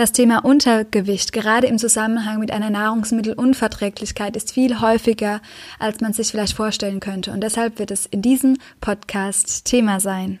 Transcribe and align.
Das 0.00 0.12
Thema 0.12 0.46
Untergewicht, 0.46 1.30
gerade 1.30 1.66
im 1.66 1.76
Zusammenhang 1.76 2.40
mit 2.40 2.52
einer 2.52 2.70
Nahrungsmittelunverträglichkeit, 2.70 4.34
ist 4.34 4.50
viel 4.50 4.80
häufiger, 4.80 5.42
als 5.78 6.00
man 6.00 6.14
sich 6.14 6.30
vielleicht 6.30 6.54
vorstellen 6.54 7.00
könnte. 7.00 7.32
Und 7.32 7.42
deshalb 7.42 7.78
wird 7.78 7.90
es 7.90 8.06
in 8.06 8.22
diesem 8.22 8.56
Podcast 8.80 9.66
Thema 9.66 10.00
sein. 10.00 10.40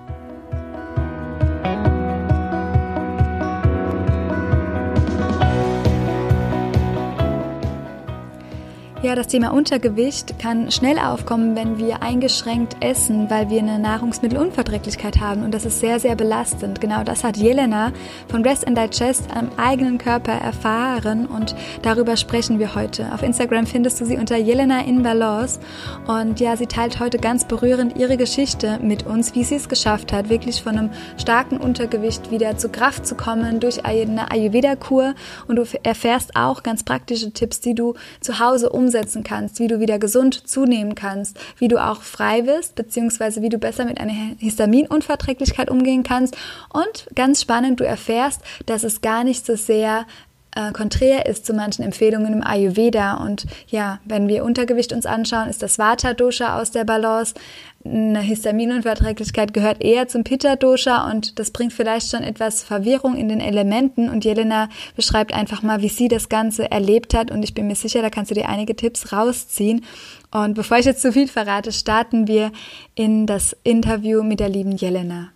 Ja, 9.03 9.15
das 9.15 9.25
Thema 9.25 9.51
Untergewicht 9.51 10.37
kann 10.37 10.69
schnell 10.69 10.99
aufkommen, 10.99 11.55
wenn 11.55 11.79
wir 11.79 12.03
eingeschränkt 12.03 12.77
essen, 12.81 13.31
weil 13.31 13.49
wir 13.49 13.57
eine 13.57 13.79
Nahrungsmittelunverträglichkeit 13.79 15.19
haben. 15.19 15.41
Und 15.41 15.55
das 15.55 15.65
ist 15.65 15.79
sehr, 15.79 15.99
sehr 15.99 16.15
belastend. 16.15 16.79
Genau 16.79 17.03
das 17.03 17.23
hat 17.23 17.35
Jelena 17.35 17.93
von 18.27 18.45
Rest 18.45 18.67
and 18.67 18.77
Digest 18.77 19.23
am 19.35 19.49
eigenen 19.57 19.97
Körper 19.97 20.33
erfahren. 20.33 21.25
Und 21.25 21.55
darüber 21.81 22.15
sprechen 22.15 22.59
wir 22.59 22.75
heute. 22.75 23.11
Auf 23.11 23.23
Instagram 23.23 23.65
findest 23.65 23.99
du 23.99 24.05
sie 24.05 24.17
unter 24.17 24.37
Jelena 24.37 24.81
in 24.81 25.01
Balance. 25.01 25.59
Und 26.05 26.39
ja, 26.39 26.55
sie 26.55 26.67
teilt 26.67 26.99
heute 26.99 27.17
ganz 27.17 27.45
berührend 27.45 27.97
ihre 27.97 28.17
Geschichte 28.17 28.77
mit 28.83 29.07
uns, 29.07 29.33
wie 29.33 29.43
sie 29.43 29.55
es 29.55 29.67
geschafft 29.67 30.13
hat, 30.13 30.29
wirklich 30.29 30.61
von 30.61 30.77
einem 30.77 30.91
starken 31.17 31.57
Untergewicht 31.57 32.29
wieder 32.29 32.55
zu 32.55 32.69
Kraft 32.69 33.07
zu 33.07 33.15
kommen 33.15 33.59
durch 33.59 33.83
eine 33.83 34.29
Ayurveda-Kur. 34.29 35.15
Und 35.47 35.55
du 35.55 35.63
erfährst 35.81 36.35
auch 36.35 36.61
ganz 36.61 36.83
praktische 36.83 37.31
Tipps, 37.31 37.61
die 37.61 37.73
du 37.73 37.95
zu 38.19 38.37
Hause 38.37 38.69
umsetzt 38.69 38.90
umsetzen 38.91 39.23
kannst, 39.23 39.59
wie 39.59 39.67
du 39.67 39.79
wieder 39.79 39.99
gesund 39.99 40.47
zunehmen 40.47 40.95
kannst, 40.95 41.39
wie 41.57 41.69
du 41.69 41.77
auch 41.77 42.01
frei 42.01 42.45
wirst, 42.45 42.75
beziehungsweise 42.75 43.41
wie 43.41 43.47
du 43.47 43.57
besser 43.57 43.85
mit 43.85 43.99
einer 43.99 44.35
Histaminunverträglichkeit 44.37 45.69
umgehen 45.69 46.03
kannst. 46.03 46.35
Und 46.73 47.07
ganz 47.15 47.41
spannend, 47.41 47.79
du 47.79 47.85
erfährst, 47.85 48.41
dass 48.65 48.83
es 48.83 48.99
gar 48.99 49.23
nicht 49.23 49.45
so 49.45 49.55
sehr 49.55 50.05
äh, 50.53 50.73
konträr 50.73 51.25
ist 51.25 51.45
zu 51.45 51.53
manchen 51.53 51.83
Empfehlungen 51.83 52.33
im 52.33 52.43
Ayurveda. 52.43 53.13
Und 53.13 53.45
ja, 53.67 53.99
wenn 54.03 54.27
wir 54.27 54.43
Untergewicht 54.43 54.91
uns 54.91 55.05
anschauen, 55.05 55.47
ist 55.47 55.63
das 55.63 55.79
Vata-Dosha 55.79 56.59
aus 56.59 56.71
der 56.71 56.83
Balance. 56.83 57.35
Eine 57.83 58.21
Histaminunverträglichkeit 58.21 59.53
gehört 59.53 59.83
eher 59.83 60.07
zum 60.07 60.23
Pitta-Dosha 60.23 61.09
und 61.09 61.39
das 61.39 61.49
bringt 61.49 61.73
vielleicht 61.73 62.11
schon 62.11 62.21
etwas 62.21 62.61
Verwirrung 62.61 63.15
in 63.15 63.27
den 63.27 63.39
Elementen. 63.39 64.07
Und 64.09 64.23
Jelena 64.23 64.69
beschreibt 64.95 65.33
einfach 65.33 65.63
mal, 65.63 65.81
wie 65.81 65.89
sie 65.89 66.07
das 66.07 66.29
Ganze 66.29 66.69
erlebt 66.69 67.15
hat. 67.15 67.31
Und 67.31 67.41
ich 67.41 67.55
bin 67.55 67.67
mir 67.67 67.75
sicher, 67.75 68.03
da 68.03 68.11
kannst 68.11 68.29
du 68.29 68.35
dir 68.35 68.49
einige 68.49 68.75
Tipps 68.75 69.11
rausziehen. 69.11 69.83
Und 70.29 70.53
bevor 70.53 70.77
ich 70.77 70.85
jetzt 70.85 71.01
zu 71.01 71.11
viel 71.11 71.27
verrate, 71.27 71.71
starten 71.71 72.27
wir 72.27 72.51
in 72.93 73.25
das 73.25 73.55
Interview 73.63 74.21
mit 74.21 74.39
der 74.39 74.49
lieben 74.49 74.77
Jelena. 74.77 75.29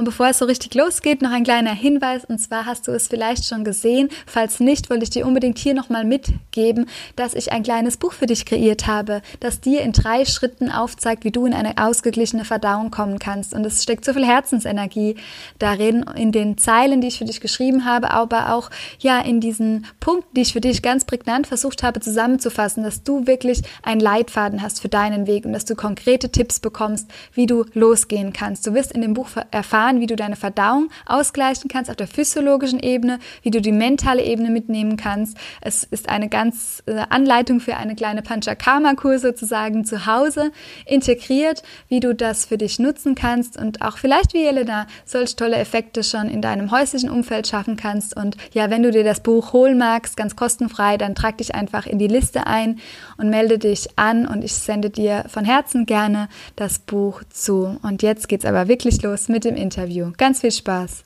Und 0.00 0.06
bevor 0.06 0.28
es 0.28 0.38
so 0.38 0.46
richtig 0.46 0.74
losgeht, 0.74 1.20
noch 1.20 1.30
ein 1.30 1.44
kleiner 1.44 1.74
Hinweis. 1.74 2.24
Und 2.24 2.38
zwar 2.38 2.64
hast 2.64 2.88
du 2.88 2.92
es 2.92 3.06
vielleicht 3.06 3.44
schon 3.44 3.64
gesehen. 3.64 4.08
Falls 4.24 4.58
nicht, 4.58 4.88
wollte 4.88 5.02
ich 5.02 5.10
dir 5.10 5.26
unbedingt 5.26 5.58
hier 5.58 5.74
nochmal 5.74 6.06
mitgeben, 6.06 6.88
dass 7.16 7.34
ich 7.34 7.52
ein 7.52 7.62
kleines 7.62 7.98
Buch 7.98 8.14
für 8.14 8.24
dich 8.24 8.46
kreiert 8.46 8.86
habe, 8.86 9.20
das 9.40 9.60
dir 9.60 9.82
in 9.82 9.92
drei 9.92 10.24
Schritten 10.24 10.70
aufzeigt, 10.70 11.24
wie 11.24 11.30
du 11.30 11.44
in 11.44 11.52
eine 11.52 11.76
ausgeglichene 11.76 12.46
Verdauung 12.46 12.90
kommen 12.90 13.18
kannst. 13.18 13.52
Und 13.52 13.66
es 13.66 13.82
steckt 13.82 14.06
so 14.06 14.14
viel 14.14 14.24
Herzensenergie 14.24 15.16
darin, 15.58 16.06
in 16.16 16.32
den 16.32 16.56
Zeilen, 16.56 17.02
die 17.02 17.08
ich 17.08 17.18
für 17.18 17.26
dich 17.26 17.42
geschrieben 17.42 17.84
habe, 17.84 18.10
aber 18.10 18.54
auch, 18.54 18.70
ja, 19.00 19.20
in 19.20 19.42
diesen 19.42 19.84
Punkten, 20.00 20.34
die 20.34 20.40
ich 20.40 20.54
für 20.54 20.62
dich 20.62 20.80
ganz 20.80 21.04
prägnant 21.04 21.46
versucht 21.46 21.82
habe 21.82 22.00
zusammenzufassen, 22.00 22.84
dass 22.84 23.02
du 23.02 23.26
wirklich 23.26 23.60
einen 23.82 24.00
Leitfaden 24.00 24.62
hast 24.62 24.80
für 24.80 24.88
deinen 24.88 25.26
Weg 25.26 25.44
und 25.44 25.52
dass 25.52 25.66
du 25.66 25.74
konkrete 25.74 26.32
Tipps 26.32 26.58
bekommst, 26.58 27.10
wie 27.34 27.44
du 27.44 27.66
losgehen 27.74 28.32
kannst. 28.32 28.66
Du 28.66 28.72
wirst 28.72 28.92
in 28.92 29.02
dem 29.02 29.12
Buch 29.12 29.28
erfahren, 29.50 29.89
erfahren, 29.90 30.00
wie 30.00 30.06
du 30.06 30.16
deine 30.16 30.36
Verdauung 30.36 30.88
ausgleichen 31.06 31.68
kannst 31.68 31.90
auf 31.90 31.96
der 31.96 32.06
physiologischen 32.06 32.80
Ebene, 32.80 33.18
wie 33.42 33.50
du 33.50 33.60
die 33.60 33.72
mentale 33.72 34.22
Ebene 34.22 34.50
mitnehmen 34.50 34.96
kannst. 34.96 35.36
Es 35.60 35.84
ist 35.84 36.08
eine 36.08 36.28
ganz 36.28 36.82
äh, 36.86 37.02
Anleitung 37.10 37.60
für 37.60 37.76
eine 37.76 37.94
kleine 37.94 38.22
Panchakarma-Kur 38.22 39.18
sozusagen 39.18 39.84
zu 39.84 40.06
Hause 40.06 40.52
integriert, 40.86 41.62
wie 41.88 42.00
du 42.00 42.14
das 42.14 42.44
für 42.44 42.58
dich 42.58 42.78
nutzen 42.78 43.14
kannst 43.14 43.56
und 43.56 43.82
auch 43.82 43.98
vielleicht 43.98 44.34
wie 44.34 44.42
Jelena 44.42 44.86
solch 45.04 45.36
tolle 45.36 45.56
Effekte 45.56 46.04
schon 46.04 46.28
in 46.28 46.40
deinem 46.40 46.70
häuslichen 46.70 47.10
Umfeld 47.10 47.48
schaffen 47.48 47.76
kannst. 47.76 48.16
Und 48.16 48.36
ja, 48.52 48.70
wenn 48.70 48.82
du 48.82 48.90
dir 48.90 49.04
das 49.04 49.20
Buch 49.20 49.52
holen 49.52 49.78
magst, 49.78 50.16
ganz 50.16 50.36
kostenfrei, 50.36 50.96
dann 50.96 51.14
trag 51.14 51.38
dich 51.38 51.54
einfach 51.54 51.86
in 51.86 51.98
die 51.98 52.08
Liste 52.08 52.46
ein 52.46 52.78
und 53.16 53.30
melde 53.30 53.58
dich 53.58 53.88
an 53.96 54.26
und 54.26 54.44
ich 54.44 54.54
sende 54.54 54.90
dir 54.90 55.24
von 55.28 55.44
Herzen 55.44 55.86
gerne 55.86 56.28
das 56.56 56.78
Buch 56.78 57.22
zu. 57.30 57.78
Und 57.82 58.02
jetzt 58.02 58.28
geht's 58.28 58.44
aber 58.44 58.68
wirklich 58.68 59.02
los 59.02 59.28
mit 59.28 59.44
dem 59.44 59.56
Interview. 59.56 59.79
Interview. 59.80 60.12
Ganz 60.18 60.42
viel 60.42 60.52
Spaß. 60.52 61.04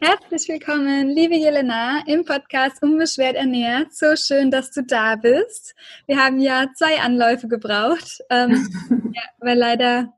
Herzlich 0.00 0.48
willkommen, 0.48 1.10
liebe 1.10 1.36
Jelena, 1.36 2.02
im 2.06 2.24
Podcast 2.24 2.82
Unbeschwert 2.82 3.36
ernährt. 3.36 3.94
So 3.94 4.16
schön, 4.16 4.50
dass 4.50 4.70
du 4.70 4.82
da 4.82 5.16
bist. 5.16 5.74
Wir 6.06 6.16
haben 6.16 6.40
ja 6.40 6.68
zwei 6.74 6.98
Anläufe 7.00 7.48
gebraucht, 7.48 8.20
ähm, 8.30 8.66
ja, 9.14 9.22
weil 9.40 9.58
leider 9.58 10.14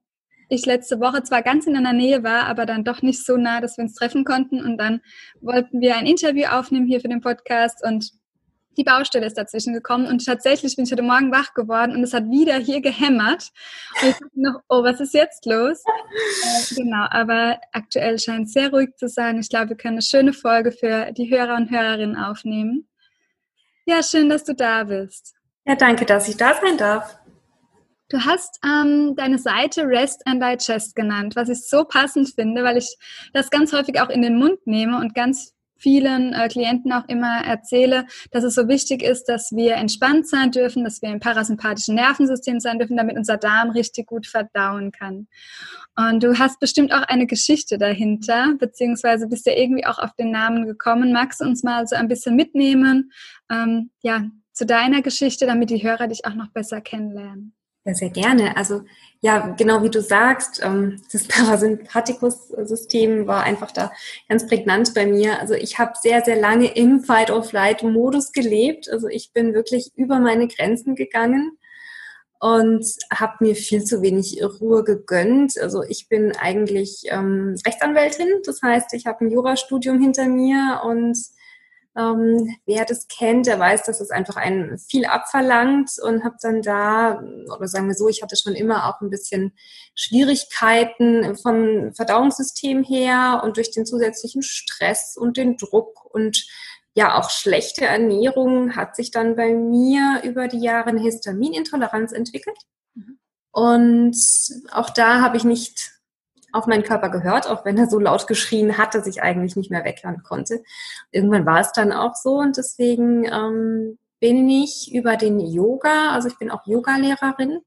ich 0.51 0.67
letzte 0.67 1.01
Woche 1.01 1.25
zwar 1.25 1.43
ganz 1.43 1.67
in 1.67 1.75
deiner 1.75 1.93
Nähe 1.93 2.23
war, 2.23 2.45
aber 2.45 2.65
dann 2.65 2.85
doch 2.85 3.03
nicht 3.03 3.27
so 3.27 3.37
nah, 3.37 3.61
dass 3.61 3.77
wir 3.77 3.83
uns 3.83 3.95
treffen 3.95 4.25
konnten. 4.25 4.63
Und 4.63 4.79
dann 4.79 5.01
wollten 5.41 5.81
wir 5.81 5.97
ein 5.97 6.07
Interview 6.07 6.47
aufnehmen 6.47 6.87
hier 6.87 7.01
für 7.01 7.09
den 7.09 7.23
Podcast 7.23 7.85
und 7.85 8.13
die 8.77 8.85
Baustelle 8.85 9.27
ist 9.27 9.37
dazwischen 9.37 9.73
gekommen 9.73 10.07
und 10.07 10.25
tatsächlich 10.25 10.77
bin 10.77 10.85
ich 10.85 10.93
heute 10.93 11.03
Morgen 11.03 11.33
wach 11.33 11.55
geworden 11.55 11.95
und 11.95 12.03
es 12.03 12.15
hat 12.15 12.25
wieder 12.31 12.57
hier 12.57 12.81
gehämmert. 12.81 13.51
Und 14.01 14.09
ich 14.09 14.15
dachte 14.15 14.41
noch, 14.41 14.61
oh, 14.69 14.83
was 14.83 15.01
ist 15.01 15.15
jetzt 15.15 15.47
los? 15.47 15.83
äh, 15.85 16.75
genau, 16.75 17.07
aber 17.11 17.61
aktuell 17.73 18.19
scheint 18.19 18.47
es 18.47 18.53
sehr 18.53 18.71
ruhig 18.71 18.95
zu 18.97 19.09
sein. 19.09 19.39
Ich 19.39 19.49
glaube, 19.49 19.71
wir 19.71 19.77
können 19.77 19.95
eine 19.95 20.03
schöne 20.03 20.33
Folge 20.33 20.73
für 20.73 21.13
die 21.13 21.31
Hörer 21.31 21.57
und 21.57 21.71
Hörerinnen 21.71 22.17
aufnehmen. 22.17 22.89
Ja, 23.85 24.03
schön, 24.03 24.29
dass 24.29 24.45
du 24.45 24.55
da 24.55 24.85
bist. 24.85 25.35
Ja, 25.65 25.75
danke, 25.75 26.05
dass 26.05 26.29
ich 26.29 26.37
da 26.37 26.55
sein 26.55 26.77
darf. 26.77 27.19
Du 28.09 28.19
hast 28.21 28.61
ähm, 28.63 29.15
deine 29.17 29.39
Seite 29.39 29.87
Rest 29.87 30.27
and 30.27 30.43
Digest 30.43 30.95
genannt, 30.95 31.35
was 31.35 31.49
ich 31.49 31.67
so 31.67 31.85
passend 31.85 32.29
finde, 32.29 32.63
weil 32.63 32.77
ich 32.77 32.97
das 33.33 33.49
ganz 33.49 33.73
häufig 33.73 34.01
auch 34.01 34.11
in 34.11 34.21
den 34.21 34.37
Mund 34.37 34.59
nehme 34.67 34.99
und 34.99 35.15
ganz 35.15 35.55
vielen 35.83 36.33
äh, 36.33 36.49
Klienten 36.49 36.93
auch 36.93 37.09
immer 37.09 37.45
erzähle, 37.45 38.07
dass 38.31 38.45
es 38.45 38.55
so 38.55 38.69
wichtig 38.69 39.03
ist, 39.03 39.25
dass 39.25 39.53
wir 39.53 39.75
entspannt 39.75 40.29
sein 40.29 40.53
dürfen, 40.53 40.85
dass 40.85 41.03
wir 41.03 41.11
im 41.11 41.21
parasympathischen 41.21 41.97
Nervensystem 41.97 42.61
sein 42.61 42.79
dürfen, 42.79 42.97
damit 42.97 43.17
unser 43.17 43.37
Darm 43.37 43.71
richtig 43.71 44.07
gut 44.07 44.27
verdauen 44.27 44.93
kann. 44.93 45.27
Und 45.97 46.23
du 46.23 46.39
hast 46.39 46.61
bestimmt 46.61 46.93
auch 46.93 47.03
eine 47.03 47.27
Geschichte 47.27 47.77
dahinter, 47.77 48.55
beziehungsweise 48.59 49.29
bist 49.29 49.47
ja 49.47 49.55
irgendwie 49.55 49.85
auch 49.85 49.99
auf 49.99 50.15
den 50.15 50.31
Namen 50.31 50.67
gekommen. 50.67 51.13
Magst 51.13 51.41
du 51.41 51.45
uns 51.45 51.63
mal 51.63 51.87
so 51.87 51.97
ein 51.97 52.09
bisschen 52.09 52.37
mitnehmen, 52.37 53.13
ähm, 53.51 53.91
ja, 54.03 54.25
zu 54.53 54.65
deiner 54.65 55.03
Geschichte, 55.03 55.47
damit 55.47 55.71
die 55.71 55.83
Hörer 55.83 56.09
dich 56.09 56.25
auch 56.25 56.35
noch 56.35 56.49
besser 56.49 56.81
kennenlernen? 56.81 57.55
Ja, 57.85 57.95
sehr 57.95 58.11
gerne. 58.11 58.57
Also 58.57 58.83
ja, 59.21 59.55
genau 59.59 59.83
wie 59.83 59.91
du 59.91 60.01
sagst, 60.01 60.61
ähm, 60.63 61.01
das 61.13 61.25
Parasympathikus-System 61.29 63.27
war 63.27 63.43
einfach 63.43 63.73
da 63.73 63.93
ganz 64.29 64.47
prägnant 64.47 64.95
bei 64.95 65.05
mir. 65.07 65.41
Also 65.41 65.55
ich 65.55 65.79
habe 65.79 65.93
sehr, 66.01 66.25
sehr 66.25 66.37
lange 66.37 66.67
im 66.77 67.01
Fight-or-Flight-Modus 67.01 68.33
gelebt. 68.33 68.89
Also 68.89 69.09
ich 69.09 69.33
bin 69.33 69.53
wirklich 69.55 69.91
über 69.97 70.21
meine 70.21 70.47
Grenzen 70.47 70.95
gegangen 70.95 71.59
und 72.39 72.85
habe 73.13 73.37
mir 73.41 73.57
viel 73.57 73.85
zu 73.85 74.03
wenig 74.03 74.41
Ruhe 74.61 74.85
gegönnt. 74.85 75.59
Also 75.61 75.83
ich 75.83 76.09
bin 76.09 76.33
eigentlich 76.37 77.05
ähm, 77.07 77.57
Rechtsanwältin, 77.67 78.29
das 78.45 78.63
heißt, 78.63 78.95
ich 78.95 79.07
habe 79.07 79.25
ein 79.25 79.31
Jurastudium 79.31 80.01
hinter 80.01 80.27
mir 80.29 80.83
und 80.85 81.17
ähm, 81.97 82.57
wer 82.65 82.85
das 82.85 83.07
kennt, 83.09 83.47
der 83.47 83.59
weiß, 83.59 83.85
dass 83.85 84.01
es 84.01 84.11
einfach 84.11 84.37
einen 84.37 84.79
viel 84.79 85.05
abverlangt 85.05 85.91
und 86.03 86.25
habe 86.25 86.37
dann 86.41 86.63
da, 86.63 87.23
oder 87.55 87.69
sagen 87.69 87.89
wir 87.89 87.95
so, 87.95 88.09
ich 88.09 88.23
hatte 88.23 88.37
schon 88.37 88.55
immer 88.55 88.89
auch 88.89 89.01
ein 89.01 89.11
bisschen 89.11 89.53
Schwierigkeiten 89.95 91.37
von 91.37 91.93
Verdauungssystem 91.95 92.83
her 92.83 93.43
und 93.45 93.57
durch 93.57 93.71
den 93.71 93.85
zusätzlichen 93.85 94.43
Stress 94.43 95.17
und 95.17 95.37
den 95.37 95.57
Druck 95.57 96.05
und 96.15 96.47
ja 96.95 97.19
auch 97.19 97.31
schlechte 97.31 97.85
Ernährung 97.85 98.77
hat 98.77 98.97
sich 98.97 99.11
dann 99.11 99.37
bei 99.37 99.55
mir 99.55 100.21
über 100.25 100.49
die 100.49 100.61
Jahre 100.61 100.91
eine 100.91 101.01
Histaminintoleranz 101.01 102.13
entwickelt. 102.13 102.59
Mhm. 102.95 103.19
Und 103.51 104.17
auch 104.73 104.91
da 104.91 105.21
habe 105.21 105.37
ich 105.37 105.45
nicht 105.45 105.93
auf 106.53 106.67
meinen 106.67 106.85
Körper 106.85 107.09
gehört, 107.09 107.49
auch 107.49 107.65
wenn 107.65 107.79
er 107.79 107.89
so 107.89 107.99
laut 107.99 108.27
geschrien 108.27 108.79
hat, 108.79 108.95
dass 108.95 109.07
ich 109.07 109.23
eigentlich 109.23 109.57
nicht 109.57 109.71
mehr 109.71 109.85
weghören 109.85 110.23
konnte. 110.23 110.63
Irgendwann 111.11 111.47
war 111.47 111.61
es 111.61 111.73
dann 111.73 111.93
auch 111.93 112.15
so 112.15 112.35
und 112.39 112.57
deswegen 112.57 113.25
ähm, 113.25 113.99
bin 114.21 114.49
ich 114.49 114.95
über 114.95 115.17
den 115.17 115.41
Yoga, 115.41 116.13
also 116.13 116.29
ich 116.29 116.39
bin 116.39 116.51
auch 116.51 116.67
Yogalehrerin, 116.67 117.61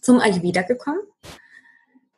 zum 0.00 0.20
Ayurveda 0.20 0.62
gekommen. 0.62 1.00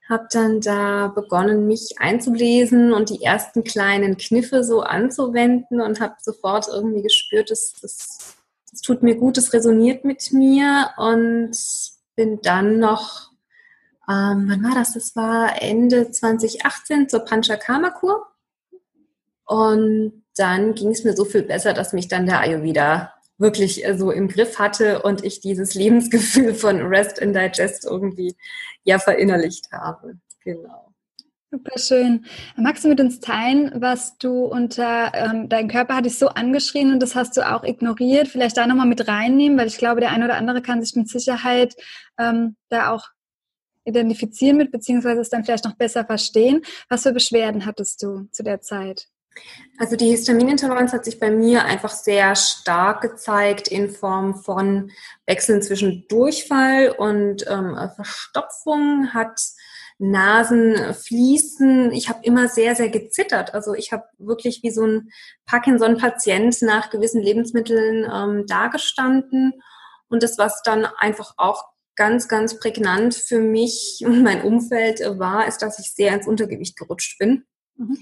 Habe 0.09 0.27
dann 0.31 0.61
da 0.61 1.09
begonnen, 1.09 1.67
mich 1.67 1.95
einzulesen 1.99 2.93
und 2.93 3.09
die 3.09 3.23
ersten 3.23 3.65
kleinen 3.65 4.17
Kniffe 4.19 4.63
so 4.65 4.83
anzuwenden 4.83 5.81
und 5.81 6.01
habe 6.01 6.17
sofort 6.21 6.69
irgendwie 6.69 7.03
gespürt, 7.03 7.51
dass 7.51 7.73
das, 7.81 8.37
das 8.71 8.81
tut 8.83 9.03
mir 9.03 9.15
gut, 9.15 9.37
das 9.37 9.53
resoniert 9.53 10.05
mit 10.05 10.33
mir 10.33 10.91
und 10.99 11.57
bin 12.17 12.41
dann 12.43 12.79
noch 12.79 13.32
ähm, 14.13 14.47
wann 14.49 14.63
war 14.63 14.75
das? 14.75 14.95
Das 14.95 15.17
war 15.17 15.63
Ende 15.63 16.11
2018 16.11 17.09
zur 17.09 17.21
Panchakarma-Kur. 17.21 18.27
Und 19.45 20.25
dann 20.37 20.75
ging 20.75 20.91
es 20.91 21.05
mir 21.05 21.15
so 21.15 21.25
viel 21.25 21.43
besser, 21.43 21.73
dass 21.73 21.93
mich 21.93 22.09
dann 22.09 22.27
der 22.27 22.41
Ayurveda 22.41 23.13
wirklich 23.39 23.85
äh, 23.85 23.97
so 23.97 24.11
im 24.11 24.29
Griff 24.29 24.59
hatte 24.59 25.03
und 25.03 25.25
ich 25.25 25.41
dieses 25.41 25.75
Lebensgefühl 25.83 26.55
von 26.55 26.81
Rest 26.83 27.21
and 27.21 27.35
Digest 27.35 27.85
irgendwie 27.85 28.37
ja 28.85 28.99
verinnerlicht 28.99 29.71
habe. 29.73 30.19
Genau. 30.45 30.93
Super 31.51 31.79
schön. 31.79 32.25
Magst 32.57 32.83
du 32.83 32.89
mit 32.89 32.99
uns 32.99 33.21
teilen, 33.21 33.73
was 33.75 34.17
du 34.17 34.47
unter 34.47 35.13
ähm, 35.15 35.51
dein 35.51 35.69
Körper 35.69 35.97
hat 35.97 36.07
dich 36.07 36.19
so 36.19 36.29
angeschrien 36.29 36.93
und 36.93 37.01
das 37.01 37.15
hast 37.15 37.37
du 37.37 37.47
auch 37.47 37.63
ignoriert? 37.63 38.29
Vielleicht 38.29 38.57
da 38.57 38.67
nochmal 38.67 38.87
mit 38.87 39.07
reinnehmen, 39.07 39.59
weil 39.59 39.67
ich 39.67 39.77
glaube, 39.77 40.01
der 40.01 40.13
eine 40.13 40.25
oder 40.25 40.37
andere 40.37 40.63
kann 40.63 40.83
sich 40.83 40.97
mit 40.97 41.11
Sicherheit 41.11 41.75
ähm, 42.19 42.57
da 42.71 42.91
auch 42.91 43.11
identifizieren 43.85 44.57
mit, 44.57 44.71
beziehungsweise 44.71 45.21
es 45.21 45.31
dann 45.31 45.45
vielleicht 45.45 45.65
noch 45.65 45.77
besser 45.77 46.05
verstehen. 46.05 46.63
Was 46.89 47.03
für 47.03 47.13
Beschwerden 47.13 47.67
hattest 47.67 48.03
du 48.03 48.29
zu 48.31 48.43
der 48.43 48.61
Zeit? 48.61 49.09
Also 49.79 49.97
die 49.97 50.11
Histaminintoleranz 50.11 50.93
hat 50.93 51.05
sich 51.05 51.19
bei 51.19 51.31
mir 51.31 51.65
einfach 51.65 51.91
sehr 51.91 52.37
stark 52.37 53.01
gezeigt 53.01 53.69
in 53.69 53.91
Form 53.91 54.35
von 54.35 54.91
Wechseln 55.27 55.63
zwischen 55.63 56.07
Durchfall 56.09 56.95
und 56.97 57.47
ähm, 57.49 57.77
Verstopfung, 57.97 59.15
hat 59.15 59.41
Nasenfließen. 59.99 61.93
Ich 61.93 62.09
habe 62.09 62.25
immer 62.25 62.49
sehr, 62.49 62.75
sehr 62.75 62.89
gezittert. 62.89 63.55
Also 63.55 63.75
ich 63.75 63.93
habe 63.93 64.05
wirklich 64.19 64.63
wie 64.63 64.71
so 64.71 64.85
ein 64.85 65.11
Parkinson-Patient 65.47 66.61
nach 66.63 66.91
gewissen 66.91 67.23
Lebensmitteln 67.23 68.11
ähm, 68.13 68.47
dagestanden. 68.47 69.55
Und 70.09 70.23
das, 70.23 70.39
was 70.39 70.63
dann 70.63 70.85
einfach 70.85 71.35
auch 71.39 71.72
ganz, 71.97 72.29
ganz 72.29 72.59
prägnant 72.59 73.15
für 73.15 73.39
mich 73.39 74.03
und 74.05 74.23
mein 74.23 74.43
Umfeld 74.43 75.01
war, 75.19 75.47
ist, 75.47 75.63
dass 75.63 75.79
ich 75.79 75.93
sehr 75.93 76.15
ins 76.15 76.27
Untergewicht 76.27 76.77
gerutscht 76.77 77.19
bin. 77.19 77.45
Mhm. 77.77 77.99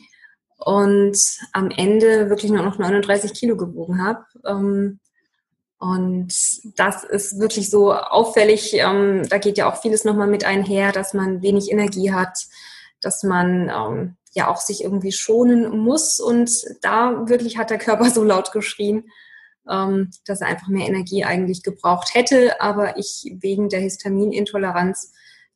Und 0.56 1.18
am 1.52 1.70
Ende 1.70 2.28
wirklich 2.28 2.50
nur 2.50 2.62
noch 2.62 2.78
39 2.78 3.32
Kilo 3.32 3.56
gewogen 3.56 4.04
habe. 4.04 4.24
Ähm, 4.46 5.00
und 5.78 6.34
das 6.76 7.04
ist 7.04 7.40
wirklich 7.40 7.70
so 7.70 7.94
auffällig. 7.94 8.74
Ähm, 8.74 9.26
da 9.28 9.38
geht 9.38 9.56
ja 9.56 9.70
auch 9.70 9.80
vieles 9.80 10.04
nochmal 10.04 10.26
mit 10.26 10.44
einher, 10.44 10.92
dass 10.92 11.14
man 11.14 11.40
wenig 11.40 11.72
Energie 11.72 12.12
hat, 12.12 12.38
dass 13.00 13.22
man 13.22 13.70
ähm, 13.70 14.16
ja 14.34 14.48
auch 14.48 14.58
sich 14.58 14.84
irgendwie 14.84 15.12
schonen 15.12 15.78
muss. 15.78 16.20
Und 16.20 16.50
da 16.82 17.26
wirklich 17.26 17.56
hat 17.56 17.70
der 17.70 17.78
Körper 17.78 18.10
so 18.10 18.22
laut 18.22 18.52
geschrien, 18.52 19.10
ähm, 19.68 20.10
dass 20.26 20.40
er 20.40 20.48
einfach 20.48 20.68
mehr 20.68 20.86
Energie 20.86 21.24
eigentlich 21.24 21.62
gebraucht 21.62 22.14
hätte, 22.14 22.60
aber 22.60 22.96
ich 22.98 23.36
wegen 23.40 23.68
der 23.68 23.80
Histaminintoleranz 23.80 25.12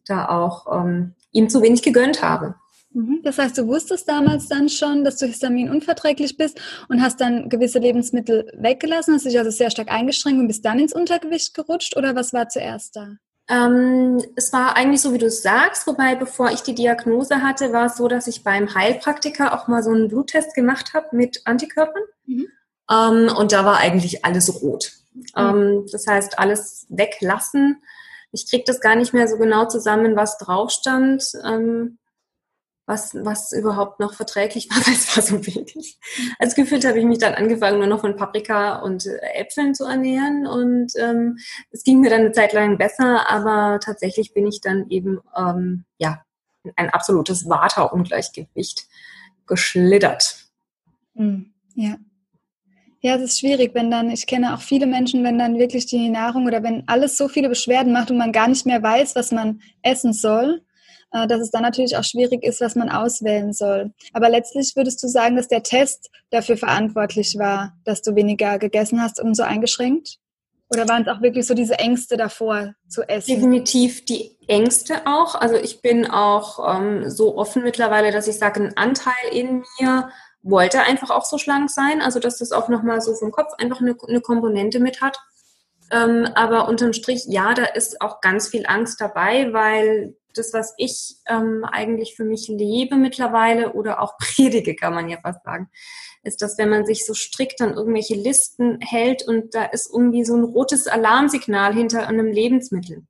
da 0.07 0.29
auch 0.29 0.67
ähm, 0.71 1.15
ihm 1.33 1.49
zu 1.49 1.63
wenig 1.63 1.83
gegönnt 1.83 2.23
habe. 2.23 2.55
Mhm. 2.95 3.21
Das 3.25 3.39
heißt, 3.39 3.59
du 3.59 3.67
wusstest 3.67 4.09
damals 4.09 4.49
dann 4.49 4.69
schon, 4.69 5.05
dass 5.05 5.17
du 5.17 5.27
histaminunverträglich 5.27 6.37
bist 6.37 6.61
und 6.89 7.03
hast 7.03 7.21
dann 7.21 7.49
gewisse 7.49 7.81
Lebensmittel 7.81 8.47
weggelassen, 8.57 9.15
hast 9.15 9.27
dich 9.27 9.39
also 9.39 9.51
sehr 9.51 9.71
stark 9.71 9.91
eingeschränkt 9.91 10.41
und 10.41 10.47
bist 10.47 10.65
dann 10.65 10.79
ins 10.79 10.95
Untergewicht 10.95 11.55
gerutscht 11.55 11.97
oder 11.97 12.15
was 12.15 12.33
war 12.33 12.49
zuerst 12.49 12.97
da? 12.97 13.17
Ähm, 13.49 14.23
es 14.37 14.53
war 14.53 14.77
eigentlich 14.77 15.03
so, 15.03 15.13
wie 15.13 15.19
du 15.19 15.31
sagst, 15.31 15.87
wobei 15.87 16.15
bevor 16.15 16.51
ich 16.51 16.63
die 16.63 16.75
Diagnose 16.75 17.43
hatte, 17.43 17.73
war 17.73 17.87
es 17.87 17.97
so, 17.97 18.09
dass 18.09 18.27
ich 18.27 18.43
beim 18.43 18.75
Heilpraktiker 18.75 19.53
auch 19.53 19.69
mal 19.69 19.83
so 19.83 19.91
einen 19.91 20.09
Bluttest 20.09 20.55
gemacht 20.55 20.95
habe 20.95 21.09
mit 21.13 21.43
Antikörpern. 21.45 22.03
Mhm. 22.27 22.47
Ähm, 22.91 23.31
und 23.37 23.53
da 23.53 23.65
war 23.65 23.79
eigentlich 23.79 24.25
alles 24.25 24.63
rot. 24.63 24.93
Mhm. 25.15 25.25
Ähm, 25.37 25.87
das 25.91 26.07
heißt, 26.07 26.39
alles 26.39 26.87
weglassen. 26.89 27.83
Ich 28.33 28.49
kriege 28.49 28.65
das 28.67 28.81
gar 28.81 28.97
nicht 28.97 29.15
mehr 29.15 29.29
so 29.29 29.37
genau 29.39 29.67
zusammen, 29.67 30.17
was 30.17 30.39
drauf 30.39 30.71
stand, 30.71 31.25
ähm, 31.45 31.99
was, 32.87 33.15
was 33.15 33.53
überhaupt 33.53 34.01
noch 34.01 34.15
verträglich 34.15 34.69
war, 34.71 34.87
weil 34.87 34.95
es 34.95 35.17
war 35.17 35.23
so 35.23 35.47
wenig. 35.47 35.99
Als 36.39 36.55
gefühlt 36.55 36.85
habe 36.85 36.99
ich 36.99 37.05
mich 37.05 37.19
dann 37.19 37.35
angefangen, 37.35 37.79
nur 37.79 37.87
noch 37.87 38.01
von 38.01 38.17
Paprika 38.17 38.81
und 38.81 39.07
äh, 39.07 39.19
Äpfeln 39.35 39.75
zu 39.75 39.85
ernähren. 39.85 40.47
Und 40.47 40.93
ähm, 40.99 41.39
es 41.71 41.85
ging 41.85 42.01
mir 42.01 42.11
dann 42.11 42.21
eine 42.21 42.33
Zeit 42.33 42.53
lang 42.53 42.77
besser, 42.77 43.31
aber 43.31 43.81
tatsächlich 43.81 44.35
bin 44.35 44.47
ich 44.47 44.61
dann 44.61 44.91
eben 44.91 45.21
ähm, 45.37 45.85
ja 45.99 46.23
ein 46.77 46.91
absolutes 46.91 47.49
Waterungleichgewicht 47.49 48.87
geschlittert. 49.47 50.47
Mhm. 51.15 51.53
Ja. 51.75 51.97
Ja, 53.05 53.17
es 53.17 53.23
ist 53.23 53.41
schwierig, 53.41 53.75
wenn 53.75 53.91
dann, 53.91 54.09
ich 54.09 54.27
kenne 54.27 54.55
auch 54.55 54.63
viele 54.63 54.87
Menschen, 54.87 55.25
wenn 55.25 55.39
dann 55.39 55.59
wirklich 55.59 55.85
die 55.85 56.09
Nahrung 56.09 56.47
oder 56.47 56.63
wenn 56.63 56.85
alles 56.87 57.19
so 57.19 57.29
viele 57.29 57.51
Beschwerden 57.51 57.93
macht 57.93 58.11
und 58.11 58.17
man 58.17 58.33
gar 58.33 58.49
nicht 58.49 58.65
mehr 58.65 58.83
weiß, 58.83 59.15
was 59.15 59.31
man 59.31 59.61
essen 59.83 60.15
soll, 60.15 60.63
äh, 61.13 61.27
dass 61.27 61.43
es 61.43 61.51
dann 61.51 61.61
natürlich 61.61 61.99
auch 61.99 62.03
schwierig 62.03 62.43
ist, 62.43 62.63
was 62.63 62.77
man 62.77 62.89
auswählen 62.89 63.53
soll. 63.53 63.93
Aber 64.15 64.31
letztlich 64.31 64.75
würdest 64.75 65.03
du 65.03 65.09
sagen, 65.09 65.37
dass 65.37 65.49
der 65.49 65.63
Test 65.63 66.09
dafür 66.31 66.57
verantwortlich 66.57 67.37
war, 67.39 67.77
dass 67.85 68.01
du 68.01 68.15
weniger 68.15 68.59
gegessen 68.59 69.03
hast 69.03 69.21
und 69.21 69.35
so 69.35 69.43
eingeschränkt? 69.43 70.17
Oder 70.71 70.89
waren 70.89 71.03
es 71.03 71.09
auch 71.09 71.21
wirklich 71.21 71.47
so 71.47 71.53
diese 71.53 71.79
Ängste 71.79 72.17
davor 72.17 72.73
zu 72.89 73.07
essen? 73.07 73.35
Definitiv 73.35 74.07
die 74.07 74.31
Ängste 74.49 75.07
auch. 75.07 75.35
Also 75.35 75.57
ich 75.57 75.83
bin 75.83 76.07
auch 76.07 76.75
ähm, 76.75 77.11
so 77.11 77.37
offen 77.37 77.65
mittlerweile, 77.65 78.13
dass 78.13 78.29
ich 78.29 78.39
sage, 78.39 78.63
ein 78.63 78.77
Anteil 78.79 79.13
in 79.31 79.63
mir 79.79 80.09
wollte 80.45 80.83
einfach 80.83 81.11
auch 81.11 81.25
so 81.25 81.39
schlank 81.39 81.71
sein, 81.71 82.01
also 82.01 82.21
dass 82.21 82.39
das 82.39 82.53
auch 82.53 82.69
nochmal 82.69 83.01
so 83.01 83.15
vom 83.15 83.33
Kopf 83.33 83.53
einfach 83.59 83.81
eine, 83.81 83.97
eine 84.07 84.21
Komponente 84.21 84.79
mit 84.79 85.01
hat. 85.01 85.19
Ähm, 85.91 86.29
aber 86.35 86.69
unterm 86.69 86.93
Strich, 86.93 87.25
ja, 87.27 87.55
da 87.55 87.65
ist 87.65 88.01
auch 88.01 88.21
ganz 88.21 88.49
viel 88.49 88.65
Angst 88.67 89.01
dabei, 89.01 89.53
weil 89.53 90.17
das, 90.35 90.53
was 90.53 90.75
ich 90.77 91.17
ähm, 91.27 91.65
eigentlich 91.65 92.15
für 92.17 92.25
mich 92.25 92.49
lebe 92.49 92.97
mittlerweile 92.97 93.73
oder 93.73 94.01
auch 94.01 94.17
predige, 94.19 94.77
kann 94.77 94.95
man 94.95 95.09
ja 95.09 95.19
fast 95.21 95.43
sagen, 95.45 95.71
ist, 96.23 96.43
dass 96.43 96.59
wenn 96.59 96.71
man 96.71 96.87
sich 96.87 97.07
so 97.07 97.15
strikt 97.15 97.61
an 97.61 97.75
irgendwelche 97.75 98.15
Listen 98.15 98.81
hält 98.81 99.27
und 99.27 99.55
da 99.55 99.65
ist 99.65 99.91
irgendwie 99.93 100.25
so 100.25 100.37
ein 100.37 100.45
rotes 100.45 100.87
Alarmsignal 100.87 101.75
hinter 101.75 102.07
einem 102.07 102.27
Lebensmittel, 102.27 103.05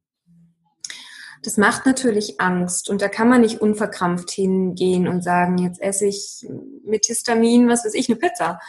das 1.45 1.59
macht 1.59 1.85
natürlich 1.85 2.41
Angst 2.41 2.89
und 2.89 3.03
da 3.03 3.09
kann 3.09 3.29
man 3.29 3.43
nicht 3.43 3.61
unverkrampft 3.61 4.31
hingehen 4.31 5.07
und 5.07 5.23
sagen, 5.23 5.59
jetzt 5.59 5.81
esse 5.81 6.07
ich 6.07 6.47
mit 6.85 7.05
Histamin, 7.05 7.69
was 7.69 7.85
weiß 7.85 7.93
ich, 7.95 8.09
eine 8.09 8.17
Pizza. 8.17 8.61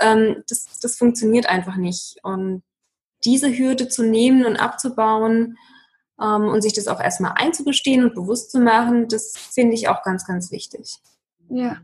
Ähm, 0.00 0.42
das, 0.48 0.66
das 0.80 0.96
funktioniert 0.96 1.46
einfach 1.46 1.76
nicht. 1.76 2.16
Und 2.22 2.62
diese 3.24 3.56
Hürde 3.56 3.88
zu 3.88 4.02
nehmen 4.02 4.46
und 4.46 4.56
abzubauen 4.56 5.58
ähm, 6.20 6.48
und 6.48 6.62
sich 6.62 6.72
das 6.72 6.88
auch 6.88 7.00
erstmal 7.00 7.32
einzugestehen 7.34 8.02
und 8.02 8.14
bewusst 8.14 8.50
zu 8.50 8.60
machen, 8.60 9.08
das 9.08 9.34
finde 9.36 9.74
ich 9.74 9.88
auch 9.88 10.02
ganz, 10.02 10.26
ganz 10.26 10.50
wichtig. 10.50 11.00
Ja, 11.50 11.82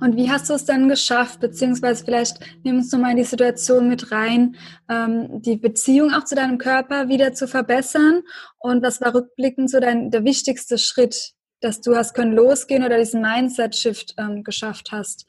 und 0.00 0.16
wie 0.16 0.30
hast 0.30 0.48
du 0.50 0.54
es 0.54 0.64
dann 0.64 0.88
geschafft, 0.88 1.40
beziehungsweise 1.40 2.04
vielleicht 2.04 2.38
nimm 2.64 2.76
uns 2.76 2.92
nochmal 2.92 3.12
in 3.12 3.16
die 3.16 3.24
Situation 3.24 3.88
mit 3.88 4.12
rein, 4.12 4.56
ähm, 4.88 5.42
die 5.42 5.56
Beziehung 5.56 6.12
auch 6.12 6.24
zu 6.24 6.34
deinem 6.34 6.58
Körper 6.58 7.08
wieder 7.08 7.32
zu 7.32 7.48
verbessern? 7.48 8.22
Und 8.58 8.82
was 8.82 9.00
war 9.00 9.14
rückblickend 9.14 9.70
so 9.70 9.80
dein, 9.80 10.10
der 10.10 10.24
wichtigste 10.24 10.78
Schritt, 10.78 11.32
dass 11.60 11.80
du 11.80 11.96
hast 11.96 12.14
können 12.14 12.32
losgehen 12.32 12.84
oder 12.84 12.98
diesen 12.98 13.22
Mindset-Shift 13.22 14.14
ähm, 14.18 14.44
geschafft 14.44 14.92
hast, 14.92 15.26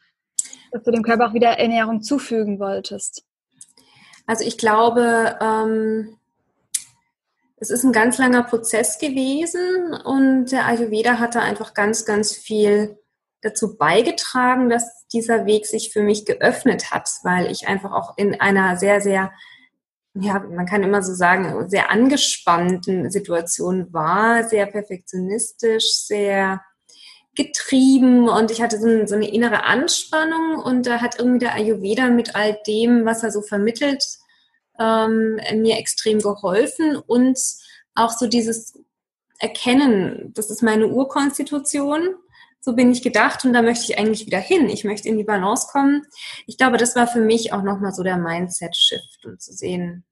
dass 0.72 0.84
du 0.84 0.92
dem 0.92 1.04
Körper 1.04 1.30
auch 1.30 1.34
wieder 1.34 1.58
Ernährung 1.60 2.02
zufügen 2.02 2.60
wolltest? 2.60 3.24
Also 4.28 4.46
ich 4.46 4.58
glaube, 4.58 5.38
ähm, 5.42 6.20
es 7.58 7.70
ist 7.70 7.84
ein 7.84 7.92
ganz 7.92 8.18
langer 8.18 8.44
Prozess 8.44 9.00
gewesen 9.00 9.94
und 10.06 10.52
der 10.52 10.66
Ayurveda 10.66 11.20
hatte 11.20 11.42
einfach 11.42 11.74
ganz, 11.74 12.06
ganz 12.06 12.34
viel 12.34 12.98
dazu 13.42 13.78
beigetragen, 13.78 14.70
dass 14.70 15.08
dieser 15.08 15.46
Weg 15.46 15.66
sich 15.66 15.92
für 15.92 16.02
mich 16.02 16.26
geöffnet 16.26 16.92
hat, 16.92 17.10
weil 17.24 17.52
ich 17.52 17.68
einfach 17.68 17.92
auch 17.92 18.18
in 18.18 18.40
einer 18.40 18.78
sehr, 18.78 19.02
sehr, 19.02 19.32
ja, 20.14 20.40
man 20.40 20.66
kann 20.66 20.84
immer 20.84 21.02
so 21.02 21.14
sagen, 21.14 21.70
sehr 21.70 21.90
angespannten 21.90 23.10
Situation 23.10 23.94
war, 23.94 24.44
sehr 24.44 24.66
perfektionistisch, 24.66 26.06
sehr 26.06 26.62
getrieben 27.36 28.28
und 28.28 28.52
ich 28.52 28.62
hatte 28.62 28.80
so, 28.80 29.06
so 29.06 29.16
eine 29.16 29.32
innere 29.32 29.64
Anspannung 29.64 30.58
und 30.62 30.86
da 30.86 31.00
hat 31.00 31.20
irgendwie 31.20 31.40
der 31.40 31.54
Ayurveda 31.54 32.10
mit 32.10 32.36
all 32.36 32.58
dem, 32.68 33.06
was 33.06 33.24
er 33.24 33.32
so 33.32 33.42
vermittelt, 33.42 34.04
ähm, 34.78 35.40
mir 35.56 35.78
extrem 35.78 36.20
geholfen 36.20 36.98
und 36.98 37.40
auch 37.96 38.12
so 38.12 38.28
dieses 38.28 38.78
erkennen, 39.40 40.34
das 40.36 40.50
ist 40.50 40.62
meine 40.62 40.88
Urkonstitution, 40.88 42.16
so 42.62 42.76
bin 42.76 42.92
ich 42.92 43.02
gedacht 43.02 43.46
und 43.46 43.54
da 43.54 43.62
möchte 43.62 43.92
ich 43.92 44.00
eigentlich 44.00 44.26
wieder 44.26 44.40
hin. 44.40 44.70
Ich 44.70 44.84
möchte 44.84 45.08
in 45.08 45.18
die 45.18 45.24
Balance 45.24 45.68
kommen. 45.72 46.04
Ich 46.46 46.58
glaube, 46.58 46.78
das 46.78 46.96
war 46.96 47.08
für 47.08 47.22
mich 47.22 47.54
auch 47.54 47.64
nochmal 47.64 47.94
so 47.94 48.04
der 48.04 48.18
Mindset-Shift 48.18 49.26
und 49.26 49.42
zu 49.42 49.54
sehen, 49.54 50.06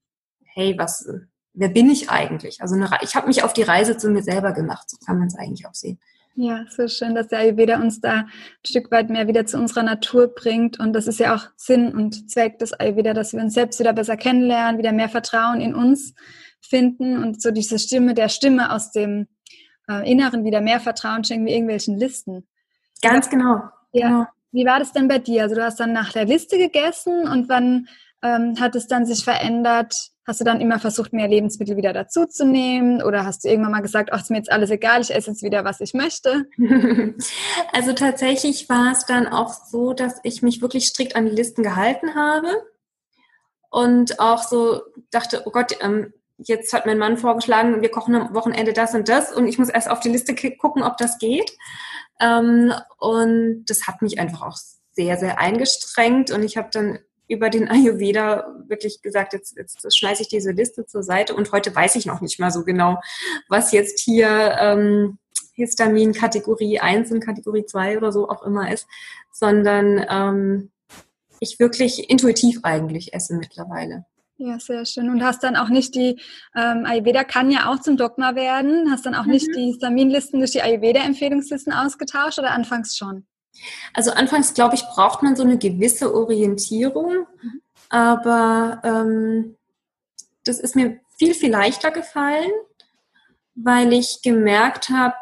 hey, 0.44 0.74
was, 0.78 1.08
wer 1.52 1.68
bin 1.68 1.90
ich 1.90 2.10
eigentlich? 2.10 2.60
Also 2.60 2.74
eine, 2.74 2.90
ich 3.02 3.14
habe 3.14 3.26
mich 3.26 3.42
auf 3.44 3.52
die 3.52 3.62
Reise 3.62 3.96
zu 3.96 4.10
mir 4.10 4.22
selber 4.22 4.52
gemacht, 4.52 4.88
so 4.88 4.96
kann 5.04 5.18
man 5.18 5.28
es 5.28 5.36
eigentlich 5.36 5.66
auch 5.66 5.74
sehen. 5.74 5.98
Ja, 6.40 6.64
so 6.70 6.86
schön, 6.86 7.16
dass 7.16 7.26
der 7.26 7.40
Ayurveda 7.40 7.80
uns 7.80 8.00
da 8.00 8.12
ein 8.12 8.30
Stück 8.64 8.92
weit 8.92 9.10
mehr 9.10 9.26
wieder 9.26 9.44
zu 9.44 9.58
unserer 9.58 9.82
Natur 9.82 10.28
bringt. 10.28 10.78
Und 10.78 10.92
das 10.92 11.08
ist 11.08 11.18
ja 11.18 11.34
auch 11.34 11.48
Sinn 11.56 11.92
und 11.92 12.30
Zweck 12.30 12.60
des 12.60 12.72
Ayurveda, 12.72 13.12
dass 13.12 13.32
wir 13.32 13.40
uns 13.40 13.54
selbst 13.54 13.80
wieder 13.80 13.92
besser 13.92 14.16
kennenlernen, 14.16 14.78
wieder 14.78 14.92
mehr 14.92 15.08
Vertrauen 15.08 15.60
in 15.60 15.74
uns 15.74 16.14
finden 16.60 17.20
und 17.22 17.42
so 17.42 17.50
diese 17.50 17.80
Stimme 17.80 18.14
der 18.14 18.28
Stimme 18.28 18.72
aus 18.72 18.92
dem 18.92 19.26
äh, 19.88 20.10
Inneren 20.10 20.44
wieder 20.44 20.60
mehr 20.60 20.80
Vertrauen 20.80 21.24
schenken 21.24 21.46
wie 21.46 21.52
irgendwelchen 21.52 21.98
Listen. 21.98 22.46
Ganz 23.02 23.30
genau. 23.30 23.62
Ja. 23.92 24.08
Genau. 24.08 24.26
Wie 24.50 24.64
war 24.64 24.78
das 24.78 24.92
denn 24.92 25.08
bei 25.08 25.18
dir? 25.18 25.42
Also 25.42 25.56
du 25.56 25.64
hast 25.64 25.78
dann 25.78 25.92
nach 25.92 26.12
der 26.12 26.24
Liste 26.24 26.56
gegessen 26.58 27.28
und 27.28 27.48
wann 27.48 27.88
ähm, 28.22 28.54
hat 28.58 28.74
es 28.74 28.86
dann 28.86 29.06
sich 29.06 29.24
verändert? 29.24 29.94
Hast 30.26 30.40
du 30.40 30.44
dann 30.44 30.60
immer 30.60 30.78
versucht, 30.78 31.12
mehr 31.12 31.28
Lebensmittel 31.28 31.76
wieder 31.76 31.92
dazuzunehmen? 31.92 33.02
Oder 33.02 33.24
hast 33.24 33.44
du 33.44 33.48
irgendwann 33.48 33.72
mal 33.72 33.80
gesagt, 33.80 34.10
ach, 34.12 34.20
ist 34.20 34.30
mir 34.30 34.38
jetzt 34.38 34.50
alles 34.52 34.70
egal, 34.70 35.00
ich 35.00 35.14
esse 35.14 35.30
jetzt 35.30 35.42
wieder, 35.42 35.64
was 35.64 35.80
ich 35.80 35.94
möchte? 35.94 36.46
Also 37.72 37.92
tatsächlich 37.92 38.68
war 38.68 38.92
es 38.92 39.04
dann 39.04 39.26
auch 39.26 39.52
so, 39.52 39.92
dass 39.92 40.20
ich 40.22 40.42
mich 40.42 40.62
wirklich 40.62 40.86
strikt 40.86 41.16
an 41.16 41.26
die 41.26 41.32
Listen 41.32 41.62
gehalten 41.62 42.14
habe 42.14 42.48
und 43.70 44.18
auch 44.18 44.42
so 44.42 44.82
dachte, 45.10 45.42
oh 45.44 45.50
Gott, 45.50 45.76
ähm, 45.80 46.12
jetzt 46.38 46.72
hat 46.72 46.86
mein 46.86 46.98
Mann 46.98 47.18
vorgeschlagen, 47.18 47.82
wir 47.82 47.90
kochen 47.90 48.14
am 48.14 48.34
Wochenende 48.34 48.72
das 48.72 48.94
und 48.94 49.08
das 49.08 49.32
und 49.32 49.48
ich 49.48 49.58
muss 49.58 49.68
erst 49.68 49.90
auf 49.90 50.00
die 50.00 50.08
Liste 50.08 50.34
gucken, 50.56 50.82
ob 50.82 50.96
das 50.96 51.18
geht. 51.18 51.56
Ähm, 52.20 52.72
und 52.98 53.64
das 53.66 53.86
hat 53.86 54.02
mich 54.02 54.18
einfach 54.18 54.42
auch 54.42 54.56
sehr, 54.92 55.16
sehr 55.16 55.38
eingestrengt 55.38 56.30
und 56.30 56.42
ich 56.42 56.56
habe 56.56 56.68
dann 56.72 56.98
über 57.28 57.50
den 57.50 57.68
Ayurveda 57.68 58.54
wirklich 58.66 59.02
gesagt, 59.02 59.34
jetzt, 59.34 59.56
jetzt 59.56 59.96
schmeiße 59.96 60.22
ich 60.22 60.28
diese 60.28 60.50
Liste 60.50 60.86
zur 60.86 61.02
Seite 61.02 61.34
und 61.34 61.52
heute 61.52 61.74
weiß 61.74 61.96
ich 61.96 62.06
noch 62.06 62.20
nicht 62.20 62.40
mal 62.40 62.50
so 62.50 62.64
genau, 62.64 62.98
was 63.48 63.72
jetzt 63.72 64.00
hier 64.00 64.56
ähm, 64.58 65.18
Histamin 65.52 66.12
Kategorie 66.12 66.80
1 66.80 67.12
und 67.12 67.20
Kategorie 67.20 67.66
2 67.66 67.98
oder 67.98 68.12
so 68.12 68.28
auch 68.28 68.42
immer 68.44 68.72
ist, 68.72 68.86
sondern 69.30 70.04
ähm, 70.08 70.70
ich 71.40 71.58
wirklich 71.58 72.08
intuitiv 72.10 72.60
eigentlich 72.62 73.12
esse 73.12 73.36
mittlerweile. 73.36 74.06
Ja, 74.40 74.60
sehr 74.60 74.86
schön. 74.86 75.10
Und 75.10 75.24
hast 75.24 75.42
dann 75.42 75.56
auch 75.56 75.68
nicht 75.68 75.96
die, 75.96 76.20
ähm, 76.54 76.86
Ayurveda 76.86 77.24
kann 77.24 77.50
ja 77.50 77.68
auch 77.68 77.80
zum 77.80 77.96
Dogma 77.96 78.36
werden, 78.36 78.88
hast 78.88 79.04
dann 79.04 79.16
auch 79.16 79.24
mhm. 79.24 79.32
nicht 79.32 79.48
die 79.54 79.64
Histaminlisten 79.66 80.38
durch 80.38 80.52
die 80.52 80.62
Ayurveda-Empfehlungslisten 80.62 81.72
ausgetauscht 81.72 82.38
oder 82.38 82.52
anfangs 82.52 82.96
schon? 82.96 83.26
Also 83.94 84.12
anfangs, 84.12 84.54
glaube 84.54 84.76
ich, 84.76 84.82
braucht 84.82 85.24
man 85.24 85.34
so 85.34 85.42
eine 85.42 85.58
gewisse 85.58 86.14
Orientierung, 86.14 87.26
mhm. 87.42 87.62
aber 87.88 88.80
ähm, 88.84 89.56
das 90.44 90.60
ist 90.60 90.76
mir 90.76 91.00
viel, 91.18 91.34
viel 91.34 91.50
leichter 91.50 91.90
gefallen, 91.90 92.50
weil 93.56 93.92
ich 93.92 94.20
gemerkt 94.22 94.88
habe, 94.90 95.14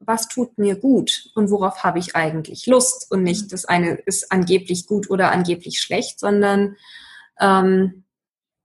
was 0.00 0.26
tut 0.26 0.58
mir 0.58 0.74
gut 0.74 1.30
und 1.36 1.50
worauf 1.50 1.84
habe 1.84 2.00
ich 2.00 2.16
eigentlich 2.16 2.66
Lust 2.66 3.10
und 3.12 3.22
nicht, 3.22 3.44
mhm. 3.44 3.48
das 3.50 3.64
eine 3.64 3.94
ist 4.06 4.32
angeblich 4.32 4.86
gut 4.86 5.08
oder 5.08 5.30
angeblich 5.30 5.80
schlecht, 5.80 6.18
sondern 6.18 6.74
ähm, 7.38 8.02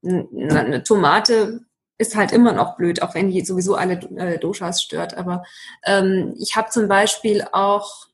eine 0.03 0.84
Tomate 0.84 1.62
ist 1.98 2.15
halt 2.15 2.31
immer 2.31 2.53
noch 2.53 2.77
blöd, 2.77 3.01
auch 3.01 3.13
wenn 3.13 3.29
die 3.29 3.46
sowieso 3.46 3.75
alle 3.75 3.93
äh, 4.17 4.39
Doshas 4.39 4.81
stört. 4.81 5.15
Aber 5.15 5.43
ähm, 5.86 6.36
ich 6.39 6.55
habe 6.55 6.70
zum 6.70 6.88
Beispiel 6.88 7.46
auch 7.51 8.08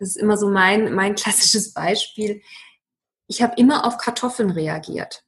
das 0.00 0.10
ist 0.10 0.16
immer 0.16 0.36
so 0.36 0.48
mein, 0.48 0.92
mein 0.92 1.14
klassisches 1.14 1.72
Beispiel. 1.72 2.42
Ich 3.28 3.42
habe 3.42 3.54
immer 3.56 3.86
auf 3.86 3.98
Kartoffeln 3.98 4.50
reagiert. 4.50 5.22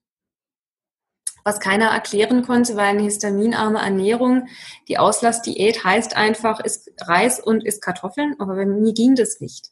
Was 1.44 1.60
keiner 1.60 1.86
erklären 1.86 2.42
konnte, 2.42 2.76
weil 2.76 2.86
eine 2.86 3.02
histaminarme 3.02 3.80
Ernährung, 3.80 4.48
die 4.88 4.98
Auslassdiät 4.98 5.84
heißt 5.84 6.16
einfach, 6.16 6.60
isst 6.60 6.90
Reis 7.00 7.40
und 7.40 7.64
isst 7.64 7.82
Kartoffeln, 7.82 8.36
aber 8.38 8.54
bei 8.54 8.64
mir 8.64 8.92
ging 8.92 9.16
das 9.16 9.40
nicht. 9.40 9.70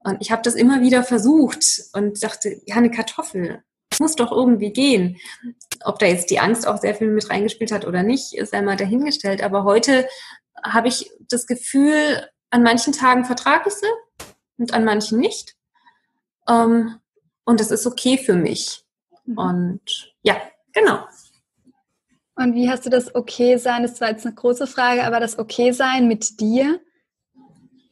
Und 0.00 0.20
ich 0.20 0.32
habe 0.32 0.42
das 0.42 0.56
immer 0.56 0.80
wieder 0.80 1.04
versucht 1.04 1.64
und 1.92 2.22
dachte, 2.24 2.60
ja, 2.66 2.74
eine 2.74 2.90
Kartoffel, 2.90 3.62
muss 4.00 4.16
doch 4.16 4.32
irgendwie 4.32 4.72
gehen. 4.72 5.18
Ob 5.84 5.98
da 5.98 6.06
jetzt 6.06 6.30
die 6.30 6.40
Angst 6.40 6.66
auch 6.66 6.78
sehr 6.78 6.94
viel 6.94 7.08
mit 7.08 7.28
reingespielt 7.30 7.72
hat 7.72 7.86
oder 7.86 8.02
nicht, 8.02 8.34
ist 8.34 8.54
einmal 8.54 8.76
dahingestellt. 8.76 9.42
Aber 9.42 9.64
heute 9.64 10.08
habe 10.62 10.88
ich 10.88 11.10
das 11.28 11.46
Gefühl, 11.46 12.28
an 12.50 12.62
manchen 12.62 12.92
Tagen 12.92 13.24
vertrage 13.24 13.68
ich 13.68 13.74
sie 13.74 13.86
und 14.58 14.74
an 14.74 14.84
manchen 14.84 15.18
nicht. 15.18 15.56
Ähm, 16.48 16.98
und 17.44 17.60
das 17.60 17.70
ist 17.70 17.86
okay 17.86 18.18
für 18.18 18.34
mich. 18.34 18.84
Mhm. 19.24 19.38
Und 19.38 20.14
ja, 20.22 20.36
genau. 20.72 21.04
Und 22.34 22.54
wie 22.54 22.70
hast 22.70 22.86
du 22.86 22.90
das 22.90 23.14
Okay 23.14 23.56
sein? 23.56 23.82
Das 23.82 24.00
war 24.00 24.10
jetzt 24.10 24.24
eine 24.24 24.34
große 24.34 24.66
Frage, 24.66 25.04
aber 25.04 25.20
das 25.20 25.38
Okay 25.38 25.72
sein 25.72 26.08
mit 26.08 26.40
dir 26.40 26.80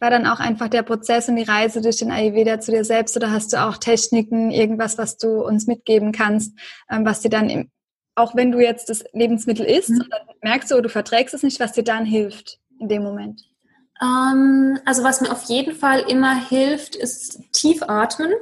war 0.01 0.11
dann 0.11 0.27
auch 0.27 0.41
einfach 0.41 0.69
der 0.69 0.83
Prozess 0.83 1.29
und 1.29 1.37
die 1.37 1.43
Reise 1.43 1.83
durch 1.83 1.99
den 1.99 2.11
Ayurveda 2.11 2.59
zu 2.59 2.71
dir 2.73 2.85
selbst 2.85 3.17
oder 3.17 3.31
hast 3.31 3.53
du 3.53 3.63
auch 3.63 3.77
Techniken, 3.77 4.51
irgendwas, 4.51 4.99
was 4.99 5.19
du 5.19 5.45
uns 5.45 5.67
mitgeben 5.67 6.11
kannst, 6.13 6.59
ähm, 6.91 7.05
was 7.05 7.21
dir 7.21 7.29
dann, 7.29 7.51
im, 7.51 7.71
auch 8.15 8.35
wenn 8.35 8.51
du 8.51 8.61
jetzt 8.61 8.89
das 8.89 9.05
Lebensmittel 9.13 9.67
isst, 9.67 9.91
mhm. 9.91 10.07
dann 10.11 10.21
merkst 10.43 10.71
du, 10.71 10.77
oh, 10.77 10.81
du 10.81 10.89
verträgst 10.89 11.35
es 11.35 11.43
nicht, 11.43 11.61
was 11.61 11.73
dir 11.73 11.85
dann 11.85 12.07
hilft 12.07 12.59
in 12.79 12.89
dem 12.89 13.03
Moment? 13.03 13.43
Ähm, 14.03 14.79
also 14.87 15.05
was 15.05 15.21
mir 15.21 15.31
auf 15.31 15.45
jeden 15.45 15.75
Fall 15.75 16.01
immer 16.01 16.35
hilft, 16.49 16.97
ist 16.97 17.41
tief 17.53 17.83
atmen, 17.83 18.33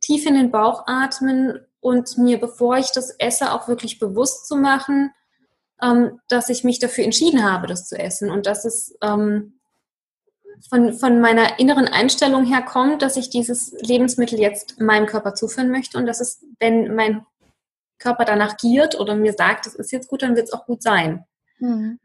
tief 0.00 0.26
in 0.26 0.34
den 0.34 0.50
Bauch 0.50 0.84
atmen 0.86 1.60
und 1.80 2.18
mir, 2.18 2.40
bevor 2.40 2.76
ich 2.76 2.90
das 2.90 3.10
esse, 3.18 3.52
auch 3.52 3.68
wirklich 3.68 4.00
bewusst 4.00 4.48
zu 4.48 4.56
machen, 4.56 5.12
ähm, 5.80 6.20
dass 6.28 6.48
ich 6.48 6.64
mich 6.64 6.80
dafür 6.80 7.04
entschieden 7.04 7.44
habe, 7.44 7.68
das 7.68 7.86
zu 7.86 7.96
essen 7.96 8.30
und 8.30 8.46
dass 8.46 8.64
es 8.64 8.96
ähm, 9.00 9.57
von, 10.68 10.92
von 10.92 11.20
meiner 11.20 11.58
inneren 11.58 11.88
Einstellung 11.88 12.44
her 12.44 12.62
kommt, 12.62 13.02
dass 13.02 13.16
ich 13.16 13.30
dieses 13.30 13.72
Lebensmittel 13.80 14.38
jetzt 14.38 14.80
meinem 14.80 15.06
Körper 15.06 15.34
zuführen 15.34 15.70
möchte 15.70 15.98
und 15.98 16.06
dass 16.06 16.20
es, 16.20 16.44
wenn 16.58 16.94
mein 16.94 17.24
Körper 17.98 18.24
danach 18.24 18.56
giert 18.56 18.98
oder 18.98 19.14
mir 19.14 19.32
sagt, 19.32 19.66
es 19.66 19.74
ist 19.74 19.92
jetzt 19.92 20.08
gut, 20.08 20.22
dann 20.22 20.36
wird 20.36 20.46
es 20.46 20.52
auch 20.52 20.66
gut 20.66 20.82
sein. 20.82 21.24
Mhm 21.58 21.98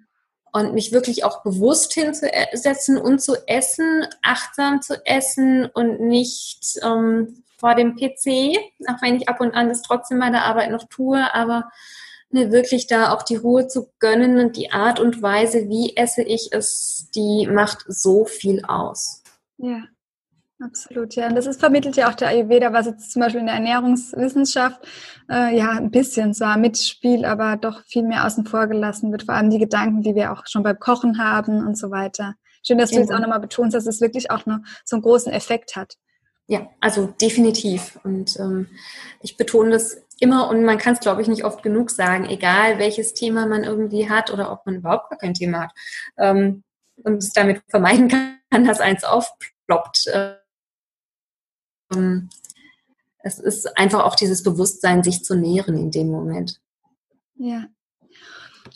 und 0.53 0.75
mich 0.75 0.91
wirklich 0.91 1.25
auch 1.25 1.41
bewusst 1.41 1.93
hinzusetzen 1.93 2.97
und 2.97 3.19
zu 3.19 3.35
essen, 3.47 4.05
achtsam 4.21 4.81
zu 4.81 5.03
essen 5.05 5.65
und 5.65 5.99
nicht 5.99 6.79
ähm, 6.83 7.43
vor 7.57 7.75
dem 7.75 7.95
PC, 7.95 8.57
auch 8.87 9.01
wenn 9.01 9.15
ich 9.15 9.27
ab 9.27 9.41
und 9.41 9.55
an 9.55 9.69
das 9.69 9.81
trotzdem 9.81 10.19
bei 10.19 10.29
der 10.29 10.45
Arbeit 10.45 10.69
noch 10.69 10.87
tue, 10.87 11.33
aber 11.33 11.71
mir 12.33 12.51
wirklich 12.51 12.87
da 12.87 13.13
auch 13.13 13.23
die 13.23 13.35
Ruhe 13.35 13.67
zu 13.67 13.91
gönnen 13.99 14.39
und 14.39 14.57
die 14.57 14.71
Art 14.71 14.99
und 14.99 15.21
Weise, 15.21 15.69
wie 15.69 15.95
esse 15.95 16.23
ich 16.23 16.49
es, 16.51 17.09
die 17.15 17.47
macht 17.47 17.85
so 17.87 18.25
viel 18.25 18.63
aus. 18.65 19.23
Ja. 19.57 19.83
Absolut, 20.63 21.15
ja. 21.15 21.27
Und 21.27 21.35
das 21.35 21.45
ist 21.45 21.59
vermittelt 21.59 21.97
ja 21.97 22.09
auch 22.09 22.13
der 22.13 22.29
Ayurveda, 22.29 22.71
was 22.71 22.85
jetzt 22.85 23.11
zum 23.11 23.21
Beispiel 23.21 23.41
in 23.41 23.47
der 23.47 23.55
Ernährungswissenschaft 23.55 24.79
äh, 25.29 25.57
ja 25.57 25.71
ein 25.71 25.91
bisschen 25.91 26.33
zwar 26.33 26.57
mitspielt, 26.57 27.25
aber 27.25 27.57
doch 27.57 27.81
viel 27.85 28.03
mehr 28.03 28.25
außen 28.25 28.45
vor 28.45 28.67
gelassen 28.67 29.11
wird. 29.11 29.23
Vor 29.23 29.35
allem 29.35 29.49
die 29.49 29.59
Gedanken, 29.59 30.03
die 30.03 30.15
wir 30.15 30.31
auch 30.31 30.43
schon 30.47 30.63
beim 30.63 30.79
Kochen 30.79 31.17
haben 31.17 31.65
und 31.65 31.77
so 31.77 31.91
weiter. 31.91 32.35
Schön, 32.65 32.77
dass 32.77 32.91
du 32.91 32.99
jetzt 32.99 33.11
auch 33.11 33.19
nochmal 33.19 33.41
betonst, 33.41 33.75
dass 33.75 33.87
es 33.87 33.99
wirklich 33.99 34.31
auch 34.31 34.45
noch 34.45 34.59
so 34.85 34.95
einen 34.95 35.03
großen 35.03 35.33
Effekt 35.33 35.75
hat. 35.75 35.97
Ja, 36.47 36.67
also 36.79 37.07
definitiv. 37.07 37.99
Und 38.03 38.37
ähm, 38.39 38.67
ich 39.21 39.35
betone 39.35 39.71
das 39.71 39.97
immer 40.23 40.49
und 40.49 40.63
man 40.63 40.77
kann 40.77 40.93
es, 40.93 41.01
glaube 41.01 41.21
ich, 41.21 41.27
nicht 41.27 41.43
oft 41.43 41.61
genug 41.61 41.91
sagen, 41.91 42.25
egal 42.25 42.79
welches 42.79 43.13
Thema 43.13 43.45
man 43.45 43.63
irgendwie 43.63 44.09
hat 44.09 44.31
oder 44.31 44.51
ob 44.51 44.65
man 44.65 44.75
überhaupt 44.75 45.09
gar 45.09 45.19
kein 45.19 45.33
Thema 45.33 45.63
hat. 45.63 45.71
Ähm, 46.17 46.63
und 47.03 47.17
es 47.17 47.33
damit 47.33 47.61
vermeiden 47.69 48.07
kann, 48.07 48.65
dass 48.65 48.79
eins 48.79 49.03
aufploppt. 49.03 50.07
Äh, 50.07 50.35
ähm, 51.93 52.29
es 53.19 53.39
ist 53.39 53.77
einfach 53.77 54.03
auch 54.03 54.15
dieses 54.15 54.43
Bewusstsein, 54.43 55.03
sich 55.03 55.23
zu 55.23 55.35
nähren 55.35 55.77
in 55.77 55.91
dem 55.91 56.07
Moment. 56.07 56.59
Ja, 57.35 57.67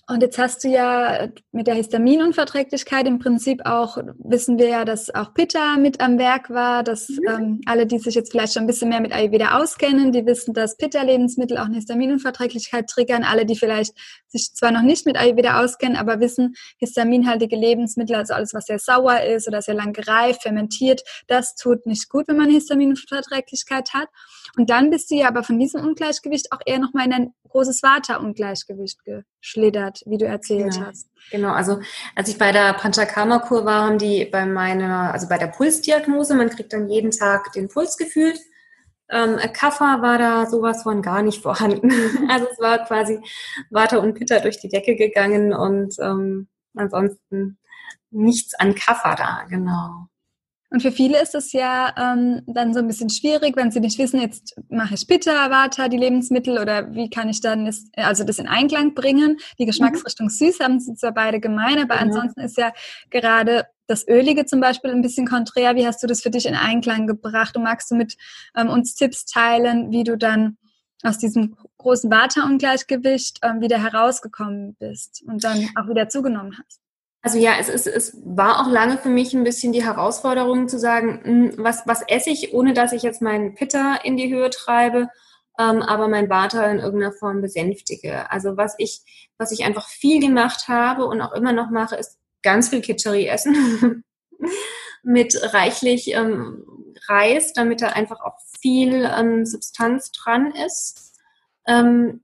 und 0.10 0.22
jetzt 0.22 0.38
hast 0.38 0.64
du 0.64 0.70
ja 0.70 1.28
mit 1.52 1.68
der 1.68 1.76
Histaminunverträglichkeit 1.76 3.06
im 3.08 3.20
Prinzip 3.20 3.66
auch, 3.66 3.98
wissen 4.20 4.58
wir 4.58 4.70
ja, 4.70 4.86
dass 4.86 5.14
auch 5.14 5.34
Pitta 5.34 5.76
mit 5.76 6.00
am 6.00 6.18
Werk 6.18 6.50
war, 6.50 6.82
dass 6.84 7.10
mhm. 7.10 7.28
ähm, 7.28 7.62
alle, 7.66 7.86
die 7.86 8.00
sich 8.00 8.16
jetzt 8.16 8.32
vielleicht 8.32 8.54
schon 8.54 8.64
ein 8.64 8.68
bisschen 8.68 8.88
mehr 8.88 9.02
mit 9.02 9.14
Ayurveda 9.14 9.60
auskennen, 9.60 10.14
die 10.14 10.26
wissen, 10.26 10.54
dass 10.54 10.78
Pitta-Lebensmittel 10.78 11.58
auch 11.58 11.66
eine 11.66 11.76
Histaminunverträglichkeit 11.76 12.88
triggern. 12.88 13.26
Alle, 13.26 13.46
die 13.46 13.58
vielleicht 13.58 13.96
sich 14.28 14.54
zwar 14.54 14.72
noch 14.72 14.82
nicht 14.82 15.06
mit 15.06 15.18
Ayurveda 15.18 15.62
auskennen, 15.62 15.98
aber 15.98 16.22
wissen, 16.22 16.56
histaminhaltige 16.78 17.58
Lebensmittel, 17.58 18.16
also 18.16 18.34
alles, 18.34 18.54
was 18.54 18.68
sehr 18.68 18.80
sauer 18.80 19.20
ist 19.22 19.50
oder 19.50 19.62
sehr 19.62 19.76
lang 19.76 19.92
gereift, 19.92 20.44
fermentiert, 20.44 21.02
das 21.28 21.56
tut 21.56 21.86
nicht 21.86 22.08
gut, 22.08 22.30
wenn 22.30 22.38
man 22.38 22.50
Histaminunverträglichkeit 22.50 23.94
hat. 23.94 24.08
Und 24.56 24.70
dann 24.70 24.90
bist 24.90 25.12
du 25.12 25.16
ja 25.16 25.28
aber 25.28 25.44
von 25.44 25.60
diesem 25.60 25.82
Ungleichgewicht 25.82 26.54
auch 26.54 26.62
eher 26.66 26.80
nochmal 26.80 27.08
in 27.08 27.14
ein 27.14 27.34
großes 27.48 27.82
Vata-Ungleichgewicht 27.84 29.00
geschlittert, 29.04 30.02
wie 30.06 30.18
du 30.18 30.26
erzählt 30.26 30.74
genau. 30.74 30.86
hast. 30.88 31.10
Genau, 31.32 31.52
also 31.52 31.80
als 32.16 32.30
ich 32.30 32.38
bei 32.38 32.52
der 32.52 32.74
Panchakarma-Kur 32.74 33.66
war, 33.66 33.86
haben 33.86 33.98
die 33.98 34.26
bei 34.26 34.46
meiner, 34.46 35.14
also 35.14 35.28
bei 35.28 35.38
der 35.38 35.48
Pulsdiagnose, 35.48 36.36
man 36.36 36.50
kriegt 36.50 36.74
dann 36.74 36.90
jeden 36.90 37.12
Tag 37.12 37.52
den 37.54 37.68
Puls 37.68 37.98
gefühlt. 37.98 38.40
Ähm, 39.10 39.38
Kaffer 39.54 40.02
war 40.02 40.18
da 40.18 40.46
sowas 40.46 40.84
von 40.84 41.02
gar 41.02 41.22
nicht 41.22 41.42
vorhanden. 41.44 41.92
also 42.30 42.48
es 42.52 42.60
war 42.60 42.86
quasi 42.86 43.20
Vata 43.70 43.98
und 43.98 44.14
Pitta 44.14 44.40
durch 44.40 44.60
die 44.60 44.70
Decke 44.70 44.96
gegangen 44.96 45.54
und 45.54 45.96
ähm, 46.00 46.48
ansonsten 46.76 47.58
nichts 48.12 48.54
an 48.56 48.76
Kaffer 48.76 49.16
da, 49.16 49.46
genau. 49.50 50.08
Und 50.70 50.82
für 50.82 50.92
viele 50.92 51.22
ist 51.22 51.34
es 51.34 51.54
ja 51.54 51.94
ähm, 51.98 52.42
dann 52.46 52.74
so 52.74 52.80
ein 52.80 52.88
bisschen 52.88 53.10
schwierig, 53.10 53.56
wenn 53.56 53.72
sie 53.72 53.80
nicht 53.80 53.98
wissen, 53.98 54.20
jetzt 54.20 54.60
mache 54.70 54.96
ich 54.96 55.08
Pitta, 55.08 55.50
Vata, 55.50 55.88
die 55.88 55.98
Lebensmittel 55.98 56.60
oder 56.60 56.94
wie 56.94 57.10
kann 57.10 57.30
ich 57.30 57.40
dann 57.40 57.66
das, 57.66 57.86
also 57.96 58.26
das 58.26 58.38
in 58.38 58.48
Einklang 58.48 58.94
bringen. 58.94 59.38
Die 59.60 59.66
Geschmacksrichtung 59.66 60.28
mhm. 60.28 60.32
süß 60.32 60.60
haben 60.60 60.80
sie 60.82 60.96
zwar 60.96 61.14
beide 61.14 61.40
gemein, 61.40 61.80
aber 61.80 61.96
mhm. 61.96 62.02
ansonsten 62.02 62.42
ist 62.42 62.58
ja 62.58 62.74
gerade 63.10 63.66
das 63.88 64.06
Ölige 64.10 64.46
zum 64.46 64.60
Beispiel 64.60 64.92
ein 64.92 65.02
bisschen 65.02 65.26
konträr. 65.26 65.76
Wie 65.76 65.88
hast 65.88 66.04
du 66.04 66.08
das 66.08 66.22
für 66.22 66.32
dich 66.32 66.46
in 66.46 66.56
Einklang 66.56 67.08
gebracht? 67.08 67.56
Und 67.56 67.64
magst 67.64 67.90
du 67.90 67.96
mit 67.96 68.18
ähm, 68.56 68.68
uns 68.68 68.94
Tipps 68.96 69.26
teilen, 69.26 69.92
wie 69.92 70.04
du 70.04 70.18
dann 70.18 70.58
aus 71.02 71.18
diesem 71.18 71.56
großen 71.78 72.12
Vata-Ungleichgewicht 72.12 73.40
ähm, 73.42 73.62
wieder 73.62 73.82
herausgekommen 73.82 74.76
bist 74.80 75.24
und 75.26 75.46
dann 75.46 75.70
auch 75.76 75.88
wieder 75.88 76.10
zugenommen 76.10 76.58
hast? 76.60 76.82
Also 77.28 77.40
ja, 77.40 77.56
es, 77.60 77.68
ist, 77.68 77.88
es 77.88 78.18
war 78.24 78.62
auch 78.62 78.72
lange 78.72 78.98
für 78.98 79.10
mich 79.10 79.34
ein 79.34 79.44
bisschen 79.44 79.74
die 79.74 79.84
Herausforderung 79.84 80.70
zu 80.70 80.80
sagen, 80.80 81.20
hm, 81.26 81.54
was, 81.58 81.86
was 81.86 82.02
esse 82.08 82.30
ich, 82.30 82.54
ohne 82.54 82.72
dass 82.72 82.94
ich 82.94 83.02
jetzt 83.02 83.22
meinen 83.22 83.54
Pitter 83.54 84.00
in 84.06 84.16
die 84.16 84.34
Höhe 84.34 84.50
treibe, 84.50 85.10
ähm, 85.60 85.82
aber 85.82 86.08
mein 86.08 86.30
Vata 86.30 86.64
in 86.72 86.80
irgendeiner 86.80 87.12
Form 87.12 87.42
besänftige. 87.42 88.32
Also 88.32 88.56
was 88.56 88.76
ich, 88.78 89.02
was 89.38 89.52
ich 89.52 89.66
einfach 89.66 89.90
viel 89.90 90.22
gemacht 90.22 90.70
habe 90.70 91.06
und 91.06 91.20
auch 91.20 91.34
immer 91.34 91.52
noch 91.52 91.70
mache, 91.70 91.98
ist 91.98 92.18
ganz 92.44 92.70
viel 92.70 92.80
Kitscheri 92.80 93.28
essen 93.28 94.06
mit 95.04 95.38
reichlich 95.54 96.14
ähm, 96.14 96.96
Reis, 97.10 97.52
damit 97.52 97.82
da 97.82 97.90
einfach 97.90 98.22
auch 98.22 98.38
viel 98.62 99.04
ähm, 99.04 99.46
Substanz 99.46 100.14
dran 100.14 100.54
ist. 100.66 101.14
Ähm, 101.68 102.22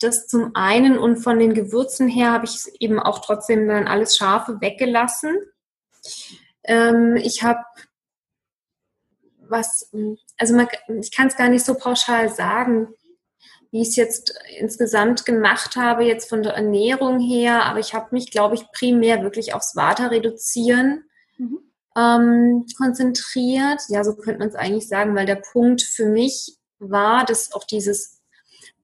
das 0.00 0.26
zum 0.26 0.54
einen 0.54 0.98
und 0.98 1.16
von 1.16 1.38
den 1.38 1.54
Gewürzen 1.54 2.08
her 2.08 2.32
habe 2.32 2.44
ich 2.44 2.80
eben 2.80 2.98
auch 2.98 3.20
trotzdem 3.20 3.66
dann 3.68 3.88
alles 3.88 4.16
Scharfe 4.16 4.60
weggelassen. 4.60 5.36
Ähm, 6.64 7.16
ich 7.16 7.42
habe 7.42 7.60
was, 9.48 9.90
also 10.38 10.54
man, 10.54 10.68
ich 11.00 11.12
kann 11.12 11.28
es 11.28 11.36
gar 11.36 11.48
nicht 11.48 11.64
so 11.64 11.74
pauschal 11.74 12.28
sagen, 12.28 12.88
wie 13.70 13.82
ich 13.82 13.88
es 13.88 13.96
jetzt 13.96 14.34
insgesamt 14.58 15.24
gemacht 15.24 15.76
habe, 15.76 16.04
jetzt 16.04 16.28
von 16.28 16.42
der 16.42 16.54
Ernährung 16.54 17.18
her, 17.20 17.64
aber 17.64 17.78
ich 17.80 17.94
habe 17.94 18.08
mich, 18.12 18.30
glaube 18.30 18.54
ich, 18.54 18.70
primär 18.72 19.22
wirklich 19.22 19.54
aufs 19.54 19.76
Water 19.76 20.10
reduzieren 20.10 21.04
mhm. 21.36 21.58
ähm, 21.96 22.66
konzentriert. 22.76 23.82
Ja, 23.88 24.04
so 24.04 24.14
könnte 24.14 24.38
man 24.38 24.48
es 24.48 24.54
eigentlich 24.54 24.88
sagen, 24.88 25.14
weil 25.14 25.26
der 25.26 25.42
Punkt 25.52 25.82
für 25.82 26.06
mich 26.06 26.56
war, 26.78 27.24
dass 27.24 27.52
auch 27.52 27.64
dieses 27.64 28.15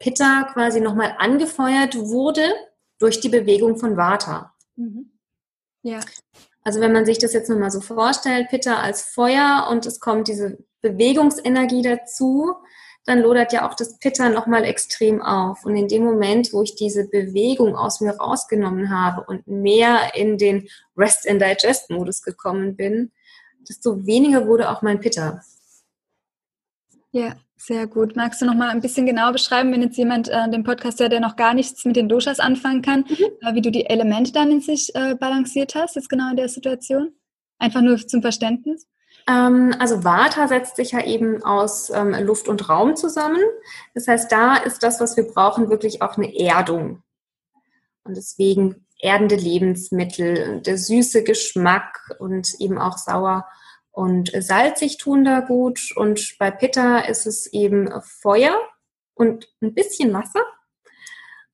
Pitta 0.03 0.49
quasi 0.53 0.81
nochmal 0.81 1.15
angefeuert 1.19 1.97
wurde 1.97 2.53
durch 2.99 3.21
die 3.21 3.29
Bewegung 3.29 3.79
von 3.79 3.97
Vata. 3.97 4.53
Mhm. 4.77 5.13
Ja. 5.83 6.01
Also 6.65 6.81
wenn 6.81 6.93
man 6.93 7.07
sich 7.07 7.19
das 7.19 7.33
jetzt 7.33 7.49
nochmal 7.49 7.71
so 7.71 7.81
vorstellt, 7.81 8.49
Pitta 8.49 8.81
als 8.81 9.03
Feuer 9.03 9.69
und 9.71 9.87
es 9.87 10.01
kommt 10.01 10.29
diese 10.29 10.59
Bewegungsenergie 10.81 11.83
dazu, 11.83 12.55
dann 13.05 13.21
lodert 13.21 13.53
ja 13.53 13.69
auch 13.69 13.75
das 13.75 13.99
Pitta 13.99 14.29
nochmal 14.29 14.65
extrem 14.65 15.23
auf. 15.23 15.65
Und 15.65 15.77
in 15.77 15.89
dem 15.89 16.05
Moment, 16.05 16.53
wo 16.53 16.63
ich 16.63 16.75
diese 16.75 17.09
Bewegung 17.09 17.77
aus 17.77 18.01
mir 18.01 18.13
rausgenommen 18.13 18.91
habe 18.91 19.25
und 19.27 19.47
mehr 19.47 20.15
in 20.15 20.39
den 20.39 20.69
Rest 20.97 21.29
and 21.29 21.41
Digest 21.43 21.91
Modus 21.91 22.23
gekommen 22.23 22.77
bin, 22.77 23.13
desto 23.69 24.05
weniger 24.07 24.47
wurde 24.47 24.71
auch 24.71 24.83
mein 24.83 25.01
Pitta. 25.01 25.43
Ja, 27.12 27.35
sehr 27.59 27.87
gut. 27.87 28.16
Magst 28.16 28.40
du 28.40 28.46
noch 28.46 28.55
mal 28.55 28.70
ein 28.70 28.81
bisschen 28.81 29.07
genauer 29.07 29.33
beschreiben, 29.33 29.70
wenn 29.70 29.83
jetzt 29.83 29.98
jemand 29.98 30.29
äh, 30.29 30.48
den 30.51 30.64
Podcast 30.64 30.98
hört, 30.98 31.12
der 31.12 31.20
noch 31.20 31.37
gar 31.37 31.53
nichts 31.53 31.85
mit 31.85 31.94
den 31.94 32.09
Doshas 32.09 32.40
anfangen 32.40 32.81
kann, 32.83 33.05
mhm. 33.09 33.27
äh, 33.40 33.55
wie 33.55 33.61
du 33.61 33.70
die 33.70 33.87
Elemente 33.87 34.33
dann 34.33 34.51
in 34.51 34.62
sich 34.62 34.94
äh, 34.94 35.14
balanciert 35.14 35.75
hast, 35.75 35.94
jetzt 35.94 36.09
genau 36.09 36.31
in 36.31 36.37
der 36.37 36.48
Situation? 36.48 37.12
Einfach 37.59 37.83
nur 37.83 37.98
zum 37.98 38.22
Verständnis? 38.22 38.88
Ähm, 39.29 39.75
also 39.79 40.03
Vata 40.05 40.48
setzt 40.48 40.77
sich 40.77 40.92
ja 40.92 41.05
eben 41.05 41.44
aus 41.44 41.90
ähm, 41.90 42.14
Luft 42.25 42.48
und 42.48 42.68
Raum 42.68 42.96
zusammen. 42.96 43.42
Das 43.94 44.09
heißt, 44.09 44.33
da 44.33 44.57
ist 44.57 44.83
das, 44.83 45.01
was 45.01 45.16
wir 45.16 45.25
brauchen, 45.25 45.68
wirklich 45.68 46.03
auch 46.03 46.16
eine 46.16 46.35
Erdung. 46.37 47.03
Und 48.05 48.16
deswegen 48.16 48.87
erdende 48.98 49.37
Lebensmittel, 49.37 50.61
der 50.62 50.79
süße 50.79 51.25
Geschmack 51.25 52.16
und 52.18 52.55
eben 52.59 52.79
auch 52.79 52.96
sauer 52.96 53.46
und 53.92 54.33
salzig 54.38 54.96
tun 54.96 55.24
da 55.24 55.40
gut. 55.40 55.92
Und 55.94 56.37
bei 56.38 56.50
Pitta 56.50 57.00
ist 57.00 57.26
es 57.26 57.46
eben 57.52 57.90
Feuer 58.02 58.57
und 59.14 59.48
ein 59.61 59.74
bisschen 59.74 60.12
Wasser. 60.12 60.42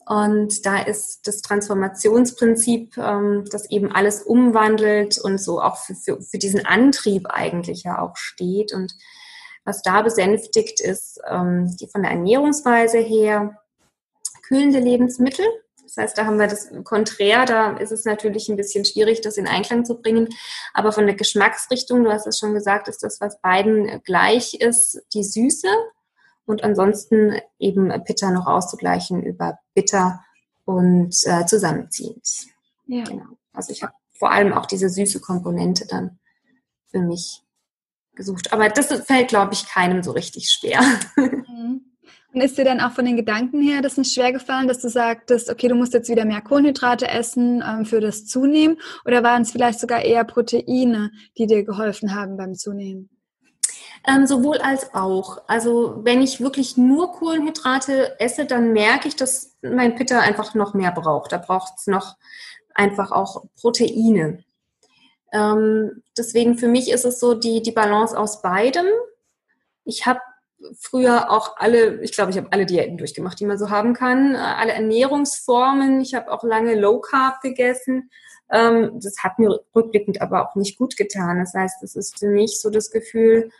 Und 0.07 0.65
da 0.65 0.79
ist 0.79 1.27
das 1.27 1.43
Transformationsprinzip, 1.43 2.97
ähm, 2.97 3.45
das 3.51 3.71
eben 3.71 3.93
alles 3.93 4.23
umwandelt 4.23 5.19
und 5.19 5.39
so 5.39 5.61
auch 5.61 5.77
für, 5.77 5.95
für, 5.95 6.23
für, 6.23 6.39
diesen 6.39 6.65
Antrieb 6.65 7.27
eigentlich 7.29 7.83
ja 7.83 8.01
auch 8.01 8.17
steht. 8.17 8.73
Und 8.73 8.95
was 9.65 9.83
da 9.83 10.01
besänftigt 10.01 10.81
ist, 10.81 11.21
ähm, 11.29 11.77
die 11.79 11.89
von 11.89 12.03
der 12.03 12.13
Ernährungsweise 12.13 12.99
her 12.99 13.59
kühlende 14.47 14.79
Lebensmittel, 14.79 15.45
das 15.89 15.97
heißt, 15.97 16.19
da 16.19 16.27
haben 16.27 16.39
wir 16.39 16.49
das 16.49 16.71
Konträr, 16.85 17.47
da 17.47 17.79
ist 17.79 17.93
es 17.93 18.05
natürlich 18.05 18.51
ein 18.51 18.57
bisschen 18.57 18.85
schwierig, 18.85 19.23
das 19.23 19.39
in 19.39 19.49
Einklang 19.49 19.87
zu 19.87 19.99
bringen. 20.01 20.29
Aber 20.75 20.93
von 20.93 21.07
der 21.07 21.17
Geschmacksrichtung, 21.17 22.05
du 22.05 22.13
hast 22.13 22.27
es 22.27 22.39
schon 22.39 22.53
gesagt, 22.53 22.89
ist 22.89 23.03
das, 23.03 23.23
was 23.23 23.41
beiden 23.41 24.03
gleich 24.05 24.55
ist, 24.55 25.01
die 25.15 25.25
Süße. 25.25 25.69
Und 26.45 26.63
ansonsten 26.63 27.41
eben 27.59 27.89
Pitta 28.05 28.31
noch 28.31 28.47
auszugleichen 28.47 29.23
über 29.23 29.59
Bitter 29.75 30.23
und 30.67 31.17
äh, 31.25 31.47
zusammenziehend. 31.47 32.49
Ja. 32.87 33.05
Genau. 33.05 33.25
Also 33.55 33.73
ich 33.73 33.83
habe 33.83 33.95
vor 34.13 34.31
allem 34.31 34.53
auch 34.53 34.67
diese 34.67 34.91
süße 34.91 35.21
Komponente 35.21 35.87
dann 35.87 36.19
für 36.91 37.01
mich 37.01 37.43
gesucht. 38.15 38.53
Aber 38.53 38.69
das 38.69 38.89
fällt, 39.07 39.29
glaube 39.29 39.55
ich, 39.55 39.67
keinem 39.67 40.03
so 40.03 40.13
richtig 40.13 40.51
schwer. 40.51 40.81
Und 42.33 42.41
ist 42.41 42.59
dir 42.59 42.65
dann 42.65 42.81
auch 42.81 42.93
von 42.93 43.05
den 43.05 43.17
Gedanken 43.17 43.61
her 43.61 43.81
das 43.81 43.97
nicht 43.97 44.13
schwer 44.13 44.33
gefallen, 44.33 44.69
dass 44.69 44.81
du 44.81 44.89
sagtest, 44.89 45.51
okay, 45.51 45.69
du 45.69 45.75
musst 45.75 45.95
jetzt 45.95 46.11
wieder 46.11 46.25
mehr 46.25 46.43
Kohlenhydrate 46.43 47.09
essen 47.09 47.65
ähm, 47.67 47.85
für 47.85 48.01
das 48.01 48.27
Zunehmen? 48.27 48.79
Oder 49.05 49.23
waren 49.23 49.43
es 49.43 49.53
vielleicht 49.53 49.81
sogar 49.81 50.03
eher 50.03 50.25
Proteine, 50.25 51.11
die 51.39 51.47
dir 51.47 51.65
geholfen 51.65 52.15
haben 52.15 52.37
beim 52.37 52.55
Zunehmen? 52.55 53.09
Ähm, 54.07 54.27
sowohl 54.27 54.59
als 54.59 54.95
auch. 54.95 55.43
Also 55.47 56.01
wenn 56.05 56.23
ich 56.23 56.41
wirklich 56.41 56.77
nur 56.77 57.13
Kohlenhydrate 57.13 58.21
esse, 58.21 58.47
dann 58.47 58.73
merke 58.73 59.09
ich, 59.09 59.17
dass 59.17 59.57
mein 59.63 59.97
Pitter 59.97 60.21
einfach 60.21 60.55
noch 60.55 60.75
mehr 60.75 60.93
braucht. 60.93 61.33
Da 61.33 61.39
braucht 61.39 61.75
es 61.79 61.87
noch 61.87 62.17
einfach 62.75 63.11
auch 63.11 63.45
Proteine. 63.61 64.45
Ähm, 65.33 66.03
deswegen 66.17 66.57
für 66.57 66.69
mich 66.69 66.91
ist 66.91 67.05
es 67.05 67.21
so 67.21 67.35
die, 67.35 67.63
die 67.63 67.73
Balance 67.73 68.19
aus 68.19 68.41
beidem. 68.41 68.87
Ich 69.85 70.07
habe 70.07 70.21
früher 70.79 71.31
auch 71.31 71.57
alle, 71.57 72.03
ich 72.03 72.13
glaube, 72.13 72.31
ich 72.31 72.37
habe 72.37 72.49
alle 72.51 72.67
Diäten 72.67 72.99
durchgemacht, 72.99 73.39
die 73.39 73.47
man 73.47 73.59
so 73.59 73.71
haben 73.71 73.95
kann, 73.95 74.35
äh, 74.35 74.39
alle 74.39 74.73
Ernährungsformen. 74.73 76.01
Ich 76.01 76.15
habe 76.15 76.31
auch 76.33 76.43
lange 76.43 76.79
Low 76.79 77.01
Carb 77.01 77.41
gegessen. 77.41 78.11
Ähm, 78.51 78.99
das 79.01 79.23
hat 79.23 79.39
mir 79.39 79.61
rückblickend 79.75 80.21
aber 80.21 80.49
auch 80.49 80.55
nicht 80.55 80.79
gut 80.79 80.97
getan. 80.97 81.39
Das 81.39 81.55
heißt, 81.55 81.83
es 81.83 81.97
ist 81.97 82.19
für 82.19 82.29
mich 82.29 82.61
so 82.61 82.71
das 82.71 82.91
Gefühl, 82.91 83.51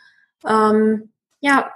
ähm, 0.47 1.13
ja, 1.41 1.73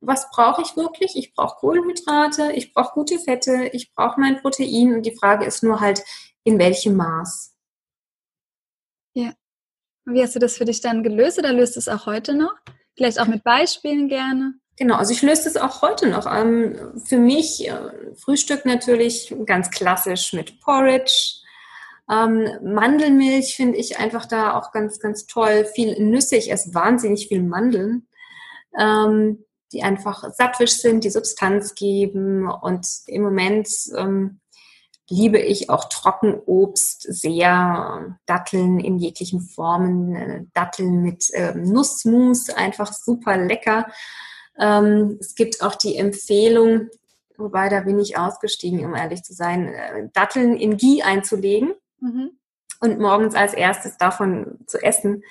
was 0.00 0.30
brauche 0.30 0.62
ich 0.62 0.76
wirklich? 0.76 1.16
Ich 1.16 1.34
brauche 1.34 1.56
Kohlenhydrate, 1.58 2.52
ich 2.52 2.72
brauche 2.72 2.94
gute 2.94 3.18
Fette, 3.18 3.70
ich 3.72 3.94
brauche 3.94 4.18
mein 4.18 4.40
Protein 4.40 4.94
und 4.94 5.02
die 5.02 5.16
Frage 5.16 5.44
ist 5.44 5.62
nur 5.62 5.80
halt, 5.80 6.02
in 6.44 6.58
welchem 6.58 6.96
Maß. 6.96 7.54
Ja. 9.14 9.34
Wie 10.06 10.22
hast 10.22 10.34
du 10.34 10.38
das 10.38 10.56
für 10.56 10.64
dich 10.64 10.80
dann 10.80 11.02
gelöst 11.02 11.38
oder 11.38 11.52
löst 11.52 11.76
es 11.76 11.88
auch 11.88 12.06
heute 12.06 12.34
noch? 12.34 12.54
Vielleicht 12.96 13.20
auch 13.20 13.26
mit 13.26 13.44
Beispielen 13.44 14.08
gerne. 14.08 14.54
Genau, 14.76 14.96
also 14.96 15.12
ich 15.12 15.20
löse 15.20 15.44
das 15.44 15.58
auch 15.58 15.82
heute 15.82 16.08
noch. 16.08 16.26
Ähm, 16.26 16.74
für 17.04 17.18
mich 17.18 17.68
äh, 17.68 18.14
Frühstück 18.16 18.64
natürlich 18.64 19.34
ganz 19.44 19.70
klassisch 19.70 20.32
mit 20.32 20.58
Porridge. 20.60 21.40
Ähm, 22.10 22.48
Mandelmilch 22.62 23.56
finde 23.56 23.76
ich 23.76 23.98
einfach 23.98 24.26
da 24.26 24.58
auch 24.58 24.72
ganz, 24.72 24.98
ganz 24.98 25.26
toll. 25.26 25.66
Viel 25.66 26.02
Nüsse, 26.02 26.36
ich 26.36 26.50
esse 26.50 26.74
wahnsinnig 26.74 27.28
viel 27.28 27.42
Mandeln, 27.42 28.08
ähm, 28.78 29.44
die 29.72 29.82
einfach 29.82 30.24
sattwisch 30.32 30.78
sind, 30.78 31.04
die 31.04 31.10
Substanz 31.10 31.74
geben. 31.74 32.50
Und 32.50 32.86
im 33.06 33.22
Moment 33.22 33.68
liebe 35.10 35.38
ich 35.38 35.68
auch 35.68 35.88
Trockenobst 35.88 37.02
sehr, 37.02 38.16
Datteln 38.26 38.78
in 38.78 38.98
jeglichen 38.98 39.40
Formen, 39.40 40.14
äh, 40.14 40.44
Datteln 40.54 41.02
mit 41.02 41.26
ähm, 41.34 41.64
Nussmus, 41.64 42.48
einfach 42.48 42.92
super 42.92 43.36
lecker. 43.36 43.86
Ähm, 44.58 45.18
es 45.20 45.34
gibt 45.34 45.62
auch 45.62 45.74
die 45.74 45.96
Empfehlung, 45.96 46.88
wobei 47.36 47.68
da 47.68 47.80
bin 47.80 47.98
ich 47.98 48.16
ausgestiegen, 48.16 48.84
um 48.84 48.94
ehrlich 48.94 49.24
zu 49.24 49.34
sein, 49.34 49.68
äh, 49.68 50.08
Datteln 50.12 50.56
in 50.56 50.76
Ghee 50.76 51.02
einzulegen 51.02 51.74
mhm. 51.98 52.30
und 52.80 53.00
morgens 53.00 53.34
als 53.34 53.52
erstes 53.52 53.96
davon 53.96 54.60
zu 54.66 54.78
essen. 54.78 55.24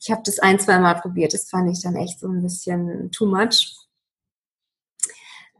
Ich 0.00 0.12
habe 0.12 0.22
das 0.24 0.38
ein, 0.38 0.60
zwei 0.60 0.78
Mal 0.78 0.94
probiert. 0.94 1.34
Das 1.34 1.48
fand 1.48 1.70
ich 1.70 1.82
dann 1.82 1.96
echt 1.96 2.20
so 2.20 2.28
ein 2.28 2.42
bisschen 2.42 3.10
too 3.10 3.26
much. 3.26 3.83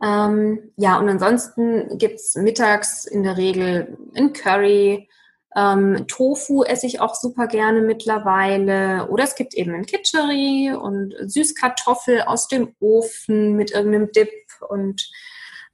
Ähm, 0.05 0.73
ja, 0.77 0.99
und 0.99 1.09
ansonsten 1.09 1.97
gibt's 1.97 2.35
mittags 2.35 3.07
in 3.07 3.23
der 3.23 3.39
Regel 3.39 3.97
ein 4.15 4.35
Curry. 4.35 5.09
Ähm, 5.57 6.07
Tofu 6.09 6.63
esse 6.63 6.87
ich 6.87 7.01
auch 7.01 7.15
super 7.15 7.47
gerne 7.47 7.81
mittlerweile. 7.81 9.09
Oder 9.09 9.25
es 9.25 9.35
gibt 9.35 9.55
eben 9.55 9.73
ein 9.73 9.87
Kitchery 9.87 10.75
und 10.75 11.15
Süßkartoffel 11.21 12.23
aus 12.23 12.49
dem 12.49 12.75
Ofen 12.81 13.57
mit 13.57 13.71
irgendeinem 13.71 14.13
Dip. 14.13 14.31
Und 14.69 15.11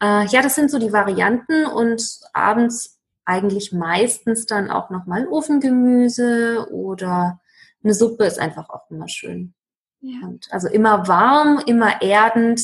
äh, 0.00 0.26
ja, 0.26 0.42
das 0.42 0.54
sind 0.54 0.70
so 0.70 0.78
die 0.78 0.92
Varianten. 0.92 1.66
Und 1.66 2.20
abends 2.32 3.00
eigentlich 3.24 3.72
meistens 3.72 4.46
dann 4.46 4.70
auch 4.70 4.90
nochmal 4.90 5.26
Ofengemüse 5.26 6.68
oder 6.70 7.40
eine 7.82 7.94
Suppe 7.94 8.26
ist 8.26 8.38
einfach 8.38 8.70
auch 8.70 8.88
immer 8.90 9.08
schön. 9.08 9.54
Ja. 10.00 10.20
Und 10.22 10.46
also 10.52 10.68
immer 10.68 11.08
warm, 11.08 11.60
immer 11.66 12.00
erdend 12.00 12.60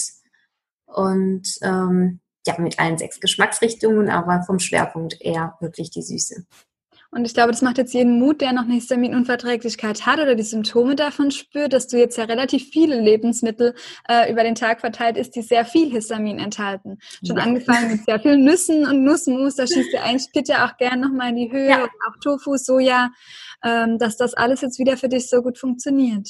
und 0.87 1.47
ähm, 1.63 2.21
ja, 2.47 2.55
mit 2.59 2.79
allen 2.79 2.99
sechs 2.99 3.21
Geschmacksrichtungen, 3.21 4.09
aber 4.09 4.43
vom 4.43 4.59
Schwerpunkt 4.59 5.21
eher 5.21 5.57
wirklich 5.61 5.91
die 5.91 6.03
Süße. 6.03 6.47
Und 7.11 7.25
ich 7.25 7.35
glaube, 7.35 7.53
das 7.53 7.63
macht 7.63 7.79
jetzt 7.79 7.95
jeden 7.95 8.19
Mut, 8.19 8.41
der 8.41 8.53
noch 8.53 8.65
eine 8.65 8.75
Histaminunverträglichkeit 8.75 10.07
hat 10.07 10.19
oder 10.19 10.35
die 10.35 10.43
Symptome 10.43 10.97
davon 10.97 11.31
spürt, 11.31 11.73
dass 11.73 11.87
du 11.87 11.97
jetzt 11.97 12.19
ja 12.19 12.25
relativ 12.25 12.69
viele 12.71 13.01
Lebensmittel 13.01 13.75
äh, 14.09 14.31
über 14.31 14.43
den 14.43 14.55
Tag 14.55 14.81
verteilt 14.81 15.17
isst, 15.17 15.35
die 15.35 15.43
sehr 15.43 15.65
viel 15.65 15.91
Histamin 15.91 16.39
enthalten. 16.39 16.99
Schon 17.27 17.39
ja. 17.39 17.45
angefangen 17.45 17.93
mit 17.93 18.05
sehr 18.05 18.21
vielen 18.21 18.45
Nüssen 18.45 18.87
und 18.87 19.05
Nussmus, 19.05 19.55
da 19.55 19.67
schießt 19.67 19.93
der 19.93 20.05
ein 20.05 20.19
Splitter 20.19 20.65
auch 20.67 20.77
gern 20.77 21.01
nochmal 21.01 21.31
in 21.31 21.37
die 21.37 21.51
Höhe, 21.51 21.71
ja. 21.71 21.85
auch 21.85 22.17
Tofu, 22.23 22.57
Soja, 22.57 23.11
ähm, 23.65 23.99
dass 23.99 24.17
das 24.17 24.35
alles 24.35 24.61
jetzt 24.61 24.79
wieder 24.79 24.97
für 24.97 25.09
dich 25.09 25.31
so 25.31 25.43
gut 25.43 25.59
funktioniert. 25.59 26.29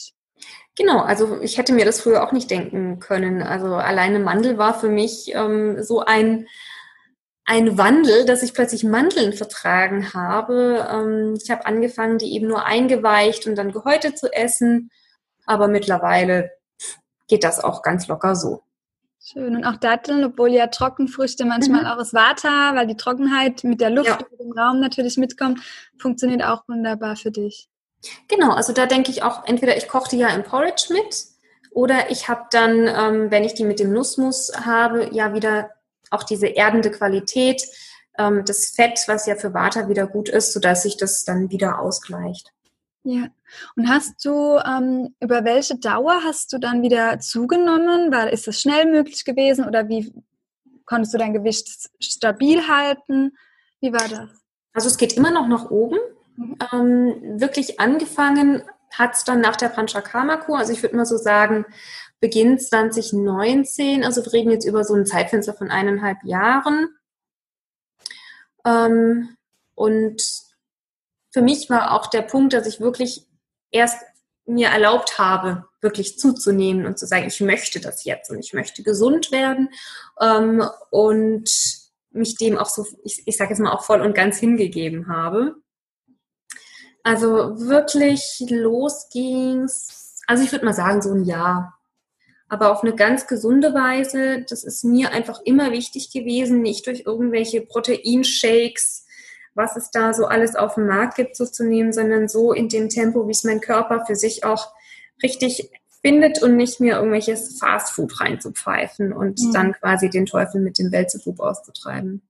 Genau, 0.77 1.01
also 1.01 1.41
ich 1.41 1.57
hätte 1.57 1.73
mir 1.73 1.87
das 1.87 2.01
früher 2.01 2.23
auch 2.23 2.33
nicht 2.33 2.51
denken 2.51 2.99
können. 2.99 3.43
Also 3.43 3.75
alleine 3.75 4.19
Mandel 4.19 4.59
war 4.59 4.79
für 4.79 4.91
mich 4.91 5.35
ähm, 5.35 5.83
so 5.83 6.01
ein, 6.01 6.47
ein 7.47 7.79
Wandel, 7.79 8.27
dass 8.27 8.43
ich 8.43 8.53
plötzlich 8.53 8.85
Mandeln 8.85 9.33
vertragen 9.33 10.13
habe. 10.13 10.87
Ähm, 10.91 11.39
ich 11.43 11.51
habe 11.51 11.65
angefangen, 11.65 12.19
die 12.19 12.35
eben 12.35 12.47
nur 12.47 12.67
eingeweicht 12.67 13.47
und 13.47 13.57
dann 13.57 13.73
gehäutet 13.73 14.19
zu 14.19 14.31
essen. 14.33 14.91
Aber 15.47 15.67
mittlerweile 15.69 16.51
geht 17.27 17.45
das 17.45 17.63
auch 17.63 17.83
ganz 17.83 18.07
locker 18.09 18.37
so. 18.37 18.63
Schön. 19.29 19.57
Und 19.57 19.65
auch 19.65 19.77
Datteln, 19.77 20.25
obwohl 20.25 20.53
ja 20.53 20.69
Trockenfrüchte 20.69 21.47
manchmal 21.47 21.83
mhm. 21.83 21.87
auch 21.89 21.97
aus 21.97 22.13
Vata, 22.15 22.75
weil 22.75 22.87
die 22.87 22.97
Trockenheit 22.97 23.65
mit 23.65 23.81
der 23.81 23.91
Luft 23.91 24.09
ja. 24.09 24.19
im 24.39 24.53
Raum 24.53 24.79
natürlich 24.79 25.17
mitkommt, 25.17 25.61
funktioniert 25.99 26.45
auch 26.45 26.69
wunderbar 26.69 27.17
für 27.17 27.33
dich. 27.33 27.69
Genau, 28.29 28.53
also 28.53 28.73
da 28.73 28.87
denke 28.87 29.11
ich 29.11 29.23
auch, 29.23 29.47
entweder 29.47 29.77
ich 29.77 29.89
koche 29.89 30.11
die 30.11 30.19
ja 30.19 30.29
im 30.29 30.45
Porridge 30.45 30.93
mit 30.93 31.27
oder 31.71 32.11
ich 32.11 32.29
habe 32.29 32.45
dann, 32.51 32.87
ähm, 32.87 33.31
wenn 33.31 33.45
ich 33.45 33.55
die 33.55 33.65
mit 33.65 33.81
dem 33.81 33.93
Nussmus 33.93 34.53
habe, 34.55 35.09
ja 35.13 35.35
wieder 35.35 35.71
auch 36.11 36.23
diese 36.23 36.47
erdende 36.47 36.91
Qualität, 36.91 37.63
ähm, 38.19 38.45
das 38.45 38.71
Fett, 38.71 39.01
was 39.07 39.27
ja 39.27 39.37
für 39.37 39.53
Vata 39.53 39.89
wieder 39.89 40.07
gut 40.07 40.29
ist, 40.29 40.53
sodass 40.53 40.83
sich 40.83 40.97
das 40.97 41.25
dann 41.25 41.51
wieder 41.51 41.81
ausgleicht. 41.81 42.53
Ja. 43.03 43.29
Und 43.77 43.89
hast 43.89 44.25
du, 44.25 44.59
ähm, 44.59 45.15
über 45.21 45.45
welche 45.45 45.79
Dauer 45.79 46.23
hast 46.25 46.53
du 46.53 46.59
dann 46.59 46.83
wieder 46.83 47.21
zugenommen? 47.21 48.13
Weil 48.13 48.31
ist 48.31 48.49
es 48.49 48.61
schnell 48.61 48.91
möglich 48.91 49.25
gewesen 49.25 49.67
oder 49.67 49.89
wie 49.89 50.13
konntest 50.87 51.15
du 51.15 51.19
dein 51.19 51.33
Gewicht 51.33 51.69
stabil 52.01 52.67
halten? 52.67 53.37
Wie 53.81 53.93
war 53.93 54.09
das? 54.09 54.29
Also 54.73 54.89
es 54.89 54.99
geht 54.99 55.13
immer 55.13 55.31
noch 55.31 55.47
nach 55.47 55.71
oben. 55.71 55.99
Mhm. 56.37 56.57
Ähm, 56.73 57.41
wirklich 57.41 57.81
angefangen 57.81 58.63
hat 58.93 59.15
es 59.15 59.25
dann 59.25 59.41
nach 59.41 59.57
der 59.57 59.69
Panchakarma-Kur, 59.69 60.59
also 60.59 60.73
ich 60.73 60.83
würde 60.83 60.97
mal 60.97 61.07
so 61.07 61.17
sagen, 61.17 61.67
Beginn 62.21 62.59
2019, 62.59 64.05
also 64.05 64.25
wir 64.25 64.33
reden 64.33 64.51
jetzt 64.51 64.67
über 64.67 64.85
so 64.85 64.95
ein 64.95 65.07
Zeitfenster 65.07 65.53
von 65.53 65.71
eineinhalb 65.71 66.19
Jahren. 66.25 66.89
Ähm, 68.65 69.37
und 69.75 70.23
für 71.31 71.43
mich 71.43 71.69
war 71.69 71.93
auch 71.93 72.07
der 72.07 72.23
Punkt, 72.23 72.55
dass 72.55 72.67
ich 72.67 72.81
wirklich 72.81 73.27
erst 73.71 74.03
mir 74.47 74.69
erlaubt 74.69 75.19
habe, 75.19 75.67
wirklich 75.81 76.19
zuzunehmen 76.19 76.87
und 76.87 76.99
zu 76.99 77.07
sagen, 77.07 77.27
ich 77.27 77.41
möchte 77.41 77.81
das 77.81 78.05
jetzt 78.05 78.31
und 78.31 78.39
ich 78.39 78.55
möchte 78.55 78.83
gesund 78.83 79.33
werden 79.33 79.69
ähm, 80.21 80.65
und 80.91 81.51
mich 82.11 82.37
dem 82.37 82.57
auch 82.57 82.69
so, 82.69 82.87
ich, 83.05 83.23
ich 83.27 83.37
sage 83.37 83.51
jetzt 83.51 83.59
mal 83.59 83.73
auch 83.73 83.85
voll 83.85 84.01
und 84.01 84.15
ganz 84.15 84.39
hingegeben 84.39 85.09
habe. 85.09 85.57
Also 87.07 87.61
wirklich 87.69 88.45
los 88.49 89.09
ging's, 89.13 90.21
also 90.27 90.43
ich 90.43 90.51
würde 90.51 90.65
mal 90.65 90.75
sagen, 90.75 91.01
so 91.03 91.13
ein 91.13 91.23
Jahr. 91.23 91.79
Aber 92.49 92.73
auf 92.73 92.83
eine 92.83 92.97
ganz 92.97 93.29
gesunde 93.29 93.73
Weise. 93.75 94.45
Das 94.51 94.65
ist 94.65 94.83
mir 94.83 95.13
einfach 95.13 95.41
immer 95.45 95.71
wichtig 95.71 96.13
gewesen, 96.13 96.63
nicht 96.63 96.85
durch 96.89 97.05
irgendwelche 97.07 97.61
Proteinshakes, 97.61 99.07
was 99.55 99.77
es 99.77 99.93
da 99.93 100.15
so 100.15 100.27
alles 100.27 100.57
auf 100.57 100.75
dem 100.75 100.89
Markt 100.89 101.15
gibt, 101.15 101.37
so 101.37 101.47
zu 101.47 101.65
nehmen, 101.65 101.93
sondern 101.93 102.27
so 102.27 102.53
in 102.53 102.69
dem 102.69 102.89
Tempo, 102.89 103.29
wie 103.29 103.33
es 103.33 103.45
mein 103.45 103.61
Körper 103.61 104.05
für 104.05 104.17
sich 104.17 104.43
auch 104.43 104.73
richtig 105.23 105.71
findet 106.03 106.43
und 106.43 106.57
nicht 106.57 106.81
mehr 106.81 106.97
irgendwelches 106.97 107.57
Fastfood 107.61 108.21
reinzupfeifen 108.21 109.13
und 109.13 109.39
mhm. 109.41 109.53
dann 109.53 109.73
quasi 109.75 110.11
den 110.11 110.27
Teufel 110.27 110.61
mit 110.61 110.81
dem 110.81 110.91
Belzebub 110.91 111.39
auszutreiben. 111.39 112.23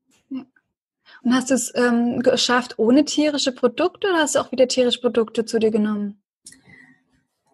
Und 1.22 1.35
hast 1.35 1.50
du 1.50 1.55
es 1.55 1.72
ähm, 1.74 2.20
geschafft 2.22 2.79
ohne 2.79 3.05
tierische 3.05 3.52
Produkte 3.52 4.09
oder 4.09 4.18
hast 4.18 4.35
du 4.35 4.40
auch 4.40 4.52
wieder 4.52 4.68
tierische 4.68 5.00
Produkte 5.00 5.44
zu 5.44 5.59
dir 5.59 5.70
genommen? 5.70 6.22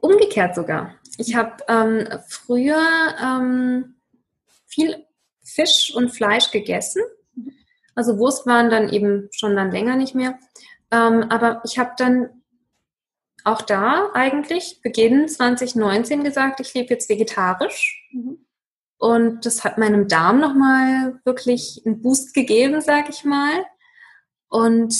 Umgekehrt 0.00 0.54
sogar. 0.54 0.94
Ich 1.18 1.34
habe 1.34 1.56
ähm, 1.68 2.08
früher 2.28 2.82
ähm, 3.22 3.94
viel 4.66 5.06
Fisch 5.44 5.92
und 5.94 6.10
Fleisch 6.10 6.50
gegessen. 6.50 7.02
Also 7.94 8.18
Wurst 8.18 8.46
waren 8.46 8.70
dann 8.70 8.88
eben 8.88 9.28
schon 9.32 9.54
dann 9.54 9.70
länger 9.70 9.96
nicht 9.96 10.14
mehr. 10.14 10.38
Ähm, 10.90 11.24
aber 11.30 11.62
ich 11.64 11.78
habe 11.78 11.92
dann 11.96 12.42
auch 13.44 13.62
da 13.62 14.10
eigentlich 14.14 14.80
Beginn 14.82 15.28
2019 15.28 16.24
gesagt, 16.24 16.60
ich 16.60 16.72
lebe 16.74 16.94
jetzt 16.94 17.08
vegetarisch. 17.08 18.08
Mhm. 18.12 18.41
Und 19.02 19.46
das 19.46 19.64
hat 19.64 19.78
meinem 19.78 20.06
Darm 20.06 20.38
nochmal 20.38 21.18
wirklich 21.24 21.82
einen 21.84 22.02
Boost 22.02 22.34
gegeben, 22.34 22.80
sag 22.80 23.08
ich 23.08 23.24
mal. 23.24 23.64
Und 24.48 24.94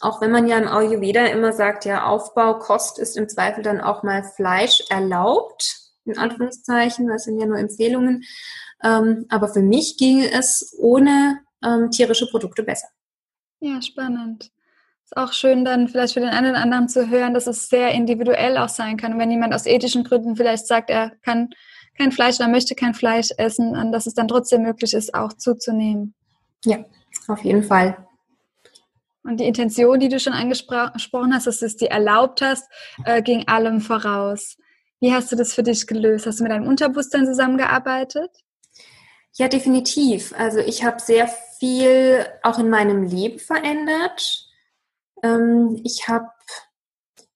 auch 0.00 0.20
wenn 0.20 0.32
man 0.32 0.48
ja 0.48 0.58
im 0.58 0.66
Ayurveda 0.66 1.26
immer 1.26 1.52
sagt, 1.52 1.84
ja, 1.84 2.04
Aufbau, 2.04 2.58
Kost 2.58 2.98
ist 2.98 3.16
im 3.16 3.28
Zweifel 3.28 3.62
dann 3.62 3.80
auch 3.80 4.02
mal 4.02 4.24
Fleisch 4.24 4.82
erlaubt, 4.90 5.92
in 6.04 6.18
Anführungszeichen, 6.18 7.06
das 7.06 7.22
sind 7.22 7.38
ja 7.38 7.46
nur 7.46 7.58
Empfehlungen. 7.58 8.24
Ähm, 8.82 9.26
aber 9.28 9.46
für 9.46 9.62
mich 9.62 9.96
ging 9.98 10.24
es 10.24 10.74
ohne 10.80 11.42
ähm, 11.64 11.92
tierische 11.92 12.26
Produkte 12.26 12.64
besser. 12.64 12.88
Ja, 13.60 13.80
spannend. 13.80 14.50
Ist 15.04 15.16
auch 15.16 15.32
schön 15.32 15.64
dann 15.64 15.86
vielleicht 15.86 16.14
für 16.14 16.20
den 16.20 16.30
einen 16.30 16.50
oder 16.50 16.60
anderen 16.60 16.88
zu 16.88 17.08
hören, 17.08 17.34
dass 17.34 17.46
es 17.46 17.68
sehr 17.68 17.92
individuell 17.92 18.58
auch 18.58 18.68
sein 18.68 18.96
kann. 18.96 19.12
Und 19.12 19.20
wenn 19.20 19.30
jemand 19.30 19.54
aus 19.54 19.66
ethischen 19.66 20.02
Gründen 20.02 20.34
vielleicht 20.34 20.66
sagt, 20.66 20.90
er 20.90 21.12
kann 21.22 21.50
kein 21.96 22.12
Fleisch 22.12 22.36
oder 22.40 22.48
möchte 22.48 22.74
kein 22.74 22.94
Fleisch 22.94 23.30
essen, 23.36 23.76
und 23.76 23.92
dass 23.92 24.06
es 24.06 24.14
dann 24.14 24.28
trotzdem 24.28 24.62
möglich 24.62 24.94
ist, 24.94 25.14
auch 25.14 25.32
zuzunehmen. 25.32 26.14
Ja, 26.64 26.84
auf 27.28 27.42
jeden 27.44 27.62
Fall. 27.62 28.06
Und 29.24 29.38
die 29.38 29.44
Intention, 29.44 30.00
die 30.00 30.08
du 30.08 30.18
schon 30.18 30.32
angesprochen 30.32 31.34
hast, 31.34 31.46
dass 31.46 31.60
du 31.60 31.66
es 31.66 31.76
dir 31.76 31.90
erlaubt 31.90 32.42
hast, 32.42 32.68
äh, 33.04 33.22
ging 33.22 33.46
allem 33.46 33.80
voraus. 33.80 34.56
Wie 35.00 35.12
hast 35.12 35.30
du 35.30 35.36
das 35.36 35.52
für 35.52 35.62
dich 35.62 35.86
gelöst? 35.86 36.26
Hast 36.26 36.40
du 36.40 36.44
mit 36.44 36.52
deinem 36.52 36.66
Unterbewusstsein 36.66 37.26
zusammengearbeitet? 37.26 38.30
Ja, 39.34 39.48
definitiv. 39.48 40.34
Also 40.36 40.58
ich 40.58 40.84
habe 40.84 41.00
sehr 41.00 41.28
viel 41.58 42.26
auch 42.42 42.58
in 42.58 42.68
meinem 42.68 43.04
Leben 43.04 43.38
verändert. 43.38 44.48
Ähm, 45.22 45.80
ich 45.84 46.08
habe 46.08 46.28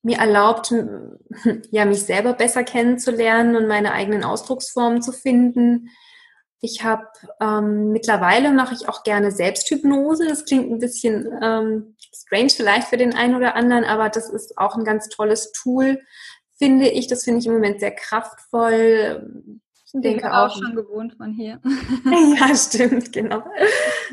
mir 0.07 0.19
erlaubt, 0.19 0.73
ja, 1.71 1.85
mich 1.85 2.05
selber 2.05 2.33
besser 2.33 2.63
kennenzulernen 2.63 3.57
und 3.57 3.67
meine 3.67 3.93
eigenen 3.93 4.23
Ausdrucksformen 4.23 5.03
zu 5.03 5.11
finden. 5.11 5.91
Ich 6.61 6.85
habe 6.85 7.09
ähm, 7.41 7.91
mittlerweile 7.91 8.53
mache 8.53 8.75
ich 8.75 8.89
auch 8.89 9.03
gerne 9.03 9.33
Selbsthypnose. 9.33 10.27
Das 10.29 10.45
klingt 10.45 10.71
ein 10.71 10.79
bisschen 10.79 11.29
ähm, 11.43 11.97
strange 12.15 12.51
vielleicht 12.51 12.87
für 12.87 12.97
den 12.97 13.15
einen 13.15 13.35
oder 13.35 13.57
anderen, 13.57 13.85
aber 13.85 14.09
das 14.09 14.31
ist 14.31 14.57
auch 14.57 14.77
ein 14.77 14.85
ganz 14.85 15.09
tolles 15.09 15.51
Tool, 15.51 16.01
finde 16.57 16.89
ich. 16.89 17.09
Das 17.09 17.25
finde 17.25 17.41
ich 17.41 17.47
im 17.47 17.55
Moment 17.55 17.81
sehr 17.81 17.95
kraftvoll. 17.95 19.61
Ich 19.93 20.01
denke 20.01 20.33
auch, 20.33 20.49
auch 20.49 20.57
schon 20.59 20.75
gewohnt 20.75 21.15
von 21.15 21.33
hier. 21.33 21.61
ja, 22.41 22.57
stimmt, 22.57 23.13
genau. 23.13 23.45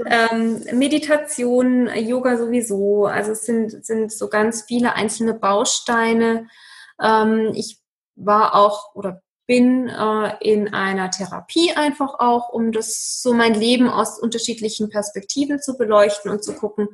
Ähm, 0.05 0.61
Meditation, 0.71 1.89
Yoga 1.95 2.37
sowieso. 2.37 3.07
Also 3.07 3.31
es 3.31 3.45
sind, 3.45 3.83
sind 3.83 4.11
so 4.11 4.29
ganz 4.29 4.63
viele 4.67 4.93
einzelne 4.93 5.33
Bausteine. 5.33 6.47
Ähm, 7.01 7.51
ich 7.55 7.79
war 8.15 8.53
auch 8.53 8.93
oder 8.93 9.23
bin 9.47 9.89
äh, 9.89 10.35
in 10.41 10.73
einer 10.73 11.09
Therapie 11.09 11.71
einfach 11.75 12.19
auch, 12.19 12.49
um 12.49 12.71
das 12.71 13.21
so 13.21 13.33
mein 13.33 13.55
Leben 13.55 13.89
aus 13.89 14.19
unterschiedlichen 14.19 14.89
Perspektiven 14.89 15.59
zu 15.59 15.77
beleuchten 15.77 16.31
und 16.31 16.43
zu 16.43 16.53
gucken, 16.53 16.87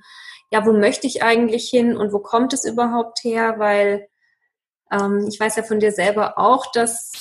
ja, 0.52 0.66
wo 0.66 0.72
möchte 0.74 1.06
ich 1.06 1.22
eigentlich 1.22 1.70
hin 1.70 1.96
und 1.96 2.12
wo 2.12 2.20
kommt 2.20 2.54
es 2.54 2.66
überhaupt 2.66 3.24
her? 3.24 3.56
Weil 3.60 4.08
ähm, 4.92 5.28
ich 5.28 5.40
weiß 5.40 5.58
ja 5.58 5.64
von 5.64 5.80
dir 5.80 5.92
selber 5.92 6.40
auch, 6.40 6.72
dass 6.72 7.12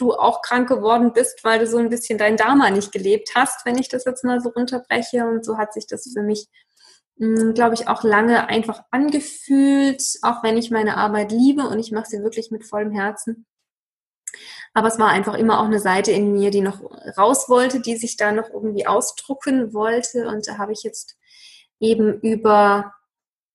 du 0.00 0.14
auch 0.14 0.42
krank 0.42 0.68
geworden 0.68 1.12
bist, 1.12 1.44
weil 1.44 1.58
du 1.58 1.66
so 1.66 1.78
ein 1.78 1.90
bisschen 1.90 2.18
dein 2.18 2.36
Dharma 2.36 2.70
nicht 2.70 2.92
gelebt 2.92 3.32
hast, 3.34 3.66
wenn 3.66 3.78
ich 3.78 3.88
das 3.88 4.04
jetzt 4.04 4.24
mal 4.24 4.40
so 4.40 4.50
runterbreche. 4.50 5.26
Und 5.26 5.44
so 5.44 5.58
hat 5.58 5.72
sich 5.72 5.86
das 5.86 6.10
für 6.12 6.22
mich 6.22 6.48
hm, 7.20 7.54
glaube 7.54 7.74
ich, 7.74 7.86
auch 7.86 8.02
lange 8.02 8.48
einfach 8.48 8.82
angefühlt, 8.90 10.02
auch 10.22 10.42
wenn 10.42 10.56
ich 10.56 10.70
meine 10.70 10.96
Arbeit 10.96 11.32
liebe 11.32 11.68
und 11.68 11.78
ich 11.78 11.92
mache 11.92 12.06
sie 12.08 12.22
wirklich 12.22 12.50
mit 12.50 12.64
vollem 12.64 12.92
Herzen. 12.92 13.44
Aber 14.72 14.88
es 14.88 14.98
war 14.98 15.08
einfach 15.08 15.34
immer 15.34 15.60
auch 15.60 15.66
eine 15.66 15.80
Seite 15.80 16.12
in 16.12 16.32
mir, 16.32 16.50
die 16.50 16.62
noch 16.62 16.80
raus 17.18 17.48
wollte, 17.48 17.80
die 17.80 17.96
sich 17.96 18.16
da 18.16 18.32
noch 18.32 18.48
irgendwie 18.50 18.86
ausdrucken 18.86 19.74
wollte. 19.74 20.28
Und 20.28 20.48
da 20.48 20.56
habe 20.58 20.72
ich 20.72 20.82
jetzt 20.82 21.16
eben 21.78 22.20
über 22.20 22.94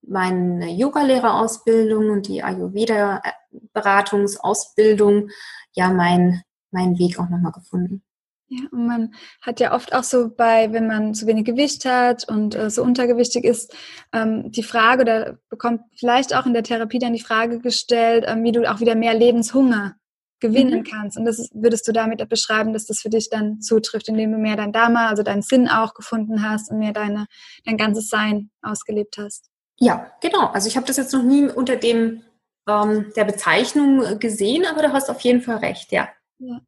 meine 0.01 0.69
Yoga-Lehrerausbildung 0.69 2.09
und 2.11 2.27
die 2.27 2.43
Ayurveda-Beratungsausbildung 2.43 5.29
ja 5.75 5.89
mein, 5.91 6.41
meinen 6.71 6.97
Weg 6.97 7.19
auch 7.19 7.29
nochmal 7.29 7.51
gefunden. 7.51 8.03
Ja, 8.47 8.61
und 8.71 8.85
man 8.85 9.13
hat 9.41 9.59
ja 9.59 9.73
oft 9.73 9.93
auch 9.93 10.03
so 10.03 10.29
bei, 10.29 10.71
wenn 10.71 10.85
man 10.85 11.15
zu 11.15 11.25
wenig 11.25 11.45
Gewicht 11.45 11.83
hat 11.85 12.29
und 12.29 12.53
äh, 12.53 12.69
so 12.69 12.83
untergewichtig 12.83 13.43
ist, 13.43 13.75
ähm, 14.13 14.51
die 14.51 14.61
Frage 14.61 15.01
oder 15.01 15.39
bekommt 15.49 15.81
vielleicht 15.97 16.35
auch 16.35 16.45
in 16.45 16.53
der 16.53 16.61
Therapie 16.61 16.99
dann 16.99 17.13
die 17.13 17.23
Frage 17.23 17.59
gestellt, 17.59 18.23
ähm, 18.27 18.43
wie 18.43 18.51
du 18.51 18.71
auch 18.71 18.79
wieder 18.81 18.93
mehr 18.93 19.15
Lebenshunger 19.15 19.95
gewinnen 20.39 20.81
mhm. 20.81 20.83
kannst. 20.83 21.17
Und 21.17 21.25
das 21.25 21.39
ist, 21.39 21.55
würdest 21.55 21.87
du 21.87 21.91
damit 21.91 22.27
beschreiben, 22.29 22.71
dass 22.71 22.85
das 22.85 22.99
für 22.99 23.09
dich 23.09 23.29
dann 23.29 23.61
zutrifft, 23.61 24.09
indem 24.09 24.31
du 24.31 24.37
mehr 24.37 24.55
dein 24.55 24.71
Dharma, 24.71 25.07
also 25.07 25.23
deinen 25.23 25.41
Sinn 25.41 25.67
auch 25.67 25.95
gefunden 25.95 26.47
hast 26.47 26.69
und 26.69 26.77
mehr 26.77 26.93
deine, 26.93 27.25
dein 27.65 27.77
ganzes 27.77 28.09
Sein 28.09 28.51
ausgelebt 28.61 29.17
hast? 29.17 29.49
Ja, 29.77 30.11
genau. 30.21 30.47
Also 30.47 30.67
ich 30.67 30.77
habe 30.77 30.85
das 30.85 30.97
jetzt 30.97 31.13
noch 31.13 31.23
nie 31.23 31.45
unter 31.49 31.77
dem 31.77 32.21
ähm, 32.67 33.11
der 33.15 33.25
Bezeichnung 33.25 34.19
gesehen, 34.19 34.65
aber 34.65 34.81
du 34.81 34.93
hast 34.93 35.09
auf 35.09 35.21
jeden 35.21 35.41
Fall 35.41 35.57
recht, 35.57 35.91
ja. 35.91 36.09
ja. 36.39 36.61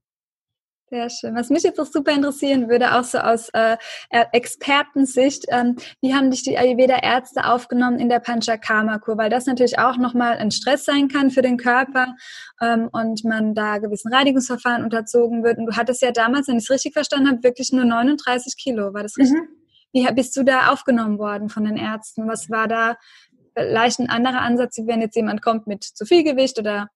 Sehr 0.89 1.09
schön. 1.09 1.35
Was 1.35 1.49
mich 1.49 1.63
jetzt 1.63 1.81
auch 1.81 1.85
super 1.85 2.13
interessieren 2.13 2.69
würde, 2.69 2.95
auch 2.97 3.03
so 3.03 3.17
aus 3.17 3.49
äh, 3.49 3.75
Expertensicht, 4.09 5.43
ähm, 5.49 5.75
wie 5.99 6.13
haben 6.13 6.31
dich 6.31 6.43
die 6.43 6.57
Ayurveda-Ärzte 6.57 7.43
aufgenommen 7.43 7.99
in 7.99 8.07
der 8.07 8.21
Panchakarma-Kur? 8.21 9.17
Weil 9.17 9.29
das 9.29 9.47
natürlich 9.47 9.79
auch 9.79 9.97
nochmal 9.97 10.37
ein 10.37 10.49
Stress 10.49 10.85
sein 10.85 11.09
kann 11.09 11.29
für 11.29 11.41
den 11.41 11.57
Körper 11.57 12.15
ähm, 12.61 12.87
und 12.93 13.25
man 13.25 13.53
da 13.53 13.79
gewissen 13.79 14.13
Reinigungsverfahren 14.13 14.85
unterzogen 14.85 15.43
wird. 15.43 15.57
Und 15.57 15.65
du 15.65 15.75
hattest 15.75 16.01
ja 16.01 16.11
damals, 16.11 16.47
wenn 16.47 16.55
ich 16.55 16.63
es 16.63 16.71
richtig 16.71 16.93
verstanden 16.93 17.27
habe, 17.27 17.43
wirklich 17.43 17.73
nur 17.73 17.83
39 17.83 18.55
Kilo. 18.55 18.93
War 18.93 19.03
das 19.03 19.17
richtig? 19.17 19.41
Mhm. 19.41 19.57
Wie 19.91 20.05
bist 20.13 20.37
du 20.37 20.43
da 20.43 20.71
aufgenommen 20.71 21.17
worden 21.17 21.49
von 21.49 21.65
den 21.65 21.75
Ärzten? 21.75 22.29
Was 22.29 22.49
war 22.49 22.67
da 22.69 22.97
vielleicht 23.57 23.99
ein 23.99 24.09
anderer 24.09 24.41
Ansatz, 24.41 24.77
wenn 24.83 25.01
jetzt 25.01 25.15
jemand 25.15 25.41
kommt 25.41 25.67
mit 25.67 25.83
zu 25.83 26.05
viel 26.05 26.23
Gewicht 26.23 26.59
oder 26.59 26.89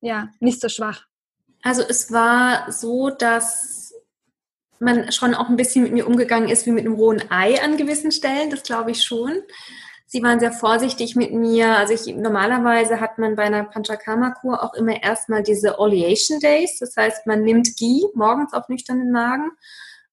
ja, 0.00 0.28
nicht 0.40 0.60
so 0.60 0.68
schwach? 0.68 1.04
Also 1.62 1.82
es 1.82 2.12
war 2.12 2.70
so, 2.70 3.10
dass 3.10 3.94
man 4.78 5.10
schon 5.12 5.34
auch 5.34 5.48
ein 5.48 5.56
bisschen 5.56 5.84
mit 5.84 5.92
mir 5.92 6.06
umgegangen 6.06 6.48
ist 6.48 6.66
wie 6.66 6.72
mit 6.72 6.84
einem 6.84 6.94
rohen 6.94 7.22
Ei 7.30 7.62
an 7.62 7.76
gewissen 7.76 8.12
Stellen, 8.12 8.50
das 8.50 8.62
glaube 8.62 8.90
ich 8.90 9.02
schon. 9.02 9.32
Sie 10.08 10.22
waren 10.22 10.38
sehr 10.38 10.52
vorsichtig 10.52 11.16
mit 11.16 11.32
mir. 11.32 11.76
Also 11.76 11.94
ich, 11.94 12.14
normalerweise 12.14 13.00
hat 13.00 13.18
man 13.18 13.34
bei 13.34 13.44
einer 13.44 13.64
Panchakarma-Kur 13.64 14.62
auch 14.62 14.74
immer 14.74 15.02
erstmal 15.02 15.42
diese 15.42 15.80
Oleation 15.80 16.38
Days. 16.38 16.78
Das 16.78 16.96
heißt, 16.96 17.26
man 17.26 17.42
nimmt 17.42 17.76
Ghee 17.76 18.02
morgens 18.14 18.52
auf 18.52 18.68
nüchternen 18.68 19.10
Magen 19.10 19.50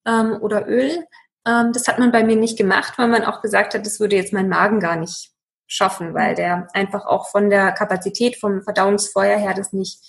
ähm, 0.05 0.38
oder 0.41 0.67
Öl. 0.67 1.05
Ähm, 1.45 1.73
das 1.73 1.88
hat 1.88 1.99
man 1.99 2.12
bei 2.12 2.23
mir 2.23 2.36
nicht 2.36 2.57
gemacht, 2.57 2.97
weil 2.97 3.07
man 3.07 3.23
auch 3.23 3.41
gesagt 3.41 3.75
hat, 3.75 3.86
das 3.86 3.99
würde 3.99 4.15
jetzt 4.15 4.33
mein 4.33 4.49
Magen 4.49 4.79
gar 4.79 4.95
nicht 4.95 5.32
schaffen, 5.73 6.13
weil 6.13 6.36
der 6.36 6.67
einfach 6.73 7.05
auch 7.05 7.29
von 7.29 7.49
der 7.49 7.71
Kapazität 7.71 8.38
vom 8.38 8.62
Verdauungsfeuer 8.62 9.38
her 9.38 9.53
das 9.53 9.73
nicht 9.73 9.99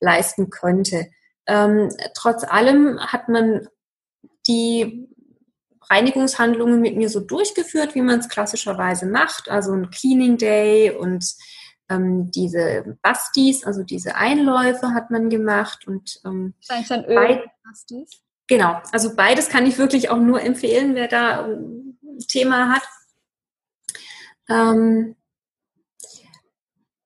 leisten 0.00 0.50
könnte. 0.50 1.10
Ähm, 1.46 1.90
trotz 2.14 2.44
allem 2.44 2.98
hat 3.00 3.28
man 3.28 3.68
die 4.46 5.08
Reinigungshandlungen 5.90 6.80
mit 6.80 6.96
mir 6.96 7.08
so 7.08 7.20
durchgeführt, 7.20 7.94
wie 7.94 8.02
man 8.02 8.20
es 8.20 8.28
klassischerweise 8.28 9.06
macht. 9.06 9.50
Also 9.50 9.72
ein 9.72 9.90
Cleaning 9.90 10.38
Day 10.38 10.90
und 10.92 11.24
ähm, 11.90 12.30
diese 12.30 12.96
Bastis, 13.02 13.64
also 13.64 13.82
diese 13.82 14.14
Einläufe 14.14 14.94
hat 14.94 15.10
man 15.10 15.28
gemacht 15.28 15.86
und 15.86 16.20
ähm, 16.24 16.54
dann 16.88 17.04
Öl 17.04 17.44
Bastis. 17.64 18.22
Genau, 18.46 18.80
also 18.92 19.14
beides 19.14 19.48
kann 19.48 19.66
ich 19.66 19.78
wirklich 19.78 20.10
auch 20.10 20.18
nur 20.18 20.40
empfehlen, 20.40 20.94
wer 20.94 21.08
da 21.08 21.44
ein 21.44 21.98
Thema 22.28 22.70
hat. 22.74 22.82
Ähm, 24.50 25.16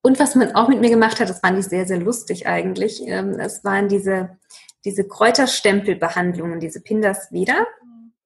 und 0.02 0.18
was 0.18 0.35
man 0.35 0.54
auch 0.54 0.68
mit 0.68 0.80
mir 0.80 0.90
gemacht 0.90 1.18
hat, 1.20 1.30
das 1.30 1.40
fand 1.40 1.59
ich 1.59 1.66
sehr, 1.66 1.87
sehr 1.87 1.98
lustig 1.98 2.46
eigentlich. 2.46 3.00
Ähm, 3.07 3.38
es 3.38 3.64
waren 3.64 3.88
diese, 3.88 4.38
diese 4.85 5.07
Kräuterstempelbehandlungen, 5.07 6.61
diese 6.61 6.83
Pindas 6.83 7.33
Veda. 7.33 7.66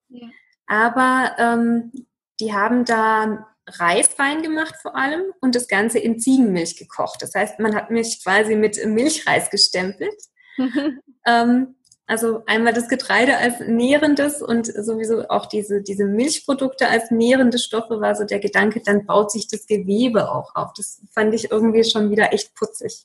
Ja. 0.08 0.26
Aber 0.66 1.36
ähm, 1.38 1.92
die 2.40 2.52
haben 2.52 2.84
da 2.84 3.46
Reis 3.66 4.18
reingemacht 4.18 4.76
vor 4.76 4.96
allem 4.96 5.22
und 5.40 5.54
das 5.54 5.68
Ganze 5.68 5.98
in 5.98 6.18
Ziegenmilch 6.18 6.76
gekocht. 6.76 7.22
Das 7.22 7.34
heißt, 7.34 7.60
man 7.60 7.74
hat 7.74 7.90
mich 7.90 8.22
quasi 8.22 8.56
mit 8.56 8.84
Milchreis 8.84 9.50
gestempelt. 9.50 10.20
ähm, 11.26 11.76
also 12.08 12.42
einmal 12.46 12.72
das 12.72 12.88
Getreide 12.88 13.36
als 13.36 13.60
nährendes 13.60 14.40
und 14.40 14.66
sowieso 14.66 15.28
auch 15.28 15.44
diese, 15.44 15.82
diese 15.82 16.06
Milchprodukte 16.06 16.88
als 16.88 17.10
nährende 17.10 17.58
Stoffe 17.58 18.00
war 18.00 18.14
so 18.14 18.24
der 18.24 18.38
Gedanke, 18.38 18.80
dann 18.80 19.04
baut 19.04 19.30
sich 19.30 19.46
das 19.46 19.66
Gewebe 19.66 20.32
auch 20.32 20.54
auf. 20.54 20.72
Das 20.72 21.02
fand 21.12 21.34
ich 21.34 21.50
irgendwie 21.50 21.84
schon 21.84 22.10
wieder 22.10 22.32
echt 22.32 22.54
putzig. 22.54 23.04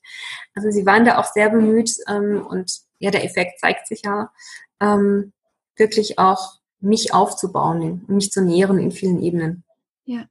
Also 0.55 0.71
sie 0.71 0.85
waren 0.85 1.03
da 1.03 1.19
auch 1.19 1.25
sehr 1.25 1.49
bemüht 1.49 1.91
ähm, 2.07 2.47
und 2.47 2.79
ja, 2.99 3.11
der 3.11 3.25
Effekt 3.25 3.59
zeigt 3.59 3.87
sich 3.87 4.03
ja, 4.05 4.31
ähm, 4.79 5.33
wirklich 5.75 6.17
auch 6.17 6.59
mich 6.79 7.13
aufzubauen, 7.13 8.05
mich 8.07 8.31
zu 8.31 8.41
nähren 8.41 8.79
in 8.79 8.91
vielen 8.91 9.21
Ebenen. 9.21 9.65
Ja. 10.05 10.29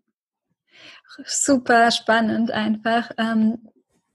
Super 1.27 1.91
spannend 1.91 2.51
einfach. 2.51 3.11
Ähm, 3.19 3.69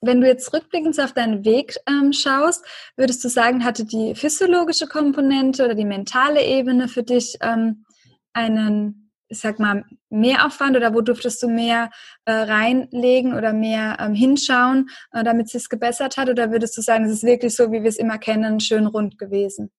wenn 0.07 0.21
du 0.21 0.27
jetzt 0.27 0.51
rückblickend 0.53 0.99
auf 0.99 1.13
deinen 1.13 1.45
Weg 1.45 1.77
ähm, 1.87 2.11
schaust, 2.11 2.65
würdest 2.95 3.23
du 3.23 3.29
sagen, 3.29 3.63
hatte 3.63 3.85
die 3.85 4.15
physiologische 4.15 4.87
Komponente 4.87 5.63
oder 5.63 5.75
die 5.75 5.85
mentale 5.85 6.43
Ebene 6.43 6.87
für 6.87 7.03
dich 7.03 7.37
ähm, 7.41 7.85
einen, 8.33 9.11
ich 9.27 9.39
sag 9.39 9.59
mal, 9.59 9.85
Mehraufwand 10.09 10.75
oder 10.75 10.93
wo 10.95 11.01
durftest 11.01 11.43
du 11.43 11.49
mehr 11.49 11.91
äh, 12.25 12.31
reinlegen 12.31 13.35
oder 13.35 13.53
mehr 13.53 13.97
ähm, 13.99 14.15
hinschauen, 14.15 14.89
äh, 15.11 15.23
damit 15.23 15.47
es 15.47 15.51
sich 15.51 15.69
gebessert 15.69 16.17
hat? 16.17 16.29
Oder 16.29 16.51
würdest 16.51 16.77
du 16.77 16.81
sagen, 16.81 17.05
es 17.05 17.11
ist 17.11 17.23
wirklich 17.23 17.55
so, 17.55 17.71
wie 17.71 17.83
wir 17.83 17.89
es 17.89 17.97
immer 17.97 18.17
kennen, 18.17 18.59
schön 18.59 18.87
rund 18.87 19.19
gewesen? 19.19 19.69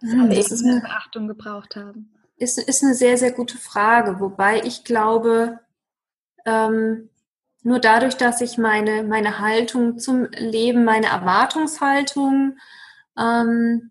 Das 0.00 0.50
ist 0.50 0.64
eine 0.64 0.80
Beachtung 0.80 1.28
gebraucht 1.28 1.76
haben. 1.76 2.14
Ist, 2.36 2.58
ist 2.58 2.82
eine 2.82 2.94
sehr, 2.94 3.18
sehr 3.18 3.32
gute 3.32 3.58
Frage, 3.58 4.18
wobei 4.18 4.62
ich 4.62 4.84
glaube, 4.84 5.60
ähm, 6.46 7.09
nur 7.62 7.78
dadurch, 7.78 8.16
dass 8.16 8.40
ich 8.40 8.58
meine, 8.58 9.02
meine 9.02 9.38
Haltung 9.38 9.98
zum 9.98 10.28
Leben, 10.30 10.84
meine 10.84 11.06
Erwartungshaltung 11.06 12.56
ähm, 13.18 13.90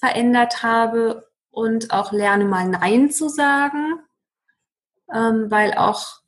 verändert 0.00 0.62
habe 0.62 1.28
und 1.50 1.90
auch 1.90 2.12
lerne 2.12 2.44
mal 2.44 2.66
Nein 2.66 3.10
zu 3.10 3.28
sagen, 3.28 3.98
ähm, 5.12 5.50
weil 5.50 5.74
auch 5.74 6.22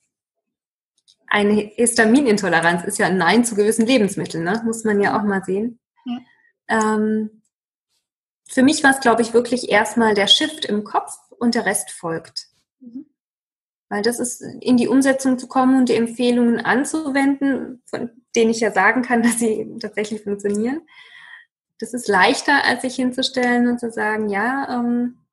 eine 1.27 1.55
Histaminintoleranz 1.55 2.85
ist 2.85 2.99
ja 2.99 3.07
ein 3.07 3.17
Nein 3.17 3.45
zu 3.45 3.57
gewissen 3.57 3.87
Lebensmitteln, 3.87 4.45
ne? 4.45 4.63
muss 4.65 4.85
man 4.85 5.01
ja 5.01 5.19
auch 5.19 5.25
mal 5.25 5.43
sehen. 5.43 5.81
Ja. 6.05 6.19
Ähm, 6.69 7.43
für 8.49 8.63
mich 8.63 8.85
war 8.85 8.91
es, 8.91 9.01
glaube 9.01 9.23
ich, 9.23 9.33
wirklich 9.33 9.71
erstmal 9.71 10.15
der 10.15 10.27
Shift 10.27 10.65
im 10.67 10.85
Kopf 10.85 11.17
und 11.39 11.55
der 11.55 11.67
Rest 11.67 11.91
folgt. 11.91 12.47
Weil 13.89 14.03
das 14.03 14.19
ist, 14.19 14.43
in 14.61 14.77
die 14.77 14.89
Umsetzung 14.89 15.39
zu 15.39 15.47
kommen 15.47 15.79
und 15.79 15.89
die 15.89 15.95
Empfehlungen 15.95 16.61
anzuwenden, 16.61 17.83
von 17.87 18.11
denen 18.35 18.51
ich 18.51 18.61
ja 18.61 18.73
sagen 18.73 19.03
kann, 19.03 19.23
dass 19.23 19.39
sie 19.39 19.77
tatsächlich 19.81 20.23
funktionieren. 20.23 20.83
Das 21.79 21.93
ist 21.93 22.09
leichter, 22.09 22.65
als 22.65 22.83
sich 22.83 22.95
hinzustellen 22.95 23.69
und 23.69 23.81
zu 23.81 23.91
sagen, 23.91 24.29
ja, 24.29 24.69
ähm, 24.71 25.25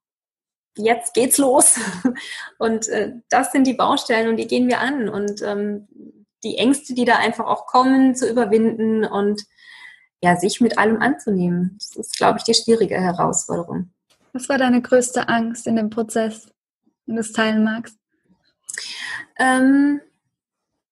jetzt 0.75 1.13
geht's 1.13 1.37
los. 1.37 1.79
Und 2.57 2.87
äh, 2.87 3.13
das 3.29 3.51
sind 3.51 3.67
die 3.67 3.73
Baustellen 3.73 4.29
und 4.29 4.37
die 4.37 4.47
gehen 4.47 4.67
wir 4.67 4.79
an. 4.79 5.09
Und 5.09 5.41
ähm, 5.41 5.87
die 6.43 6.57
Ängste, 6.57 6.93
die 6.93 7.05
da 7.05 7.17
einfach 7.17 7.45
auch 7.45 7.65
kommen, 7.67 8.15
zu 8.15 8.29
überwinden 8.29 9.05
und 9.05 9.43
ja, 10.23 10.35
sich 10.35 10.61
mit 10.61 10.77
allem 10.77 11.01
anzunehmen. 11.01 11.77
Das 11.79 11.95
ist, 11.95 12.17
glaube 12.17 12.39
ich, 12.39 12.43
die 12.43 12.53
schwierige 12.53 12.95
Herausforderung. 12.95 13.91
Was 14.33 14.49
war 14.49 14.57
deine 14.57 14.81
größte 14.81 15.27
Angst 15.27 15.67
in 15.67 15.75
dem 15.75 15.89
Prozess, 15.89 16.47
wenn 17.05 17.15
du 17.15 17.21
es 17.21 17.31
teilen 17.31 17.63
magst? 17.63 17.97
Ähm, 19.41 20.01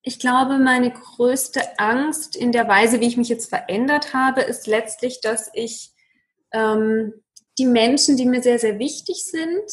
Ich 0.01 0.17
glaube, 0.17 0.57
meine 0.57 0.91
größte 0.91 1.61
Angst 1.77 2.35
in 2.35 2.51
der 2.51 2.67
Weise, 2.67 2.99
wie 2.99 3.07
ich 3.07 3.17
mich 3.17 3.29
jetzt 3.29 3.49
verändert 3.49 4.13
habe, 4.13 4.41
ist 4.41 4.65
letztlich, 4.65 5.19
dass 5.21 5.51
ich 5.53 5.91
ähm, 6.53 7.13
die 7.57 7.67
Menschen, 7.67 8.15
die 8.15 8.25
mir 8.25 8.41
sehr, 8.41 8.57
sehr 8.59 8.79
wichtig 8.79 9.25
sind, 9.25 9.69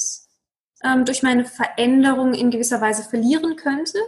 ähm, 0.83 1.05
durch 1.05 1.23
meine 1.23 1.45
Veränderung 1.45 2.35
in 2.35 2.51
gewisser 2.51 2.81
Weise 2.81 3.05
verlieren 3.05 3.55
könnte, 3.55 3.99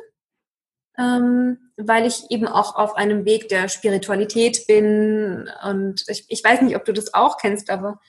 ähm, 0.99 1.71
weil 1.77 2.05
ich 2.05 2.31
eben 2.31 2.49
auch 2.49 2.75
auf 2.75 2.97
einem 2.97 3.25
Weg 3.25 3.49
der 3.49 3.69
Spiritualität 3.69 4.67
bin. 4.67 5.49
Und 5.63 6.05
ich, 6.09 6.27
ich 6.29 6.43
weiß 6.43 6.63
nicht, 6.63 6.77
ob 6.77 6.85
du 6.85 6.93
das 6.93 7.15
auch 7.15 7.37
kennst, 7.39 7.71
aber 7.71 8.01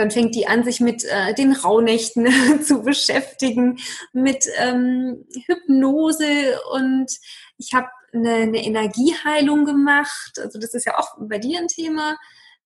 dann 0.00 0.10
fängt 0.10 0.34
die 0.34 0.46
an, 0.46 0.64
sich 0.64 0.80
mit 0.80 1.04
äh, 1.04 1.34
den 1.34 1.52
Rauhnächten 1.52 2.62
zu 2.64 2.82
beschäftigen, 2.82 3.78
mit 4.12 4.46
ähm, 4.58 5.26
Hypnose 5.46 6.58
und 6.72 7.12
ich 7.58 7.74
habe 7.74 7.88
eine, 8.12 8.34
eine, 8.34 8.64
Energieheilung 8.64 9.66
gemacht. 9.66 10.38
Also 10.40 10.58
das 10.58 10.74
ist 10.74 10.86
ja 10.86 10.98
auch 10.98 11.16
bei 11.20 11.38
dir 11.38 11.60
ein 11.60 11.68
Thema. 11.68 12.16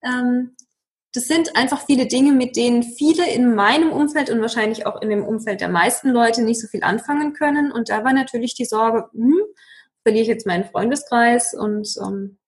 Ähm, 0.02 0.54
das 1.12 1.24
sind 1.24 1.56
einfach 1.56 1.84
viele 1.84 2.06
Dinge, 2.06 2.32
mit 2.32 2.56
denen 2.56 2.82
viele 2.82 3.30
in 3.30 3.54
meinem 3.54 3.92
Umfeld 3.92 4.30
und 4.30 4.40
wahrscheinlich 4.40 4.86
auch 4.86 5.00
in 5.02 5.10
dem 5.10 5.24
Umfeld 5.24 5.60
der 5.60 5.68
meisten 5.68 6.10
Leute 6.10 6.42
nicht 6.42 6.60
so 6.60 6.66
viel 6.66 6.82
anfangen 6.82 7.34
können. 7.34 7.70
Und 7.70 7.88
da 7.88 8.04
war 8.04 8.12
natürlich 8.12 8.54
die 8.54 8.64
Sorge, 8.64 9.08
hm, 9.12 9.42
verliere 10.02 10.22
ich 10.22 10.28
jetzt 10.28 10.46
meinen 10.46 10.64
Freundeskreis 10.64 11.54
und 11.54 11.88
ähm, 12.00 12.38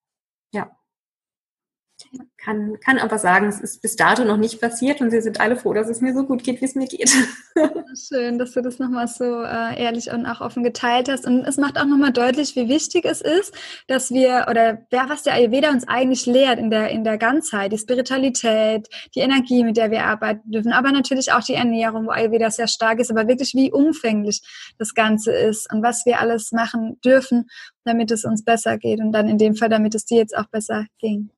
kann, 2.47 2.79
kann 2.79 2.99
aber 2.99 3.19
sagen, 3.19 3.49
es 3.49 3.61
ist 3.61 3.83
bis 3.83 3.97
dato 3.97 4.25
noch 4.25 4.37
nicht 4.37 4.61
passiert 4.61 5.01
und 5.01 5.11
sie 5.11 5.21
sind 5.21 5.41
alle 5.41 5.57
froh, 5.57 5.75
dass 5.75 5.89
es 5.89 6.01
mir 6.01 6.15
so 6.15 6.25
gut 6.25 6.45
geht, 6.45 6.61
wie 6.61 6.65
es 6.65 6.77
mir 6.77 6.87
geht. 6.87 7.11
Schön, 8.09 8.39
dass 8.39 8.53
du 8.53 8.63
das 8.63 8.79
nochmal 8.79 9.09
so 9.09 9.43
äh, 9.43 9.83
ehrlich 9.83 10.13
und 10.13 10.27
auch 10.27 10.41
offen 10.41 10.63
geteilt 10.63 11.09
hast. 11.09 11.27
Und 11.27 11.45
es 11.45 11.57
macht 11.57 11.77
auch 11.77 11.87
nochmal 11.87 12.13
deutlich, 12.13 12.55
wie 12.55 12.69
wichtig 12.69 13.05
es 13.05 13.21
ist, 13.21 13.53
dass 13.89 14.13
wir, 14.13 14.47
oder 14.49 14.87
ja, 14.93 15.09
was 15.09 15.25
der 15.25 15.35
Ayurveda 15.35 15.71
uns 15.71 15.89
eigentlich 15.89 16.27
lehrt 16.27 16.61
in 16.61 16.71
der, 16.71 16.91
in 16.91 17.03
der 17.03 17.19
Ganzheit, 17.19 17.73
die 17.73 17.79
Spiritualität, 17.79 18.89
die 19.15 19.21
Energie, 19.21 19.65
mit 19.65 19.77
der 19.77 19.91
wir 19.91 20.05
arbeiten 20.05 20.49
dürfen, 20.49 20.73
aber 20.73 20.93
natürlich 20.93 21.33
auch 21.33 21.43
die 21.43 21.55
Ernährung, 21.55 22.07
wo 22.07 22.11
Ayurveda 22.11 22.51
sehr 22.51 22.69
stark 22.69 23.01
ist, 23.01 23.11
aber 23.11 23.27
wirklich 23.27 23.55
wie 23.55 23.73
umfänglich 23.73 24.43
das 24.79 24.95
Ganze 24.95 25.33
ist 25.33 25.73
und 25.73 25.83
was 25.83 26.07
wir 26.07 26.21
alles 26.21 26.53
machen 26.53 27.01
dürfen, 27.05 27.49
damit 27.85 28.11
es 28.13 28.25
uns 28.25 28.45
besser 28.45 28.79
geht 28.79 29.01
und 29.01 29.11
dann 29.11 29.29
in 29.29 29.39
dem 29.39 29.57
Fall, 29.57 29.69
damit 29.69 29.95
es 29.95 30.05
dir 30.05 30.19
jetzt 30.19 30.37
auch 30.37 30.47
besser 30.47 30.87
ging. 30.99 31.31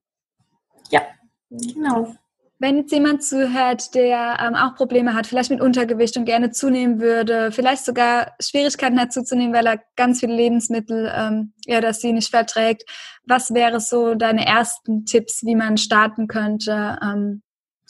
Ja, 0.90 1.03
genau. 1.51 2.14
Wenn 2.61 2.79
jetzt 2.79 2.92
jemand 2.92 3.22
zuhört, 3.22 3.94
der 3.94 4.38
ähm, 4.40 4.57
auch 4.57 4.74
Probleme 4.74 5.14
hat, 5.14 5.29
vielleicht 5.29 5.51
mit 5.51 5.61
Untergewicht 5.61 6.16
und 6.16 6.24
gerne 6.24 6.51
zunehmen 6.51 7.01
würde, 7.01 7.53
vielleicht 7.53 7.85
sogar 7.85 8.35
Schwierigkeiten 8.40 9.01
hat 9.01 9.12
zuzunehmen, 9.12 9.55
weil 9.55 9.66
er 9.66 9.81
ganz 9.94 10.18
viele 10.18 10.35
Lebensmittel, 10.35 11.12
ähm, 11.14 11.53
ja, 11.66 11.81
dass 11.81 12.01
sie 12.01 12.12
nicht 12.12 12.31
verträgt, 12.31 12.83
was 13.24 13.55
wäre 13.55 13.79
so 13.79 14.16
deine 14.16 14.44
ersten 14.44 15.05
Tipps, 15.05 15.44
wie 15.44 15.55
man 15.55 15.77
starten 15.77 16.27
könnte, 16.27 16.98
ähm, 17.01 17.42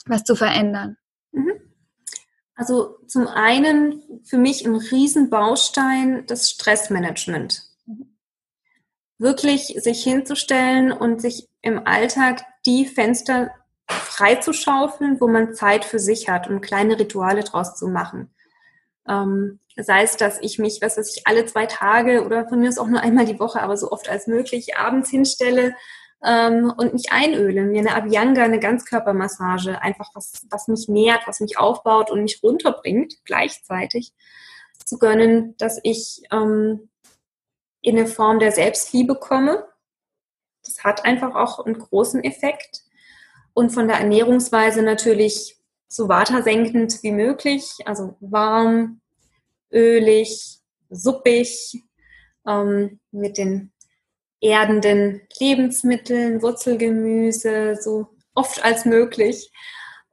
was 0.05 0.23
zu 0.23 0.35
verändern? 0.35 0.97
Mhm. 1.31 1.53
Also 2.53 2.97
zum 3.07 3.27
einen 3.27 4.03
für 4.23 4.37
mich 4.37 4.67
ein 4.67 4.75
Riesenbaustein 4.75 6.25
das 6.27 6.49
Stressmanagement. 6.51 7.63
Mhm. 7.87 8.17
Wirklich 9.17 9.75
sich 9.77 10.03
hinzustellen 10.03 10.91
und 10.91 11.21
sich 11.21 11.47
im 11.63 11.87
Alltag 11.87 12.43
die 12.65 12.85
Fenster 12.85 13.51
freizuschaufeln, 13.89 15.19
wo 15.19 15.27
man 15.27 15.53
Zeit 15.53 15.85
für 15.85 15.99
sich 15.99 16.29
hat 16.29 16.49
und 16.49 16.61
kleine 16.61 16.99
Rituale 16.99 17.43
draus 17.43 17.75
zu 17.75 17.87
machen. 17.87 18.33
Ähm, 19.07 19.59
sei 19.75 20.03
es, 20.03 20.17
dass 20.17 20.39
ich 20.41 20.59
mich, 20.59 20.79
was 20.81 20.97
weiß 20.97 21.15
ich, 21.15 21.25
alle 21.25 21.45
zwei 21.45 21.65
Tage 21.65 22.25
oder 22.25 22.47
von 22.47 22.59
mir 22.59 22.69
aus 22.69 22.77
auch 22.77 22.87
nur 22.87 23.01
einmal 23.01 23.25
die 23.25 23.39
Woche, 23.39 23.61
aber 23.61 23.77
so 23.77 23.91
oft 23.91 24.09
als 24.09 24.27
möglich 24.27 24.77
abends 24.77 25.09
hinstelle 25.09 25.73
ähm, 26.23 26.71
und 26.75 26.93
mich 26.93 27.11
einöle, 27.11 27.63
mir 27.63 27.79
eine 27.79 27.95
Abhyanga, 27.95 28.43
eine 28.43 28.59
Ganzkörpermassage, 28.59 29.81
einfach 29.81 30.09
was, 30.13 30.45
was 30.49 30.67
mich 30.67 30.87
nährt, 30.87 31.27
was 31.27 31.39
mich 31.39 31.57
aufbaut 31.57 32.11
und 32.11 32.21
mich 32.21 32.41
runterbringt 32.43 33.15
gleichzeitig 33.25 34.13
zu 34.85 34.99
gönnen, 34.99 35.55
dass 35.57 35.79
ich 35.83 36.21
ähm, 36.31 36.89
in 37.81 37.97
eine 37.97 38.07
Form 38.07 38.39
der 38.39 38.51
Selbstliebe 38.51 39.15
komme 39.15 39.65
das 40.65 40.83
hat 40.83 41.05
einfach 41.05 41.35
auch 41.35 41.65
einen 41.65 41.77
großen 41.77 42.23
Effekt. 42.23 42.83
Und 43.53 43.71
von 43.71 43.87
der 43.87 43.97
Ernährungsweise 43.97 44.81
natürlich 44.81 45.57
so 45.87 46.07
watersenkend 46.07 47.01
wie 47.03 47.11
möglich, 47.11 47.73
also 47.85 48.15
warm, 48.19 49.01
ölig, 49.71 50.59
suppig, 50.89 51.83
ähm, 52.47 52.99
mit 53.11 53.37
den 53.37 53.71
erdenden 54.41 55.21
Lebensmitteln, 55.39 56.41
Wurzelgemüse, 56.41 57.77
so 57.81 58.07
oft 58.35 58.63
als 58.63 58.85
möglich. 58.85 59.51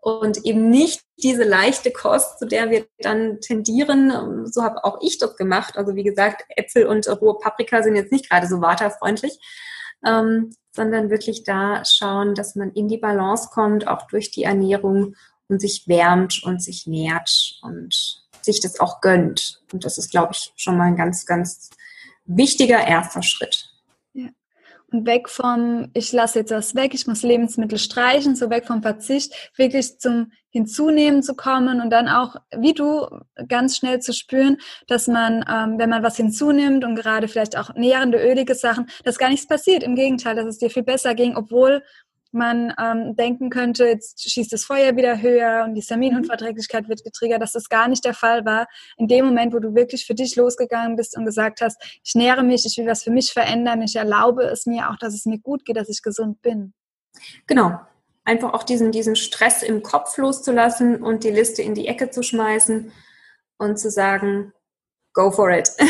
Und 0.00 0.44
eben 0.44 0.70
nicht 0.70 1.02
diese 1.18 1.42
leichte 1.42 1.90
Kost, 1.90 2.38
zu 2.38 2.46
der 2.46 2.70
wir 2.70 2.86
dann 2.98 3.40
tendieren. 3.40 4.46
So 4.46 4.62
habe 4.62 4.84
auch 4.84 4.98
ich 5.02 5.18
das 5.18 5.36
gemacht. 5.36 5.76
Also 5.76 5.96
wie 5.96 6.04
gesagt, 6.04 6.44
Äpfel 6.48 6.86
und 6.86 7.08
rohe 7.20 7.38
Paprika 7.38 7.82
sind 7.82 7.96
jetzt 7.96 8.12
nicht 8.12 8.28
gerade 8.28 8.46
so 8.46 8.60
waterfreundlich 8.60 9.38
ähm, 10.04 10.54
sondern 10.72 11.10
wirklich 11.10 11.44
da 11.44 11.84
schauen, 11.84 12.34
dass 12.34 12.54
man 12.54 12.72
in 12.72 12.88
die 12.88 12.98
Balance 12.98 13.48
kommt, 13.52 13.88
auch 13.88 14.06
durch 14.08 14.30
die 14.30 14.44
Ernährung 14.44 15.16
und 15.48 15.60
sich 15.60 15.88
wärmt 15.88 16.42
und 16.44 16.62
sich 16.62 16.86
nährt 16.86 17.58
und 17.62 18.22
sich 18.42 18.60
das 18.60 18.78
auch 18.80 19.00
gönnt. 19.00 19.62
Und 19.72 19.84
das 19.84 19.98
ist, 19.98 20.10
glaube 20.10 20.32
ich, 20.32 20.52
schon 20.56 20.76
mal 20.76 20.84
ein 20.84 20.96
ganz, 20.96 21.24
ganz 21.26 21.70
wichtiger 22.26 22.86
erster 22.86 23.22
Schritt. 23.22 23.70
Weg 25.04 25.28
vom, 25.28 25.90
ich 25.92 26.12
lasse 26.12 26.38
jetzt 26.38 26.52
das 26.52 26.74
weg, 26.74 26.94
ich 26.94 27.06
muss 27.06 27.22
Lebensmittel 27.22 27.78
streichen, 27.78 28.36
so 28.36 28.48
weg 28.48 28.66
vom 28.66 28.82
Verzicht, 28.82 29.52
wirklich 29.56 29.98
zum 29.98 30.30
Hinzunehmen 30.50 31.22
zu 31.22 31.34
kommen 31.34 31.82
und 31.82 31.90
dann 31.90 32.08
auch, 32.08 32.36
wie 32.56 32.72
du, 32.72 33.06
ganz 33.46 33.76
schnell 33.76 34.00
zu 34.00 34.14
spüren, 34.14 34.56
dass 34.86 35.06
man, 35.06 35.44
ähm, 35.52 35.78
wenn 35.78 35.90
man 35.90 36.02
was 36.02 36.16
hinzunimmt 36.16 36.82
und 36.84 36.94
gerade 36.94 37.28
vielleicht 37.28 37.58
auch 37.58 37.74
nährende, 37.74 38.18
ölige 38.18 38.54
Sachen, 38.54 38.88
dass 39.04 39.18
gar 39.18 39.28
nichts 39.28 39.46
passiert. 39.46 39.82
Im 39.82 39.96
Gegenteil, 39.96 40.34
dass 40.34 40.46
es 40.46 40.58
dir 40.58 40.70
viel 40.70 40.82
besser 40.82 41.14
ging, 41.14 41.36
obwohl 41.36 41.82
man 42.36 42.72
ähm, 42.78 43.16
denken 43.16 43.50
könnte, 43.50 43.86
jetzt 43.86 44.30
schießt 44.30 44.52
das 44.52 44.64
Feuer 44.64 44.96
wieder 44.96 45.20
höher 45.20 45.64
und 45.64 45.74
die 45.74 45.80
Saminunverträglichkeit 45.80 46.88
wird 46.88 47.02
getriggert, 47.02 47.42
dass 47.42 47.52
das 47.52 47.68
gar 47.68 47.88
nicht 47.88 48.04
der 48.04 48.14
Fall 48.14 48.44
war. 48.44 48.68
In 48.96 49.08
dem 49.08 49.24
Moment, 49.24 49.52
wo 49.52 49.58
du 49.58 49.74
wirklich 49.74 50.06
für 50.06 50.14
dich 50.14 50.36
losgegangen 50.36 50.96
bist 50.96 51.16
und 51.16 51.24
gesagt 51.24 51.60
hast, 51.60 51.82
ich 52.04 52.14
nähere 52.14 52.44
mich, 52.44 52.64
ich 52.64 52.76
will 52.76 52.86
was 52.86 53.02
für 53.02 53.10
mich 53.10 53.32
verändern, 53.32 53.82
ich 53.82 53.96
erlaube 53.96 54.44
es 54.44 54.66
mir 54.66 54.90
auch, 54.90 54.96
dass 54.96 55.14
es 55.14 55.26
mir 55.26 55.38
gut 55.38 55.64
geht, 55.64 55.76
dass 55.76 55.88
ich 55.88 56.02
gesund 56.02 56.40
bin. 56.42 56.74
Genau, 57.46 57.80
einfach 58.24 58.52
auch 58.52 58.62
diesen, 58.62 58.92
diesen 58.92 59.16
Stress 59.16 59.62
im 59.62 59.82
Kopf 59.82 60.16
loszulassen 60.18 61.02
und 61.02 61.24
die 61.24 61.30
Liste 61.30 61.62
in 61.62 61.74
die 61.74 61.88
Ecke 61.88 62.10
zu 62.10 62.22
schmeißen 62.22 62.92
und 63.58 63.78
zu 63.78 63.90
sagen, 63.90 64.52
go 65.12 65.30
for 65.30 65.50
it. 65.50 65.70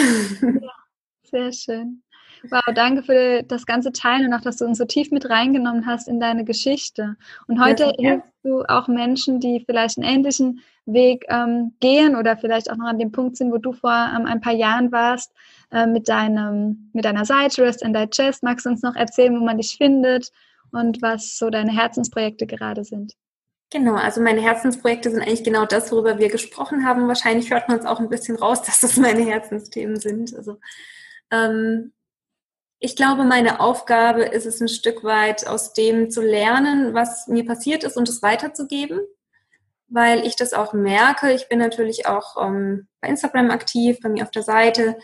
Ja, 0.40 1.50
sehr 1.50 1.52
schön. 1.52 2.02
Wow, 2.50 2.74
danke 2.74 3.02
für 3.02 3.42
das 3.42 3.66
ganze 3.66 3.92
Teilen 3.92 4.26
und 4.26 4.34
auch, 4.34 4.40
dass 4.40 4.56
du 4.56 4.64
uns 4.64 4.78
so 4.78 4.84
tief 4.84 5.10
mit 5.10 5.28
reingenommen 5.28 5.86
hast 5.86 6.08
in 6.08 6.20
deine 6.20 6.44
Geschichte. 6.44 7.16
Und 7.46 7.62
heute 7.62 7.92
ja, 7.98 8.10
hilfst 8.10 8.28
du 8.42 8.62
auch 8.64 8.88
Menschen, 8.88 9.40
die 9.40 9.62
vielleicht 9.64 9.98
einen 9.98 10.08
ähnlichen 10.08 10.60
Weg 10.86 11.24
ähm, 11.28 11.74
gehen 11.80 12.16
oder 12.16 12.36
vielleicht 12.36 12.70
auch 12.70 12.76
noch 12.76 12.86
an 12.86 12.98
dem 12.98 13.12
Punkt 13.12 13.36
sind, 13.36 13.52
wo 13.52 13.58
du 13.58 13.72
vor 13.72 13.92
ähm, 14.14 14.26
ein 14.26 14.40
paar 14.40 14.52
Jahren 14.52 14.92
warst, 14.92 15.32
äh, 15.72 15.86
mit, 15.86 16.08
deinem, 16.08 16.90
mit 16.92 17.04
deiner 17.04 17.24
Seite 17.24 17.62
Rest 17.62 17.84
and 17.84 17.96
Digest. 17.96 18.42
Magst 18.42 18.66
du 18.66 18.70
uns 18.70 18.82
noch 18.82 18.94
erzählen, 18.94 19.38
wo 19.38 19.44
man 19.44 19.58
dich 19.58 19.76
findet 19.76 20.30
und 20.72 21.02
was 21.02 21.38
so 21.38 21.50
deine 21.50 21.72
Herzensprojekte 21.72 22.46
gerade 22.46 22.84
sind. 22.84 23.14
Genau, 23.70 23.94
also 23.94 24.20
meine 24.20 24.40
Herzensprojekte 24.40 25.10
sind 25.10 25.22
eigentlich 25.22 25.42
genau 25.42 25.66
das, 25.66 25.90
worüber 25.90 26.18
wir 26.18 26.28
gesprochen 26.28 26.86
haben. 26.86 27.08
Wahrscheinlich 27.08 27.50
hört 27.50 27.68
man 27.68 27.78
es 27.78 27.84
auch 27.84 27.98
ein 27.98 28.08
bisschen 28.08 28.36
raus, 28.36 28.62
dass 28.66 28.80
das 28.80 28.96
meine 28.96 29.24
Herzensthemen 29.24 29.98
sind. 29.98 30.34
Also 30.36 30.58
ähm, 31.32 31.92
ich 32.78 32.94
glaube, 32.94 33.24
meine 33.24 33.60
Aufgabe 33.60 34.22
ist 34.22 34.46
es 34.46 34.60
ein 34.60 34.68
Stück 34.68 35.02
weit 35.02 35.46
aus 35.46 35.72
dem 35.72 36.10
zu 36.10 36.20
lernen, 36.20 36.92
was 36.94 37.26
mir 37.26 37.44
passiert 37.44 37.84
ist 37.84 37.96
und 37.96 38.08
es 38.08 38.22
weiterzugeben, 38.22 39.00
weil 39.88 40.26
ich 40.26 40.36
das 40.36 40.52
auch 40.52 40.74
merke. 40.74 41.32
Ich 41.32 41.48
bin 41.48 41.58
natürlich 41.58 42.06
auch 42.06 42.36
ähm, 42.42 42.86
bei 43.00 43.08
Instagram 43.08 43.50
aktiv, 43.50 43.98
bei 44.02 44.10
mir 44.10 44.24
auf 44.24 44.30
der 44.30 44.42
Seite. 44.42 44.98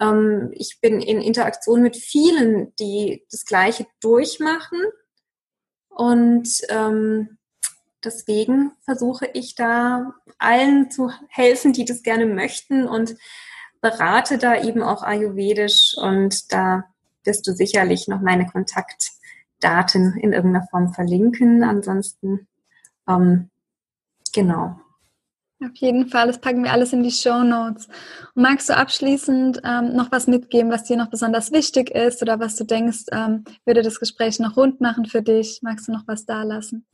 Ähm, 0.00 0.50
ich 0.54 0.80
bin 0.80 1.00
in 1.02 1.20
Interaktion 1.20 1.82
mit 1.82 1.96
vielen, 1.96 2.74
die 2.76 3.26
das 3.30 3.44
Gleiche 3.44 3.86
durchmachen 4.00 4.80
und 5.90 6.48
ähm, 6.70 7.36
deswegen 8.02 8.72
versuche 8.84 9.28
ich 9.34 9.54
da 9.54 10.14
allen 10.38 10.90
zu 10.90 11.10
helfen, 11.28 11.74
die 11.74 11.84
das 11.84 12.02
gerne 12.02 12.24
möchten 12.24 12.88
und 12.88 13.16
berate 13.82 14.38
da 14.38 14.62
eben 14.62 14.82
auch 14.82 15.02
ayurvedisch 15.02 15.94
und 15.98 16.52
da 16.52 16.84
wirst 17.28 17.46
du 17.46 17.52
sicherlich 17.52 18.08
noch 18.08 18.20
meine 18.20 18.46
Kontaktdaten 18.46 20.16
in 20.16 20.32
irgendeiner 20.32 20.66
Form 20.66 20.92
verlinken. 20.92 21.62
Ansonsten, 21.62 22.48
ähm, 23.08 23.50
genau. 24.32 24.80
Auf 25.60 25.74
jeden 25.74 26.08
Fall, 26.08 26.28
das 26.28 26.40
packen 26.40 26.62
wir 26.62 26.72
alles 26.72 26.92
in 26.92 27.02
die 27.02 27.10
Show 27.10 27.42
Notes. 27.42 27.88
Magst 28.34 28.68
du 28.68 28.76
abschließend 28.76 29.60
ähm, 29.64 29.94
noch 29.94 30.12
was 30.12 30.28
mitgeben, 30.28 30.70
was 30.70 30.84
dir 30.84 30.96
noch 30.96 31.10
besonders 31.10 31.50
wichtig 31.50 31.90
ist 31.90 32.22
oder 32.22 32.38
was 32.38 32.54
du 32.54 32.64
denkst, 32.64 33.06
ähm, 33.10 33.44
würde 33.64 33.82
das 33.82 33.98
Gespräch 33.98 34.38
noch 34.38 34.56
rund 34.56 34.80
machen 34.80 35.06
für 35.06 35.20
dich? 35.20 35.58
Magst 35.62 35.88
du 35.88 35.92
noch 35.92 36.06
was 36.06 36.26
da 36.26 36.44
lassen? 36.44 36.86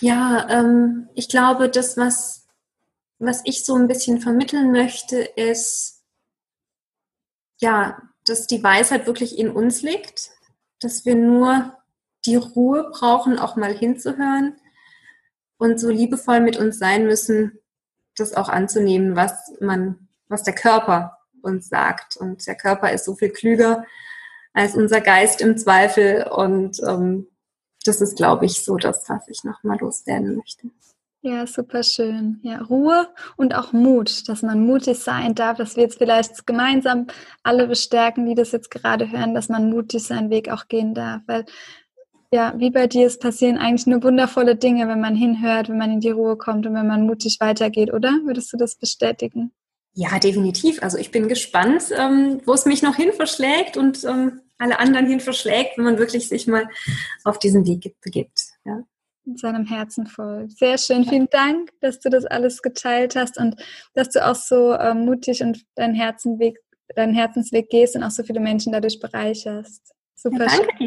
Ja, 0.00 0.48
ähm, 0.50 1.08
ich 1.14 1.28
glaube, 1.28 1.70
das, 1.70 1.96
was, 1.96 2.48
was 3.18 3.42
ich 3.44 3.64
so 3.64 3.76
ein 3.76 3.86
bisschen 3.86 4.20
vermitteln 4.20 4.72
möchte, 4.72 5.18
ist, 5.18 6.02
ja, 7.60 8.02
dass 8.24 8.46
die 8.46 8.62
Weisheit 8.62 9.06
wirklich 9.06 9.38
in 9.38 9.50
uns 9.50 9.82
liegt, 9.82 10.30
dass 10.80 11.04
wir 11.04 11.14
nur 11.14 11.76
die 12.26 12.36
Ruhe 12.36 12.90
brauchen, 12.90 13.38
auch 13.38 13.56
mal 13.56 13.74
hinzuhören 13.74 14.56
und 15.58 15.78
so 15.78 15.90
liebevoll 15.90 16.40
mit 16.40 16.56
uns 16.56 16.78
sein 16.78 17.06
müssen, 17.06 17.58
das 18.16 18.34
auch 18.34 18.48
anzunehmen, 18.48 19.16
was 19.16 19.52
man, 19.60 20.08
was 20.28 20.42
der 20.42 20.54
Körper 20.54 21.18
uns 21.42 21.68
sagt. 21.68 22.16
Und 22.16 22.46
der 22.46 22.54
Körper 22.54 22.92
ist 22.92 23.04
so 23.04 23.14
viel 23.14 23.30
klüger 23.30 23.84
als 24.52 24.74
unser 24.74 25.00
Geist 25.00 25.40
im 25.40 25.58
Zweifel. 25.58 26.26
Und 26.28 26.80
ähm, 26.86 27.28
das 27.84 28.00
ist, 28.00 28.16
glaube 28.16 28.46
ich, 28.46 28.64
so 28.64 28.76
das, 28.76 29.08
was 29.08 29.28
ich 29.28 29.44
nochmal 29.44 29.78
loswerden 29.78 30.36
möchte. 30.36 30.70
Ja, 31.26 31.46
super 31.46 31.82
schön. 31.82 32.38
Ja, 32.42 32.60
Ruhe 32.60 33.08
und 33.38 33.54
auch 33.54 33.72
Mut, 33.72 34.28
dass 34.28 34.42
man 34.42 34.66
mutig 34.66 34.98
sein 34.98 35.34
darf, 35.34 35.56
dass 35.56 35.74
wir 35.74 35.84
jetzt 35.84 35.96
vielleicht 35.96 36.46
gemeinsam 36.46 37.06
alle 37.42 37.66
bestärken, 37.66 38.26
die 38.26 38.34
das 38.34 38.52
jetzt 38.52 38.70
gerade 38.70 39.10
hören, 39.10 39.34
dass 39.34 39.48
man 39.48 39.70
mutig 39.70 40.02
seinen 40.02 40.28
Weg 40.28 40.50
auch 40.50 40.68
gehen 40.68 40.92
darf. 40.92 41.22
Weil 41.26 41.46
ja, 42.30 42.52
wie 42.58 42.68
bei 42.68 42.88
dir, 42.88 43.06
es 43.06 43.18
passieren 43.18 43.56
eigentlich 43.56 43.86
nur 43.86 44.02
wundervolle 44.02 44.54
Dinge, 44.54 44.86
wenn 44.86 45.00
man 45.00 45.16
hinhört, 45.16 45.70
wenn 45.70 45.78
man 45.78 45.92
in 45.92 46.00
die 46.00 46.10
Ruhe 46.10 46.36
kommt 46.36 46.66
und 46.66 46.74
wenn 46.74 46.86
man 46.86 47.06
mutig 47.06 47.38
weitergeht, 47.40 47.90
oder? 47.90 48.10
Würdest 48.24 48.52
du 48.52 48.58
das 48.58 48.74
bestätigen? 48.74 49.50
Ja, 49.94 50.18
definitiv. 50.18 50.82
Also 50.82 50.98
ich 50.98 51.10
bin 51.10 51.28
gespannt, 51.28 51.84
ähm, 51.96 52.42
wo 52.44 52.52
es 52.52 52.66
mich 52.66 52.82
noch 52.82 52.96
hin 52.96 53.14
verschlägt 53.14 53.78
und 53.78 54.04
ähm, 54.04 54.42
alle 54.58 54.78
anderen 54.78 55.06
hin 55.06 55.20
verschlägt, 55.20 55.78
wenn 55.78 55.84
man 55.84 55.98
wirklich 55.98 56.28
sich 56.28 56.46
mal 56.46 56.68
auf 57.22 57.38
diesen 57.38 57.66
Weg 57.66 57.96
begibt. 58.02 58.42
Ja. 58.66 58.82
In 59.26 59.36
seinem 59.36 59.64
Herzen 59.64 60.06
voll. 60.06 60.48
Sehr 60.50 60.76
schön. 60.76 61.04
Vielen 61.04 61.28
Dank, 61.30 61.70
dass 61.80 61.98
du 61.98 62.10
das 62.10 62.26
alles 62.26 62.60
geteilt 62.60 63.16
hast 63.16 63.38
und 63.38 63.56
dass 63.94 64.10
du 64.10 64.26
auch 64.26 64.34
so 64.34 64.74
ähm, 64.74 65.06
mutig 65.06 65.42
und 65.42 65.64
deinen 65.76 65.94
Herzenweg, 65.94 66.58
deinen 66.94 67.14
Herzensweg 67.14 67.70
gehst 67.70 67.96
und 67.96 68.02
auch 68.02 68.10
so 68.10 68.22
viele 68.22 68.40
Menschen 68.40 68.72
dadurch 68.72 69.00
bereicherst. 69.00 69.94
Super 70.14 70.44
ja, 70.44 70.46
danke 70.46 70.68
schön. 70.76 70.86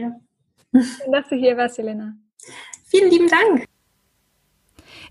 dir. 0.72 0.82
Schön, 0.84 1.12
dass 1.12 1.28
du 1.30 1.36
hier 1.36 1.58
warst, 1.58 1.78
Jelena. 1.78 2.14
Vielen 2.86 3.10
lieben 3.10 3.28
Dank. 3.28 3.66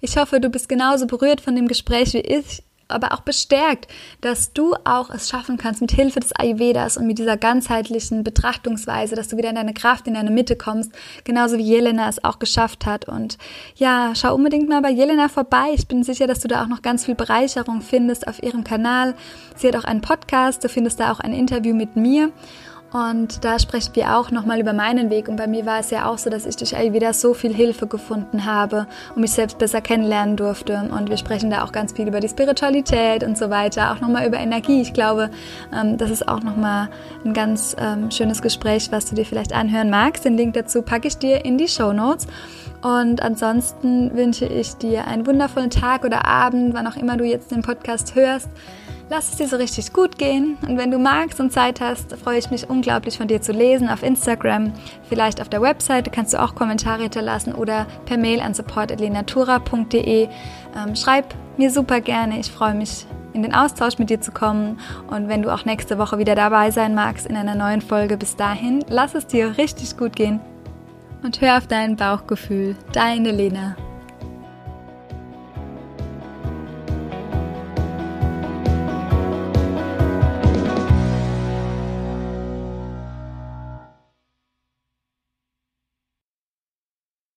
Ich 0.01 0.17
hoffe, 0.17 0.41
du 0.41 0.51
bist 0.51 0.69
genauso 0.69 1.07
berührt 1.07 1.41
von 1.41 1.57
dem 1.57 1.69
Gespräch 1.69 2.15
wie 2.15 2.21
ich, 2.21 2.63
aber 2.89 3.13
auch 3.13 3.21
bestärkt, 3.21 3.89
dass 4.21 4.53
du 4.53 4.75
auch 4.85 5.11
es 5.11 5.29
schaffen 5.29 5.57
kannst 5.57 5.81
mit 5.81 5.93
Hilfe 5.93 6.21
des 6.21 6.33
Ayurvedas 6.33 6.97
und 6.97 7.07
mit 7.07 7.19
dieser 7.19 7.37
ganzheitlichen 7.37 8.25
Betrachtungsweise, 8.25 9.17
dass 9.17 9.29
du 9.29 9.37
wieder 9.37 9.51
in 9.51 9.57
deine 9.57 9.75
Kraft, 9.75 10.07
in 10.07 10.15
deine 10.15 10.31
Mitte 10.31 10.57
kommst, 10.57 10.93
genauso 11.25 11.59
wie 11.59 11.63
Jelena 11.63 12.09
es 12.09 12.23
auch 12.23 12.39
geschafft 12.39 12.87
hat. 12.87 13.09
Und 13.09 13.39
ja, 13.75 14.13
schau 14.15 14.35
unbedingt 14.35 14.69
mal 14.69 14.83
bei 14.83 14.91
Jelena 14.91 15.29
vorbei. 15.29 15.71
Ich 15.75 15.89
bin 15.89 16.03
sicher, 16.03 16.27
dass 16.27 16.41
du 16.41 16.49
da 16.49 16.63
auch 16.63 16.69
noch 16.69 16.83
ganz 16.83 17.05
viel 17.05 17.15
Bereicherung 17.15 17.81
findest 17.81 18.29
auf 18.29 18.43
ihrem 18.43 18.65
Kanal. 18.65 19.15
Sie 19.57 19.69
hat 19.69 19.77
auch 19.77 19.85
einen 19.85 20.01
Podcast, 20.01 20.63
du 20.65 20.69
findest 20.69 21.01
da 21.01 21.13
auch 21.13 21.21
ein 21.21 21.33
Interview 21.33 21.75
mit 21.75 21.97
mir. 21.97 22.33
Und 22.93 23.45
da 23.45 23.59
sprechen 23.59 23.95
wir 23.95 24.17
auch 24.17 24.31
nochmal 24.31 24.61
über 24.61 24.73
meinen 24.73 25.11
Weg. 25.11 25.29
Und 25.29 25.37
bei 25.37 25.47
mir 25.47 25.67
war 25.67 25.81
es 25.81 25.91
ja 25.91 26.09
auch 26.09 26.19
so, 26.19 26.31
dass 26.31 26.47
ich 26.47 26.57
durch 26.57 26.77
Ayurveda 26.77 27.13
so 27.13 27.35
viel 27.35 27.53
Hilfe 27.53 27.87
gefunden 27.87 28.45
habe 28.45 28.87
und 29.15 29.21
mich 29.23 29.33
selbst 29.33 29.59
besser 29.59 29.81
kennenlernen 29.81 30.37
durfte. 30.37 30.89
Und 30.97 31.11
wir 31.11 31.17
sprechen 31.17 31.51
da 31.51 31.65
auch 31.65 31.73
ganz 31.73 31.93
viel 31.93 32.07
über 32.07 32.21
die 32.21 32.29
Spiritualität 32.29 33.25
und 33.25 33.37
so 33.37 33.51
weiter, 33.51 33.93
auch 33.93 34.01
nochmal 34.01 34.27
über 34.27 34.39
Energie. 34.39 34.81
Ich 34.81 34.93
glaube, 34.93 35.31
ähm, 35.75 35.99
das 35.99 36.11
ist 36.11 36.29
auch 36.29 36.43
nochmal 36.43 36.89
ein 37.25 37.35
ganz 37.35 37.75
ähm, 37.79 38.11
schönes 38.11 38.41
Gespräch, 38.41 38.91
was 38.93 39.07
du 39.07 39.15
dir 39.15 39.27
vielleicht 39.27 39.53
anhören 39.53 39.91
magst. 39.91 40.25
Den 40.25 40.37
Link 40.37 40.55
dazu 40.55 40.83
packe 40.83 41.09
ich 41.09 41.19
dir 41.19 41.45
in 41.45 41.59
die 41.59 41.69
Show 41.69 41.93
Notes. 41.93 42.27
Und 42.83 43.21
ansonsten 43.21 44.15
wünsche 44.15 44.47
ich 44.47 44.75
dir 44.75 45.07
einen 45.07 45.27
wundervollen 45.27 45.71
Tag 45.71 46.05
oder 46.05 46.25
Abend, 46.25 46.73
wann 46.75 46.87
auch 46.87 46.97
immer 46.97 47.17
du 47.17 47.25
jetzt 47.25 47.51
den 47.51 47.63
Podcast 47.63 48.15
hörst. 48.15 48.49
Lass 49.09 49.31
es 49.31 49.37
dir 49.37 49.47
so 49.47 49.57
richtig 49.57 49.93
gut 49.93 50.19
gehen 50.19 50.59
und 50.67 50.79
wenn 50.79 50.91
du 50.91 50.99
magst 50.99 51.39
und 51.39 51.53
Zeit 51.53 51.81
hast, 51.81 52.17
freue 52.17 52.39
ich 52.39 52.51
mich 52.51 52.69
unglaublich 52.69 53.19
von 53.19 53.29
dir 53.29 53.41
zu 53.41 53.53
lesen 53.53 53.89
auf 53.89 54.03
Instagram, 54.03 54.73
vielleicht 55.09 55.41
auf 55.41 55.49
der 55.49 55.63
Webseite 55.63 56.11
kannst 56.11 56.35
du 56.35 56.43
auch 56.43 56.57
Kommentare 56.57 57.03
hinterlassen 57.03 57.55
oder 57.55 57.87
per 58.05 58.17
Mail 58.17 58.41
an 58.41 58.53
support.lenatura.de. 58.53 60.25
Ähm, 60.25 60.97
schreib 60.97 61.37
mir 61.57 61.71
super 61.71 62.01
gerne, 62.01 62.41
ich 62.41 62.51
freue 62.51 62.75
mich 62.75 63.07
in 63.33 63.43
den 63.43 63.55
Austausch 63.55 63.99
mit 63.99 64.11
dir 64.11 64.21
zu 64.21 64.33
kommen 64.33 64.81
und 65.07 65.29
wenn 65.29 65.43
du 65.43 65.55
auch 65.55 65.65
nächste 65.65 65.99
Woche 65.99 66.19
wieder 66.19 66.35
dabei 66.35 66.73
sein 66.73 66.93
magst 66.97 67.27
in 67.27 67.37
einer 67.37 67.55
neuen 67.55 67.83
Folge, 67.83 68.17
bis 68.17 68.35
dahin, 68.35 68.85
lass 68.89 69.15
es 69.15 69.29
dir 69.29 69.57
richtig 69.57 69.97
gut 69.97 70.17
gehen 70.17 70.41
und 71.23 71.41
hör 71.41 71.59
auf 71.59 71.69
dein 71.69 71.95
Bauchgefühl. 71.95 72.75
Deine 72.93 73.31
Lena. 73.31 73.77